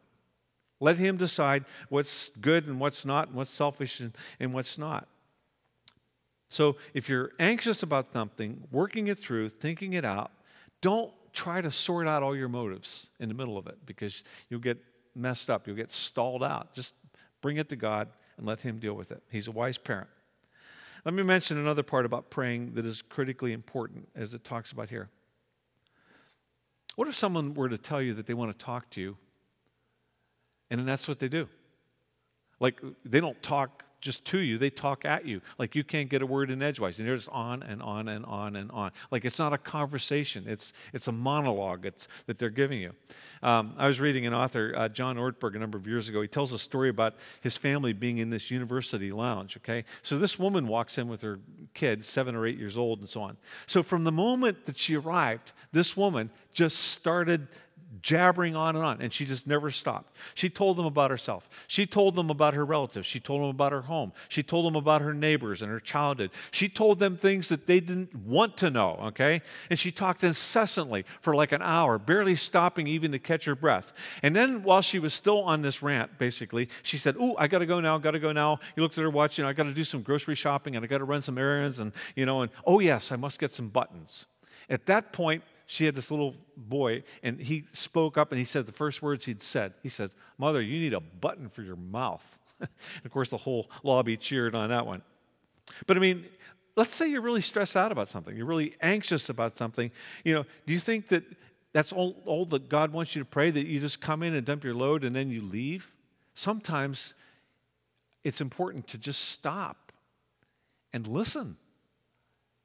Let 0.80 0.98
Him 0.98 1.18
decide 1.18 1.66
what's 1.90 2.30
good 2.42 2.68
and 2.68 2.80
what's 2.80 3.06
not, 3.06 3.28
and 3.28 3.38
what's 3.38 3.52
selfish 3.52 4.00
and, 4.00 4.16
and 4.40 4.54
what's 4.54 4.78
not. 4.78 5.08
So 6.50 6.78
if 6.94 7.08
you're 7.08 7.32
anxious 7.40 7.84
about 7.84 8.12
something, 8.12 8.68
working 8.72 9.08
it 9.08 9.18
through, 9.18 9.50
thinking 9.50 9.94
it 9.94 10.04
out, 10.04 10.32
don't 10.82 11.14
try 11.34 11.62
to 11.62 11.72
sort 11.72 12.08
out 12.08 12.24
all 12.24 12.36
your 12.36 12.50
motives 12.50 13.08
in 13.20 13.30
the 13.30 13.36
middle 13.36 13.58
of 13.58 13.68
it 13.68 13.78
because 13.86 14.24
you'll 14.50 14.60
get 14.60 14.78
messed 15.16 15.50
up. 15.50 15.68
You'll 15.68 15.78
get 15.78 15.92
stalled 15.92 16.44
out. 16.44 16.74
Just 16.74 16.96
bring 17.42 17.58
it 17.58 17.70
to 17.70 17.76
God 17.76 18.10
and 18.38 18.46
let 18.46 18.62
Him 18.62 18.80
deal 18.80 18.94
with 18.94 19.12
it. 19.12 19.22
He's 19.30 19.48
a 19.48 19.52
wise 19.52 19.78
parent. 19.78 20.10
Let 21.04 21.16
me 21.16 21.24
mention 21.24 21.58
another 21.58 21.84
part 21.84 22.06
about 22.06 22.30
praying 22.30 22.76
that 22.76 22.86
is 22.86 23.02
critically 23.02 23.54
important 23.54 24.08
as 24.16 24.34
it 24.34 24.44
talks 24.44 24.72
about 24.72 24.90
here. 24.90 25.10
What 26.96 27.08
if 27.08 27.16
someone 27.16 27.54
were 27.56 27.70
to 27.70 27.78
tell 27.78 28.02
you 28.02 28.14
that 28.14 28.28
they 28.28 28.34
want 28.34 28.58
to 28.58 28.66
talk 28.66 28.90
to 28.92 29.02
you, 29.02 29.18
and 30.70 30.80
then 30.80 30.86
that's 30.86 31.08
what 31.08 31.20
they 31.20 31.28
do? 31.28 31.48
Like, 32.60 32.80
they 33.04 33.20
don't 33.20 33.42
talk 33.42 33.84
just 34.02 34.26
to 34.26 34.40
you, 34.40 34.58
they 34.58 34.70
talk 34.70 35.06
at 35.06 35.26
you. 35.26 35.42
Like 35.58 35.76
you 35.76 35.84
can't 35.84 36.10
get 36.10 36.22
a 36.22 36.26
word 36.26 36.52
in 36.52 36.62
edgewise. 36.62 36.98
And 36.98 37.08
they're 37.08 37.16
just 37.16 37.30
on 37.30 37.64
and 37.64 37.82
on 37.82 38.08
and 38.08 38.26
on 38.26 38.56
and 38.56 38.72
on. 38.72 38.92
Like 39.12 39.24
it's 39.24 39.40
not 39.40 39.54
a 39.54 39.58
conversation, 39.58 40.46
it's, 40.48 40.74
it's 40.94 41.08
a 41.08 41.12
monologue 41.12 41.86
it's, 41.86 42.08
that 42.26 42.40
they're 42.40 42.50
giving 42.50 42.82
you. 42.82 42.94
Um, 43.44 43.74
I 43.78 43.88
was 43.88 44.00
reading 44.00 44.26
an 44.26 44.34
author, 44.34 44.74
uh, 44.76 44.90
John 44.90 45.18
Ortberg, 45.18 45.56
a 45.56 45.60
number 45.60 45.78
of 45.78 45.88
years 45.88 46.10
ago. 46.10 46.22
He 46.22 46.28
tells 46.28 46.52
a 46.52 46.60
story 46.60 46.90
about 46.90 47.16
his 47.42 47.58
family 47.58 47.94
being 47.94 48.18
in 48.18 48.30
this 48.30 48.52
university 48.52 49.12
lounge, 49.12 49.58
okay? 49.58 49.86
So 50.02 50.18
this 50.18 50.38
woman 50.38 50.68
walks 50.68 50.98
in 50.98 51.08
with 51.08 51.22
her 51.22 51.40
kids, 51.74 52.08
seven 52.08 52.36
or 52.36 52.46
eight 52.46 52.58
years 52.58 52.78
old, 52.78 53.00
and 53.00 53.10
so 53.10 53.22
on. 53.22 53.38
So 53.68 53.84
from 53.84 54.04
the 54.04 54.12
moment 54.12 54.66
that 54.66 54.78
she 54.78 54.96
arrived, 54.96 55.54
this 55.72 55.96
woman 55.96 56.30
just 56.54 56.78
started 56.78 57.48
jabbering 58.02 58.56
on 58.56 58.76
and 58.76 58.86
on, 58.86 59.02
and 59.02 59.12
she 59.12 59.26
just 59.26 59.46
never 59.46 59.70
stopped. 59.70 60.16
She 60.34 60.50
told 60.50 60.78
them 60.78 60.86
about 60.86 61.12
herself. 61.12 61.50
She 61.68 61.86
told 61.86 62.16
them 62.16 62.30
about 62.30 62.54
her 62.54 62.64
relatives. 62.64 63.06
She 63.06 63.20
told 63.20 63.42
them 63.42 63.50
about 63.50 63.72
her 63.72 63.82
home. 63.82 64.14
She 64.30 64.44
told 64.44 64.66
them 64.66 64.76
about 64.76 65.02
her 65.02 65.14
neighbors 65.14 65.62
and 65.62 65.70
her 65.70 65.80
childhood. 65.80 66.32
She 66.52 66.70
told 66.70 67.00
them 67.00 67.18
things 67.18 67.50
that 67.50 67.68
they 67.68 67.80
didn't 67.80 68.16
want 68.16 68.56
to 68.58 68.70
know, 68.70 68.98
okay? 69.08 69.42
And 69.70 69.78
she 69.78 69.92
talked 69.92 70.24
incessantly 70.24 71.06
for 71.20 71.36
like 71.36 71.52
an 71.52 71.62
hour, 71.62 71.98
barely 71.98 72.36
stopping 72.36 72.88
even 72.88 73.12
to 73.12 73.20
catch 73.20 73.46
her 73.46 73.56
breath. 73.56 73.92
And 74.24 74.36
then 74.36 74.64
while 74.64 74.82
she 74.82 75.00
was 75.00 75.14
still 75.14 75.42
on 75.42 75.62
this 75.62 75.84
rant, 75.84 76.18
basically, 76.18 76.70
she 76.84 76.98
said, 76.98 77.18
Ooh, 77.18 77.36
I 77.38 77.48
gotta 77.48 77.66
go 77.66 77.80
now, 77.80 77.98
gotta 77.98 78.20
go 78.20 78.32
now. 78.32 78.60
You 78.76 78.84
looked 78.84 78.98
at 78.98 79.02
her 79.02 79.10
watch, 79.10 79.38
you 79.38 79.44
know, 79.44 79.50
I 79.50 79.54
gotta 79.54 79.74
do 79.74 79.84
some 79.84 80.02
grocery 80.02 80.36
shopping 80.36 80.76
and 80.76 80.86
I 80.86 80.88
gotta 80.88 81.04
run 81.04 81.22
some 81.22 81.38
errands 81.38 81.80
and, 81.80 81.92
you 82.16 82.26
know, 82.26 82.42
and 82.42 82.52
oh, 82.66 82.80
yes, 82.80 83.12
I 83.12 83.18
must 83.18 83.40
get 83.40 83.52
some 83.52 83.68
buttons. 83.68 84.28
At 84.70 84.86
that 84.86 85.12
point, 85.12 85.44
she 85.72 85.86
had 85.86 85.96
this 85.96 86.12
little 86.12 86.36
boy, 86.58 87.02
and 87.24 87.40
he 87.40 87.64
spoke 87.72 88.18
up 88.18 88.34
and 88.34 88.38
he 88.38 88.44
said 88.44 88.66
the 88.66 88.74
first 88.74 89.02
words 89.02 89.24
he'd 89.24 89.42
said. 89.42 89.74
He 89.82 89.88
said, 89.88 90.12
Mother, 90.38 90.62
you 90.62 90.78
need 90.78 90.94
a 90.94 91.00
button 91.00 91.48
for 91.48 91.62
your 91.62 91.78
mouth. 91.78 92.38
And 92.60 93.06
of 93.06 93.12
course, 93.12 93.30
the 93.30 93.38
whole 93.38 93.72
lobby 93.82 94.18
cheered 94.18 94.54
on 94.54 94.70
that 94.70 94.86
one. 94.86 95.02
But 95.88 95.96
I 95.96 96.02
mean, 96.02 96.26
let's 96.76 96.94
say 96.94 97.08
you're 97.08 97.22
really 97.22 97.42
stressed 97.42 97.78
out 97.78 97.92
about 97.92 98.10
something, 98.10 98.36
you're 98.36 98.46
really 98.46 98.76
anxious 98.82 99.30
about 99.30 99.56
something. 99.56 99.92
You 100.26 100.34
know, 100.34 100.46
do 100.68 100.74
you 100.74 100.80
think 100.80 101.08
that 101.08 101.24
that's 101.72 101.94
all, 101.94 102.22
all 102.26 102.46
that 102.48 102.68
God 102.68 102.92
wants 102.92 103.16
you 103.16 103.22
to 103.22 103.26
pray, 103.26 103.50
that 103.50 103.66
you 103.66 103.80
just 103.80 104.02
come 104.02 104.24
in 104.24 104.36
and 104.36 104.46
dump 104.46 104.66
your 104.66 104.76
load 104.76 105.06
and 105.06 105.16
then 105.16 105.30
you 105.30 105.42
leave? 105.42 105.94
Sometimes 106.34 107.14
it's 108.26 108.42
important 108.42 108.90
to 108.90 108.98
just 108.98 109.22
stop 109.30 109.94
and 110.92 111.08
listen 111.08 111.56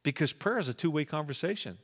because 0.03 0.33
prayer 0.33 0.59
is 0.59 0.69
a 0.69 0.75
two 0.75 0.91
way 0.91 1.05
conversation. 1.05 1.79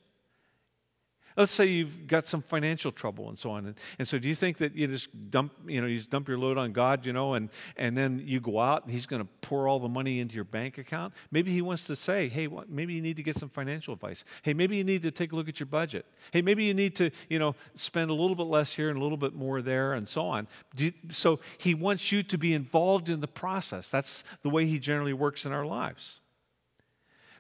Let's 1.36 1.52
say 1.52 1.66
you've 1.66 2.06
got 2.06 2.24
some 2.24 2.42
financial 2.42 2.92
trouble 2.92 3.28
and 3.28 3.38
so 3.38 3.50
on. 3.50 3.66
And, 3.66 3.74
and, 3.98 4.06
so 4.06 4.18
do 4.18 4.28
you 4.28 4.34
think 4.34 4.58
that 4.58 4.74
you 4.74 4.86
just 4.86 5.08
dump, 5.30 5.52
you 5.66 5.80
know, 5.80 5.86
you 5.86 5.98
just 5.98 6.10
dump 6.10 6.28
your 6.28 6.38
load 6.38 6.58
on 6.58 6.72
God, 6.72 7.06
you 7.06 7.12
know, 7.12 7.34
and, 7.34 7.48
and 7.76 7.96
then 7.96 8.22
you 8.24 8.40
go 8.40 8.60
out 8.60 8.84
and 8.84 8.92
he's 8.92 9.06
going 9.06 9.22
to 9.22 9.28
pour 9.40 9.66
all 9.66 9.78
the 9.78 9.88
money 9.88 10.20
into 10.20 10.34
your 10.34 10.44
bank 10.44 10.78
account? 10.78 11.14
Maybe 11.30 11.52
he 11.52 11.62
wants 11.62 11.84
to 11.84 11.96
say, 11.96 12.28
hey, 12.28 12.46
well, 12.46 12.64
maybe 12.68 12.94
you 12.94 13.02
need 13.02 13.16
to 13.16 13.22
get 13.22 13.36
some 13.36 13.48
financial 13.48 13.94
advice. 13.94 14.24
Hey, 14.42 14.52
maybe 14.52 14.76
you 14.76 14.84
need 14.84 15.02
to 15.04 15.10
take 15.10 15.32
a 15.32 15.36
look 15.36 15.48
at 15.48 15.58
your 15.58 15.66
budget. 15.66 16.04
Hey, 16.32 16.42
maybe 16.42 16.64
you 16.64 16.74
need 16.74 16.96
to, 16.96 17.10
you 17.28 17.38
know, 17.38 17.54
spend 17.74 18.10
a 18.10 18.14
little 18.14 18.36
bit 18.36 18.46
less 18.46 18.74
here 18.74 18.88
and 18.88 18.98
a 18.98 19.02
little 19.02 19.16
bit 19.16 19.34
more 19.34 19.62
there 19.62 19.94
and 19.94 20.06
so 20.06 20.26
on. 20.26 20.48
You, 20.76 20.92
so 21.10 21.40
he 21.58 21.74
wants 21.74 22.12
you 22.12 22.22
to 22.24 22.38
be 22.38 22.52
involved 22.52 23.08
in 23.08 23.20
the 23.20 23.28
process. 23.28 23.88
That's 23.88 24.24
the 24.42 24.50
way 24.50 24.66
he 24.66 24.78
generally 24.78 25.12
works 25.12 25.46
in 25.46 25.52
our 25.52 25.64
lives. 25.64 26.20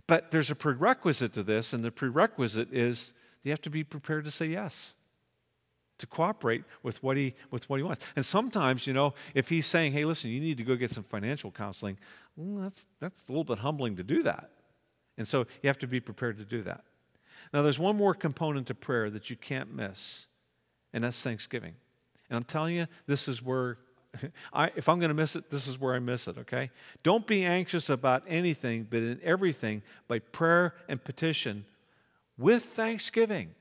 But 0.06 0.30
there's 0.30 0.50
a 0.50 0.54
prerequisite 0.54 1.32
to 1.34 1.42
this, 1.42 1.72
and 1.72 1.84
the 1.84 1.90
prerequisite 1.90 2.72
is 2.72 3.12
you 3.42 3.50
have 3.50 3.60
to 3.62 3.70
be 3.70 3.84
prepared 3.84 4.24
to 4.24 4.30
say 4.30 4.46
yes 4.46 4.94
to 5.98 6.06
cooperate 6.06 6.64
with 6.82 7.02
what 7.02 7.16
he 7.16 7.34
with 7.50 7.68
what 7.68 7.76
he 7.76 7.82
wants. 7.82 8.04
And 8.16 8.24
sometimes 8.24 8.86
you 8.86 8.92
know 8.92 9.14
if 9.34 9.48
he's 9.48 9.66
saying 9.66 9.92
hey 9.92 10.04
listen 10.04 10.30
you 10.30 10.40
need 10.40 10.58
to 10.58 10.64
go 10.64 10.76
get 10.76 10.90
some 10.90 11.04
financial 11.04 11.50
counseling 11.50 11.98
well, 12.36 12.62
that's 12.62 12.86
that's 12.98 13.28
a 13.28 13.32
little 13.32 13.44
bit 13.44 13.58
humbling 13.58 13.96
to 13.96 14.02
do 14.02 14.22
that. 14.22 14.50
And 15.18 15.28
so 15.28 15.40
you 15.62 15.68
have 15.68 15.78
to 15.78 15.86
be 15.86 16.00
prepared 16.00 16.38
to 16.38 16.44
do 16.44 16.62
that. 16.62 16.84
Now 17.52 17.62
there's 17.62 17.78
one 17.78 17.96
more 17.96 18.14
component 18.14 18.66
to 18.68 18.74
prayer 18.74 19.10
that 19.10 19.30
you 19.30 19.36
can't 19.36 19.72
miss 19.72 20.26
and 20.92 21.04
that's 21.04 21.20
thanksgiving. 21.20 21.74
And 22.28 22.36
i'm 22.36 22.44
telling 22.44 22.74
you 22.74 22.86
this 23.06 23.28
is 23.28 23.42
where 23.42 23.78
I, 24.52 24.70
if 24.76 24.88
I'm 24.88 24.98
going 24.98 25.08
to 25.08 25.14
miss 25.14 25.36
it, 25.36 25.50
this 25.50 25.66
is 25.66 25.80
where 25.80 25.94
I 25.94 25.98
miss 25.98 26.28
it, 26.28 26.36
okay? 26.38 26.70
Don't 27.02 27.26
be 27.26 27.44
anxious 27.44 27.88
about 27.88 28.22
anything, 28.26 28.86
but 28.88 28.98
in 28.98 29.20
everything, 29.22 29.82
by 30.08 30.18
prayer 30.18 30.74
and 30.88 31.02
petition, 31.02 31.64
with 32.42 32.64
thanksgiving. 32.64 33.54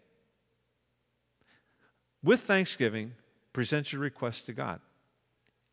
With 2.23 2.41
thanksgiving, 2.41 3.13
present 3.53 3.93
your 3.93 4.01
request 4.01 4.47
to 4.47 4.53
God. 4.53 4.79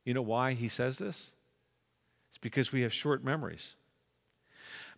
You 0.05 0.15
know 0.15 0.23
why 0.23 0.53
he 0.53 0.69
says 0.69 0.99
this? 0.99 1.33
It's 2.29 2.39
because 2.39 2.71
we 2.71 2.83
have 2.83 2.93
short 2.93 3.25
memories. 3.25 3.75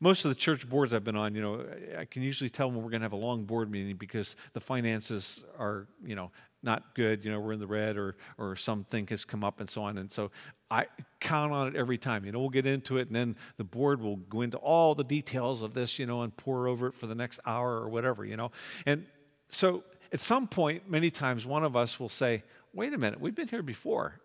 Most 0.01 0.25
of 0.25 0.31
the 0.31 0.35
church 0.35 0.69
boards 0.69 0.93
I've 0.93 1.05
been 1.05 1.17
on, 1.17 1.35
you 1.35 1.43
know, 1.43 1.65
I 1.97 2.05
can 2.05 2.23
usually 2.23 2.51
tell 2.51 2.71
when 2.71 2.83
we're 2.83 2.91
going 2.91 3.01
to 3.01 3.05
have 3.05 3.13
a 3.13 3.17
long 3.17 3.45
board 3.45 3.71
meeting 3.71 3.97
because 3.97 4.35
the 4.55 4.61
finances 4.61 5.43
are, 5.59 5.87
you 6.05 6.15
know, 6.15 6.31
not 6.63 6.95
good, 6.95 7.25
you 7.25 7.31
know, 7.31 7.41
we're 7.41 7.53
in 7.53 7.61
the 7.61 7.67
red 7.67 7.97
or, 7.97 8.17
or 8.37 8.57
something 8.57 9.07
has 9.09 9.25
come 9.25 9.43
up 9.43 9.61
and 9.61 9.71
so 9.71 9.83
on. 9.83 9.97
And 9.99 10.11
so 10.11 10.31
I 10.71 10.87
count 11.19 11.53
on 11.53 11.69
it 11.69 11.77
every 11.77 11.99
time. 11.99 12.25
You 12.25 12.33
know, 12.33 12.41
we'll 12.41 12.51
get 12.51 12.67
into 12.67 12.99
it 12.99 13.07
and 13.07 13.17
then 13.17 13.37
the 13.57 13.65
board 13.65 14.01
will 14.01 14.17
go 14.17 14.43
into 14.43 14.59
all 14.59 14.95
the 14.95 15.05
details 15.05 15.63
of 15.63 15.75
this, 15.75 15.99
you 15.99 16.07
know, 16.07 16.23
and 16.23 16.37
pore 16.37 16.69
over 16.69 16.89
it 16.89 16.95
for 16.95 17.07
the 17.07 17.15
next 17.15 17.41
hour 17.47 17.77
or 17.81 17.89
whatever, 17.89 18.25
you 18.25 18.37
know. 18.37 18.51
And 18.85 19.07
so 19.49 19.85
at 20.13 20.21
some 20.21 20.47
point, 20.47 20.89
many 20.89 21.11
times, 21.11 21.47
one 21.47 21.65
of 21.65 21.77
us 21.77 22.01
will 22.01 22.09
say, 22.09 22.43
wait 22.75 22.93
a 22.93 22.99
minute, 22.99 23.21
we've 23.21 23.35
been 23.35 23.49
here 23.49 23.63
before. 23.63 24.21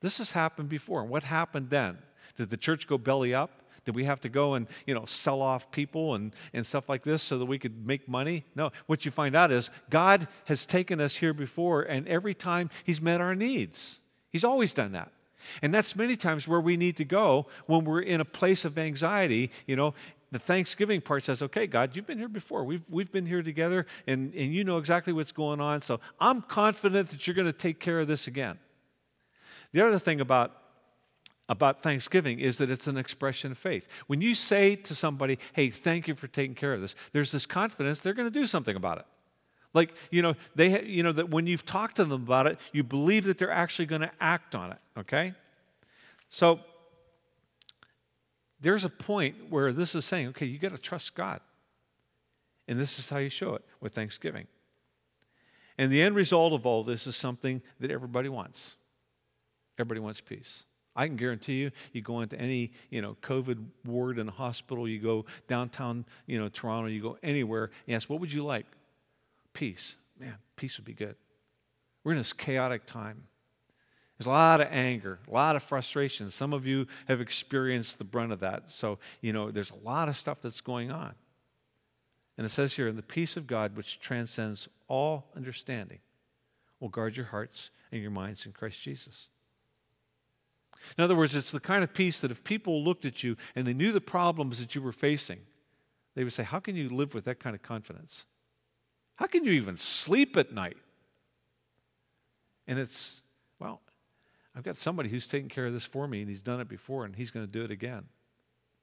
This 0.00 0.18
has 0.18 0.32
happened 0.32 0.68
before. 0.68 1.00
And 1.00 1.10
what 1.10 1.24
happened 1.24 1.70
then? 1.70 1.98
Did 2.36 2.50
the 2.50 2.56
church 2.56 2.86
go 2.86 2.98
belly 2.98 3.34
up? 3.34 3.62
Did 3.86 3.94
we 3.94 4.04
have 4.04 4.20
to 4.20 4.28
go 4.28 4.54
and, 4.54 4.66
you 4.84 4.94
know, 4.94 5.06
sell 5.06 5.40
off 5.40 5.70
people 5.70 6.14
and, 6.14 6.34
and 6.52 6.66
stuff 6.66 6.88
like 6.88 7.04
this 7.04 7.22
so 7.22 7.38
that 7.38 7.46
we 7.46 7.58
could 7.58 7.86
make 7.86 8.06
money? 8.08 8.44
No. 8.54 8.72
What 8.86 9.04
you 9.06 9.10
find 9.10 9.34
out 9.34 9.50
is 9.50 9.70
God 9.88 10.28
has 10.46 10.66
taken 10.66 11.00
us 11.00 11.16
here 11.16 11.32
before, 11.32 11.82
and 11.82 12.06
every 12.06 12.34
time 12.34 12.68
He's 12.84 13.00
met 13.00 13.20
our 13.22 13.34
needs. 13.34 14.00
He's 14.30 14.44
always 14.44 14.74
done 14.74 14.92
that. 14.92 15.12
And 15.62 15.72
that's 15.72 15.94
many 15.94 16.16
times 16.16 16.48
where 16.48 16.60
we 16.60 16.76
need 16.76 16.96
to 16.96 17.04
go 17.04 17.46
when 17.66 17.84
we're 17.84 18.00
in 18.00 18.20
a 18.20 18.24
place 18.24 18.64
of 18.64 18.76
anxiety. 18.76 19.50
You 19.66 19.76
know, 19.76 19.94
the 20.32 20.40
Thanksgiving 20.40 21.00
part 21.00 21.24
says, 21.24 21.40
okay, 21.40 21.68
God, 21.68 21.94
you've 21.94 22.06
been 22.06 22.18
here 22.18 22.28
before. 22.28 22.64
We've, 22.64 22.82
we've 22.90 23.12
been 23.12 23.26
here 23.26 23.42
together, 23.42 23.86
and, 24.08 24.34
and 24.34 24.52
you 24.52 24.64
know 24.64 24.78
exactly 24.78 25.12
what's 25.12 25.32
going 25.32 25.60
on. 25.60 25.80
So 25.82 26.00
I'm 26.18 26.42
confident 26.42 27.10
that 27.10 27.26
you're 27.26 27.34
going 27.36 27.46
to 27.46 27.52
take 27.52 27.78
care 27.78 28.00
of 28.00 28.08
this 28.08 28.26
again. 28.26 28.58
The 29.72 29.86
other 29.86 30.00
thing 30.00 30.20
about 30.20 30.56
about 31.48 31.82
Thanksgiving 31.82 32.40
is 32.40 32.58
that 32.58 32.70
it's 32.70 32.86
an 32.86 32.96
expression 32.96 33.52
of 33.52 33.58
faith. 33.58 33.86
When 34.06 34.20
you 34.20 34.34
say 34.34 34.74
to 34.76 34.94
somebody, 34.94 35.38
hey, 35.52 35.70
thank 35.70 36.08
you 36.08 36.14
for 36.14 36.26
taking 36.26 36.54
care 36.54 36.72
of 36.72 36.80
this, 36.80 36.94
there's 37.12 37.32
this 37.32 37.46
confidence 37.46 38.00
they're 38.00 38.14
going 38.14 38.30
to 38.30 38.38
do 38.38 38.46
something 38.46 38.76
about 38.76 38.98
it. 38.98 39.06
Like, 39.72 39.94
you 40.10 40.22
know, 40.22 40.34
they, 40.54 40.82
you 40.84 41.02
know, 41.02 41.12
that 41.12 41.28
when 41.28 41.46
you've 41.46 41.66
talked 41.66 41.96
to 41.96 42.04
them 42.04 42.22
about 42.22 42.46
it, 42.46 42.58
you 42.72 42.82
believe 42.82 43.24
that 43.24 43.38
they're 43.38 43.50
actually 43.50 43.86
going 43.86 44.00
to 44.00 44.10
act 44.20 44.54
on 44.54 44.72
it, 44.72 44.78
okay? 44.98 45.34
So 46.30 46.60
there's 48.60 48.84
a 48.84 48.88
point 48.88 49.50
where 49.50 49.72
this 49.72 49.94
is 49.94 50.04
saying, 50.04 50.28
okay, 50.28 50.46
you 50.46 50.58
got 50.58 50.72
to 50.72 50.78
trust 50.78 51.14
God. 51.14 51.40
And 52.66 52.78
this 52.78 52.98
is 52.98 53.08
how 53.08 53.18
you 53.18 53.28
show 53.28 53.54
it 53.54 53.64
with 53.80 53.94
Thanksgiving. 53.94 54.46
And 55.78 55.92
the 55.92 56.02
end 56.02 56.16
result 56.16 56.52
of 56.52 56.64
all 56.66 56.82
this 56.82 57.06
is 57.06 57.14
something 57.14 57.62
that 57.78 57.90
everybody 57.90 58.28
wants. 58.28 58.76
Everybody 59.78 60.00
wants 60.00 60.20
peace. 60.20 60.64
I 60.96 61.06
can 61.06 61.16
guarantee 61.16 61.54
you, 61.54 61.70
you 61.92 62.00
go 62.00 62.22
into 62.22 62.40
any, 62.40 62.72
you 62.90 63.02
know, 63.02 63.16
COVID 63.22 63.64
ward 63.84 64.18
in 64.18 64.28
a 64.28 64.32
hospital, 64.32 64.88
you 64.88 64.98
go 64.98 65.26
downtown, 65.46 66.06
you 66.26 66.40
know, 66.40 66.48
Toronto, 66.48 66.88
you 66.88 67.02
go 67.02 67.18
anywhere, 67.22 67.70
you 67.86 67.94
ask, 67.94 68.10
what 68.10 68.20
would 68.20 68.32
you 68.32 68.44
like? 68.44 68.66
peace. 69.56 69.96
Man, 70.20 70.36
peace 70.54 70.76
would 70.76 70.84
be 70.84 70.92
good. 70.92 71.16
We're 72.04 72.12
in 72.12 72.18
this 72.18 72.34
chaotic 72.34 72.84
time. 72.84 73.24
There's 74.16 74.26
a 74.26 74.30
lot 74.30 74.60
of 74.60 74.68
anger, 74.70 75.18
a 75.26 75.30
lot 75.30 75.56
of 75.56 75.62
frustration. 75.62 76.30
Some 76.30 76.52
of 76.52 76.66
you 76.66 76.86
have 77.08 77.22
experienced 77.22 77.96
the 77.96 78.04
brunt 78.04 78.32
of 78.32 78.40
that. 78.40 78.70
So, 78.70 78.98
you 79.22 79.32
know, 79.32 79.50
there's 79.50 79.70
a 79.70 79.86
lot 79.86 80.10
of 80.10 80.16
stuff 80.16 80.42
that's 80.42 80.60
going 80.60 80.90
on. 80.90 81.14
And 82.36 82.44
it 82.44 82.50
says 82.50 82.74
here, 82.74 82.86
in 82.86 82.96
the 82.96 83.02
peace 83.02 83.36
of 83.38 83.46
God, 83.46 83.76
which 83.76 83.98
transcends 83.98 84.68
all 84.88 85.30
understanding, 85.34 86.00
will 86.78 86.90
guard 86.90 87.16
your 87.16 87.26
hearts 87.26 87.70
and 87.90 88.02
your 88.02 88.10
minds 88.10 88.44
in 88.44 88.52
Christ 88.52 88.80
Jesus. 88.82 89.28
In 90.96 91.04
other 91.04 91.14
words, 91.16 91.34
it's 91.34 91.50
the 91.50 91.60
kind 91.60 91.82
of 91.82 91.92
peace 91.94 92.20
that 92.20 92.30
if 92.30 92.44
people 92.44 92.82
looked 92.82 93.04
at 93.04 93.22
you 93.22 93.36
and 93.54 93.66
they 93.66 93.74
knew 93.74 93.92
the 93.92 94.00
problems 94.00 94.58
that 94.58 94.74
you 94.74 94.82
were 94.82 94.92
facing, 94.92 95.40
they 96.14 96.24
would 96.24 96.32
say, 96.32 96.42
How 96.42 96.60
can 96.60 96.76
you 96.76 96.88
live 96.88 97.14
with 97.14 97.24
that 97.24 97.40
kind 97.40 97.54
of 97.54 97.62
confidence? 97.62 98.24
How 99.16 99.26
can 99.26 99.44
you 99.44 99.52
even 99.52 99.76
sleep 99.76 100.36
at 100.36 100.52
night? 100.52 100.76
And 102.66 102.78
it's, 102.78 103.22
well, 103.58 103.80
I've 104.54 104.62
got 104.62 104.76
somebody 104.76 105.08
who's 105.08 105.26
taken 105.26 105.48
care 105.48 105.66
of 105.66 105.72
this 105.72 105.84
for 105.84 106.08
me, 106.08 106.20
and 106.20 106.30
he's 106.30 106.42
done 106.42 106.60
it 106.60 106.68
before, 106.68 107.04
and 107.04 107.14
he's 107.14 107.30
going 107.30 107.46
to 107.46 107.52
do 107.52 107.64
it 107.64 107.70
again. 107.70 108.04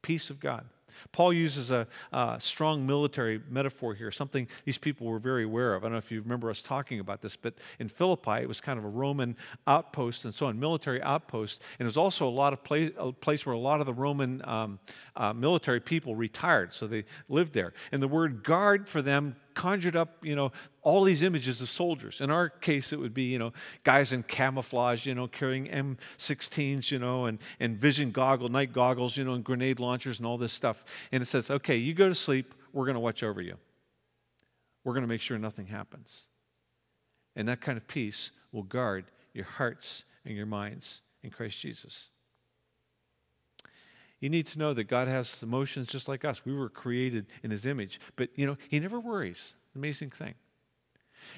Peace 0.02 0.30
of 0.30 0.40
God. 0.40 0.66
Paul 1.12 1.34
uses 1.34 1.72
a, 1.72 1.88
a, 2.12 2.38
strong 2.40 2.86
military 2.86 3.42
metaphor 3.50 3.94
here, 3.94 4.12
something 4.12 4.48
these 4.66 4.78
people 4.78 5.08
were 5.08 5.20
very 5.20 5.44
aware 5.44 5.76
of. 5.76 5.84
I 5.84 5.86
don't 5.86 5.94
know 5.94 5.98
if 5.98 6.12
you 6.12 6.22
remember 6.22 6.50
us 6.50 6.62
talking 6.62 7.00
about 7.00 7.22
this, 7.22 7.36
but 7.36 7.56
in 7.80 7.88
Philippi, 7.88 8.42
it 8.42 8.48
was 8.48 8.62
kind 8.62 8.80
of 8.80 8.86
a 8.86 8.90
Roman 8.90 9.36
outpost 9.68 10.26
and 10.26 10.34
so 10.34 10.48
on, 10.48 10.60
military 10.60 11.02
outpost. 11.02 11.62
And 11.80 11.86
it 11.86 11.90
was 11.90 11.98
also 11.98 12.28
a 12.28 12.30
lot 12.30 12.54
of 12.54 12.64
place, 12.64 12.92
a 12.98 13.12
place 13.12 13.46
where 13.46 13.54
a 13.54 13.60
lot 13.60 13.80
of 13.80 13.86
the 13.86 13.94
Roman 13.94 14.42
um, 14.46 14.80
uh, 15.16 15.34
military 15.34 15.80
people 15.80 16.16
retired, 16.16 16.74
so 16.74 16.88
they 16.88 17.06
lived 17.30 17.54
there. 17.54 17.74
And 17.92 18.02
the 18.02 18.08
word 18.08 18.44
guard 18.44 18.88
for 18.88 19.02
them 19.02 19.36
conjured 19.54 19.96
up, 19.96 20.18
you 20.24 20.36
know, 20.36 20.52
all 20.82 21.04
these 21.04 21.24
images 21.24 21.62
of 21.62 21.70
soldiers. 21.70 22.22
In 22.22 22.30
our 22.30 22.50
case, 22.50 22.94
it 22.94 23.00
would 23.00 23.14
be, 23.14 23.24
you 23.24 23.40
know, 23.40 23.54
guys 23.84 24.14
in 24.14 24.24
camouflage, 24.24 25.06
you 25.06 25.16
know, 25.16 25.28
carrying 25.28 25.68
M16s, 25.68 26.92
you 26.92 27.00
know, 27.00 27.26
and, 27.26 27.40
and 27.60 27.78
vision 27.78 28.12
goggles, 28.12 28.52
night 28.52 28.74
goggles, 28.74 29.18
you 29.18 29.24
know, 29.24 29.34
and 29.34 29.44
grenade 29.44 29.80
launchers 29.80 30.20
and 30.20 30.28
all 30.28 30.38
this 30.38 30.54
stuff. 30.54 30.84
And 31.12 31.22
it 31.22 31.26
says, 31.26 31.50
okay, 31.50 31.78
you 31.78 31.94
go 31.94 32.08
to 32.08 32.16
sleep, 32.16 32.54
we're 32.72 32.86
going 32.86 32.96
to 32.96 33.00
watch 33.00 33.24
over 33.24 33.42
you. 33.42 33.58
We're 34.84 34.94
going 34.94 35.04
to 35.04 35.08
make 35.08 35.22
sure 35.22 35.38
nothing 35.38 35.68
happens. 35.68 36.28
And 37.36 37.48
that 37.48 37.62
kind 37.62 37.78
of 37.78 37.88
peace 37.88 38.32
will 38.52 38.64
guard 38.64 39.06
your 39.34 39.46
hearts 39.46 40.04
and 40.26 40.36
your 40.36 40.46
minds 40.46 41.02
in 41.24 41.30
Christ 41.30 41.60
Jesus. 41.60 42.10
You 44.24 44.30
need 44.30 44.48
to 44.48 44.58
know 44.58 44.74
that 44.74 44.86
God 44.86 45.10
has 45.10 45.44
emotions 45.44 45.88
just 45.88 46.08
like 46.08 46.24
us. 46.24 46.46
We 46.46 46.56
were 46.56 46.70
created 46.70 47.26
in 47.44 47.52
His 47.52 47.66
image. 47.66 48.00
But, 48.16 48.30
you 48.36 48.48
know, 48.48 48.56
He 48.70 48.80
never 48.80 48.98
worries. 48.98 49.56
Amazing 49.76 50.12
thing. 50.12 50.36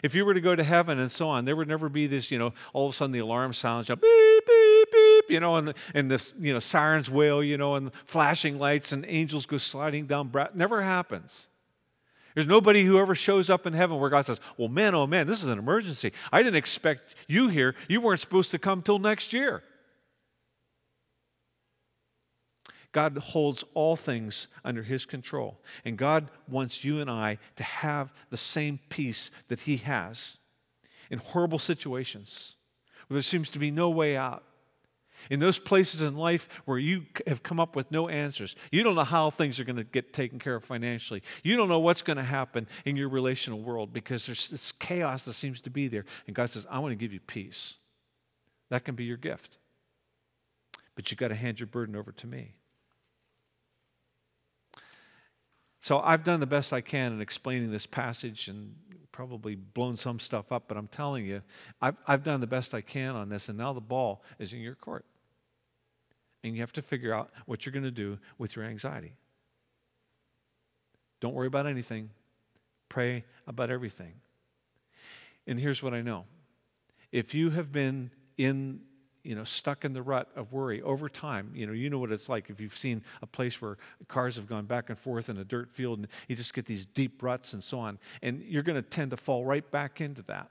If 0.04 0.14
you 0.14 0.24
were 0.24 0.36
to 0.36 0.40
go 0.40 0.56
to 0.56 0.64
heaven 0.64 1.00
and 1.00 1.12
so 1.12 1.28
on, 1.28 1.46
there 1.46 1.56
would 1.56 1.68
never 1.68 1.90
be 1.90 2.06
this, 2.06 2.30
you 2.30 2.38
know, 2.38 2.54
all 2.74 2.86
of 2.86 2.94
a 2.94 2.96
sudden 2.96 3.12
the 3.12 3.18
alarm 3.18 3.54
sounds, 3.54 3.88
beep, 3.88 4.00
beep, 4.00 4.92
beep, 4.92 5.32
you 5.32 5.40
know, 5.40 5.56
and, 5.56 5.70
the, 5.70 5.74
and 5.96 6.12
the, 6.12 6.32
you 6.40 6.54
know, 6.54 6.60
sirens 6.60 7.10
wail, 7.10 7.44
you 7.44 7.58
know, 7.58 7.74
and 7.74 7.92
flashing 8.06 8.60
lights 8.60 8.92
and 8.92 9.04
angels 9.08 9.48
go 9.48 9.58
sliding 9.58 10.06
down. 10.06 10.28
Bra- 10.28 10.50
never 10.54 10.84
happens. 10.84 11.48
There's 12.36 12.46
nobody 12.46 12.84
who 12.84 13.00
ever 13.00 13.16
shows 13.16 13.50
up 13.50 13.66
in 13.66 13.74
heaven 13.74 13.98
where 13.98 14.12
God 14.12 14.28
says, 14.28 14.40
well, 14.58 14.70
man, 14.70 14.94
oh 14.94 15.08
man, 15.08 15.26
this 15.26 15.42
is 15.42 15.48
an 15.48 15.58
emergency. 15.58 16.14
I 16.32 16.44
didn't 16.44 16.58
expect 16.58 17.16
you 17.28 17.48
here. 17.48 17.74
You 17.88 18.00
weren't 18.00 18.20
supposed 18.20 18.52
to 18.52 18.60
come 18.60 18.84
till 18.84 19.00
next 19.00 19.34
year. 19.34 19.64
God 22.96 23.18
holds 23.18 23.66
all 23.74 23.98
things 23.98 24.48
under 24.64 24.82
His 24.82 25.06
control. 25.06 25.60
And 25.84 25.98
God 25.98 26.30
wants 26.48 26.86
you 26.86 27.02
and 27.02 27.12
I 27.12 27.40
to 27.58 27.64
have 27.64 28.14
the 28.30 28.38
same 28.38 28.80
peace 28.88 29.32
that 29.50 29.60
He 29.60 29.76
has 29.78 30.38
in 31.12 31.20
horrible 31.20 31.60
situations 31.60 32.56
where 33.08 33.16
there 33.16 33.22
seems 33.22 33.52
to 33.52 33.60
be 33.60 33.70
no 33.70 33.90
way 33.90 34.16
out. 34.16 34.46
In 35.30 35.42
those 35.42 35.60
places 35.60 36.02
in 36.02 36.16
life 36.16 36.48
where 36.64 36.78
you 36.78 37.06
have 37.28 37.44
come 37.44 37.60
up 37.60 37.76
with 37.76 37.92
no 37.92 38.08
answers, 38.08 38.56
you 38.72 38.82
don't 38.82 38.96
know 38.96 39.04
how 39.04 39.30
things 39.30 39.60
are 39.60 39.66
going 39.66 39.76
to 39.76 39.84
get 39.84 40.14
taken 40.14 40.40
care 40.40 40.56
of 40.56 40.64
financially. 40.64 41.22
You 41.44 41.58
don't 41.58 41.68
know 41.68 41.80
what's 41.80 42.02
going 42.02 42.16
to 42.16 42.24
happen 42.24 42.66
in 42.86 42.96
your 42.96 43.10
relational 43.10 43.60
world 43.60 43.92
because 43.92 44.26
there's 44.26 44.48
this 44.48 44.72
chaos 44.72 45.24
that 45.24 45.34
seems 45.34 45.60
to 45.62 45.70
be 45.70 45.90
there. 45.90 46.06
And 46.28 46.36
God 46.36 46.50
says, 46.50 46.66
I 46.70 46.80
want 46.80 46.94
to 46.94 46.96
give 46.96 47.12
you 47.12 47.20
peace. 47.20 47.76
That 48.70 48.86
can 48.86 48.96
be 48.96 49.04
your 49.04 49.18
gift. 49.18 49.58
But 50.96 51.12
you've 51.12 51.20
got 51.20 51.28
to 51.28 51.36
hand 51.36 51.60
your 51.60 51.68
burden 51.68 51.98
over 51.98 52.14
to 52.14 52.28
me. 52.28 52.54
So 55.86 56.00
I've 56.00 56.24
done 56.24 56.40
the 56.40 56.48
best 56.48 56.74
I 56.74 56.82
can 56.82 57.14
in 57.14 57.22
explaining 57.22 57.70
this 57.70 57.86
passage 57.86 58.48
and 58.48 58.74
probably 59.12 59.54
blown 59.54 59.98
some 59.98 60.20
stuff 60.20 60.52
up, 60.52 60.64
but 60.68 60.78
I'm 60.78 60.88
telling 60.88 61.28
you, 61.28 61.44
I've, 61.80 61.96
I've 62.08 62.24
done 62.24 62.42
the 62.42 62.48
best 62.48 62.74
I 62.74 62.82
can 62.82 63.16
on 63.16 63.30
this, 63.30 63.50
and 63.50 63.58
now 63.60 63.72
the 63.72 63.82
ball 63.82 64.24
is 64.40 64.52
in 64.52 64.62
your 64.62 64.74
court. 64.74 65.06
And 66.44 66.56
you 66.56 66.62
have 66.62 66.72
to 66.72 66.82
figure 66.82 67.14
out 67.14 67.30
what 67.46 67.68
you're 67.68 67.72
going 67.72 67.84
to 67.84 67.92
do 67.92 68.18
with 68.40 68.56
your 68.56 68.66
anxiety. 68.66 69.14
Don't 71.20 71.36
worry 71.36 71.46
about 71.46 71.68
anything, 71.68 72.10
pray 72.90 73.24
about 73.46 73.70
everything. 73.70 74.14
And 75.46 75.60
here's 75.60 75.84
what 75.84 75.94
I 75.94 76.02
know 76.02 76.26
if 77.12 77.36
you 77.36 77.52
have 77.52 77.72
been 77.72 78.10
in 78.40 78.82
you 79.26 79.36
know, 79.36 79.44
stuck 79.44 79.84
in 79.84 79.94
the 79.94 80.02
rut 80.02 80.30
of 80.36 80.54
worry 80.54 80.82
over 80.82 81.10
time. 81.10 81.52
You 81.54 81.66
know, 81.66 81.74
you 81.74 81.90
know 81.90 82.00
what 82.00 82.12
it's 82.12 82.30
like 82.30 82.50
if 82.50 82.60
you've 82.60 82.78
seen 82.78 83.02
a 83.22 83.28
place 83.28 83.62
where 83.62 83.78
cars 84.08 84.36
have 84.36 84.48
gone 84.48 84.66
back 84.66 84.90
and 84.90 84.98
forth 84.98 85.30
in 85.30 85.38
a 85.38 85.44
dirt 85.44 85.72
field 85.72 86.00
and 86.00 86.08
you 86.28 86.36
just 86.36 86.54
get 86.54 86.66
these 86.66 86.86
deep 86.86 87.24
ruts 87.24 87.54
and 87.54 87.64
so 87.64 87.80
on. 87.80 87.98
And 88.22 88.44
you're 88.44 88.64
going 88.64 88.82
to 88.82 88.88
tend 88.88 89.12
to 89.12 89.18
fall 89.18 89.44
right 89.46 89.70
back 89.72 90.00
into 90.00 90.22
that. 90.24 90.50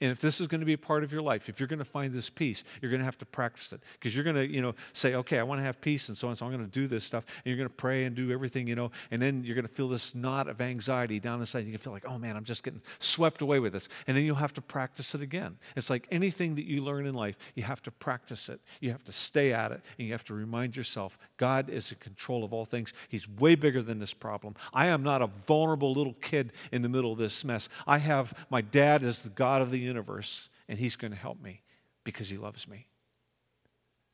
And 0.00 0.12
if 0.12 0.20
this 0.20 0.40
is 0.42 0.46
going 0.46 0.60
to 0.60 0.66
be 0.66 0.74
a 0.74 0.78
part 0.78 1.04
of 1.04 1.12
your 1.12 1.22
life, 1.22 1.48
if 1.48 1.58
you're 1.58 1.66
going 1.66 1.78
to 1.78 1.84
find 1.84 2.12
this 2.12 2.28
peace, 2.28 2.64
you're 2.82 2.90
going 2.90 3.00
to 3.00 3.06
have 3.06 3.16
to 3.18 3.24
practice 3.24 3.72
it. 3.72 3.80
Because 3.94 4.14
you're 4.14 4.24
going 4.24 4.36
to, 4.36 4.46
you 4.46 4.60
know, 4.60 4.74
say, 4.92 5.14
okay, 5.14 5.38
I 5.38 5.42
want 5.42 5.58
to 5.60 5.64
have 5.64 5.80
peace 5.80 6.08
and 6.08 6.18
so 6.18 6.28
on, 6.28 6.36
so 6.36 6.44
I'm 6.44 6.52
going 6.52 6.64
to 6.64 6.70
do 6.70 6.86
this 6.86 7.02
stuff. 7.02 7.24
And 7.26 7.46
you're 7.46 7.56
going 7.56 7.68
to 7.68 7.74
pray 7.74 8.04
and 8.04 8.14
do 8.14 8.30
everything, 8.30 8.66
you 8.68 8.74
know, 8.74 8.90
and 9.10 9.22
then 9.22 9.42
you're 9.42 9.54
going 9.54 9.66
to 9.66 9.72
feel 9.72 9.88
this 9.88 10.14
knot 10.14 10.48
of 10.48 10.60
anxiety 10.60 11.18
down 11.18 11.40
inside. 11.40 11.60
You 11.60 11.70
can 11.72 11.78
feel 11.78 11.94
like, 11.94 12.04
oh 12.06 12.18
man, 12.18 12.36
I'm 12.36 12.44
just 12.44 12.62
getting 12.62 12.82
swept 12.98 13.40
away 13.40 13.58
with 13.58 13.72
this. 13.72 13.88
And 14.06 14.16
then 14.16 14.24
you'll 14.24 14.36
have 14.36 14.52
to 14.54 14.60
practice 14.60 15.14
it 15.14 15.22
again. 15.22 15.56
It's 15.76 15.88
like 15.88 16.06
anything 16.10 16.56
that 16.56 16.66
you 16.66 16.82
learn 16.82 17.06
in 17.06 17.14
life, 17.14 17.36
you 17.54 17.62
have 17.62 17.82
to 17.84 17.90
practice 17.90 18.50
it. 18.50 18.60
You 18.80 18.90
have 18.90 19.04
to 19.04 19.12
stay 19.12 19.52
at 19.54 19.72
it, 19.72 19.80
and 19.98 20.06
you 20.06 20.12
have 20.12 20.24
to 20.24 20.34
remind 20.34 20.76
yourself 20.76 21.18
God 21.38 21.70
is 21.70 21.90
in 21.90 21.98
control 21.98 22.44
of 22.44 22.52
all 22.52 22.66
things. 22.66 22.92
He's 23.08 23.26
way 23.26 23.54
bigger 23.54 23.80
than 23.80 23.98
this 23.98 24.12
problem. 24.12 24.56
I 24.74 24.86
am 24.86 25.02
not 25.02 25.22
a 25.22 25.26
vulnerable 25.26 25.94
little 25.94 26.16
kid 26.20 26.52
in 26.70 26.82
the 26.82 26.88
middle 26.90 27.12
of 27.12 27.18
this 27.18 27.44
mess. 27.44 27.70
I 27.86 27.98
have 27.98 28.34
my 28.50 28.60
dad 28.60 29.02
as 29.02 29.20
the 29.20 29.30
God 29.30 29.62
of 29.62 29.70
the 29.70 29.85
universe, 29.86 30.48
and 30.68 30.78
He's 30.78 30.96
going 30.96 31.12
to 31.12 31.18
help 31.18 31.40
me 31.40 31.62
because 32.04 32.28
He 32.28 32.36
loves 32.36 32.68
me. 32.68 32.88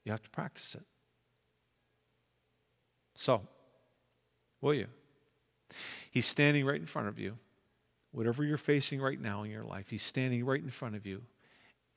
You 0.04 0.12
have 0.12 0.22
to 0.22 0.30
practice 0.30 0.74
it. 0.74 0.84
So, 3.16 3.42
will 4.60 4.74
you? 4.74 4.86
He's 6.10 6.26
standing 6.26 6.66
right 6.66 6.80
in 6.80 6.86
front 6.86 7.08
of 7.08 7.18
you. 7.18 7.38
Whatever 8.10 8.44
you're 8.44 8.58
facing 8.58 9.00
right 9.00 9.20
now 9.20 9.42
in 9.42 9.50
your 9.50 9.64
life, 9.64 9.86
He's 9.88 10.02
standing 10.02 10.44
right 10.44 10.62
in 10.62 10.70
front 10.70 10.96
of 10.96 11.06
you, 11.06 11.22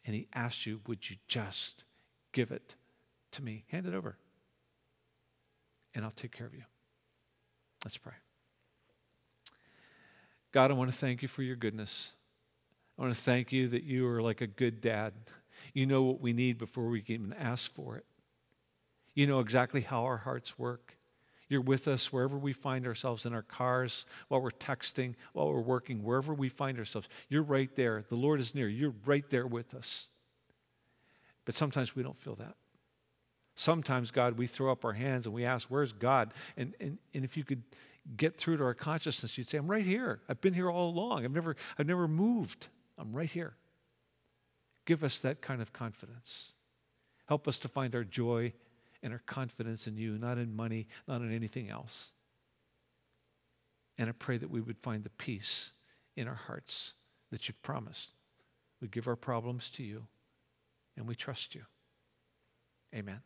and 0.05 0.15
He 0.15 0.27
asks 0.33 0.65
you, 0.65 0.81
Would 0.87 1.09
you 1.09 1.17
just 1.27 1.83
give 2.31 2.51
it 2.51 2.75
to 3.31 3.43
me? 3.43 3.65
Hand 3.67 3.85
it 3.85 3.93
over, 3.93 4.17
and 5.93 6.05
I'll 6.05 6.11
take 6.11 6.31
care 6.31 6.47
of 6.47 6.53
you. 6.53 6.63
Let's 7.83 7.97
pray. 7.97 8.13
God, 10.51 10.71
I 10.71 10.73
want 10.73 10.89
to 10.89 10.97
thank 10.97 11.21
you 11.21 11.27
for 11.27 11.43
your 11.43 11.57
goodness. 11.57 12.13
I 12.97 13.01
want 13.01 13.13
to 13.13 13.21
thank 13.21 13.51
you 13.51 13.67
that 13.69 13.83
you 13.83 14.07
are 14.07 14.21
like 14.21 14.41
a 14.41 14.47
good 14.47 14.81
dad. 14.81 15.13
You 15.73 15.85
know 15.85 16.03
what 16.03 16.21
we 16.21 16.33
need 16.33 16.57
before 16.57 16.87
we 16.87 17.03
even 17.07 17.33
ask 17.33 17.73
for 17.73 17.97
it. 17.97 18.05
You 19.13 19.27
know 19.27 19.39
exactly 19.39 19.81
how 19.81 20.03
our 20.03 20.17
hearts 20.17 20.57
work. 20.57 20.97
You're 21.47 21.61
with 21.61 21.87
us 21.87 22.11
wherever 22.11 22.37
we 22.37 22.53
find 22.53 22.87
ourselves 22.87 23.25
in 23.25 23.33
our 23.33 23.43
cars, 23.43 24.05
while 24.29 24.41
we're 24.41 24.49
texting, 24.49 25.15
while 25.33 25.47
we're 25.47 25.61
working, 25.61 26.03
wherever 26.03 26.33
we 26.33 26.49
find 26.49 26.79
ourselves. 26.79 27.07
You're 27.29 27.43
right 27.43 27.73
there. 27.75 28.03
The 28.09 28.15
Lord 28.15 28.39
is 28.39 28.55
near. 28.55 28.67
You're 28.67 28.95
right 29.05 29.29
there 29.29 29.45
with 29.45 29.75
us. 29.75 30.07
But 31.45 31.53
sometimes 31.53 31.95
we 31.95 32.01
don't 32.01 32.17
feel 32.17 32.35
that. 32.35 32.55
Sometimes, 33.55 34.11
God, 34.11 34.37
we 34.37 34.47
throw 34.47 34.71
up 34.71 34.83
our 34.83 34.93
hands 34.93 35.25
and 35.25 35.33
we 35.33 35.45
ask, 35.45 35.67
Where's 35.69 35.93
God? 35.93 36.33
And, 36.57 36.73
and, 36.79 36.97
and 37.13 37.23
if 37.23 37.37
you 37.37 37.43
could 37.43 37.61
get 38.17 38.37
through 38.37 38.57
to 38.57 38.63
our 38.63 38.73
consciousness, 38.73 39.37
you'd 39.37 39.47
say, 39.47 39.57
I'm 39.57 39.69
right 39.69 39.85
here. 39.85 40.21
I've 40.27 40.41
been 40.41 40.53
here 40.53 40.69
all 40.69 40.89
along. 40.89 41.25
I've 41.25 41.31
never, 41.31 41.55
I've 41.77 41.87
never 41.87 42.07
moved. 42.07 42.67
I'm 42.97 43.13
right 43.13 43.29
here. 43.29 43.55
Give 44.85 45.03
us 45.03 45.19
that 45.19 45.41
kind 45.41 45.61
of 45.61 45.73
confidence. 45.73 46.53
Help 47.27 47.47
us 47.47 47.57
to 47.59 47.67
find 47.67 47.95
our 47.95 48.03
joy 48.03 48.53
and 49.01 49.11
our 49.11 49.21
confidence 49.25 49.87
in 49.87 49.97
you, 49.97 50.17
not 50.17 50.37
in 50.37 50.55
money, 50.55 50.87
not 51.07 51.21
in 51.21 51.33
anything 51.33 51.69
else. 51.69 52.11
And 53.97 54.09
I 54.09 54.11
pray 54.11 54.37
that 54.37 54.49
we 54.49 54.61
would 54.61 54.77
find 54.77 55.03
the 55.03 55.09
peace 55.09 55.71
in 56.15 56.27
our 56.27 56.35
hearts 56.35 56.93
that 57.31 57.47
you've 57.47 57.61
promised. 57.61 58.11
We 58.81 58.87
give 58.87 59.07
our 59.07 59.15
problems 59.15 59.69
to 59.71 59.83
you 59.83 60.07
and 60.95 61.07
we 61.07 61.15
trust 61.15 61.55
you. 61.55 61.63
Amen. 62.93 63.21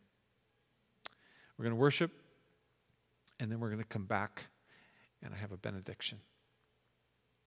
We're 1.56 1.64
going 1.64 1.76
to 1.76 1.80
worship 1.80 2.12
and 3.38 3.50
then 3.50 3.60
we're 3.60 3.68
going 3.68 3.82
to 3.82 3.88
come 3.88 4.06
back 4.06 4.44
and 5.22 5.34
I 5.34 5.36
have 5.36 5.52
a 5.52 5.56
benediction. 5.56 6.18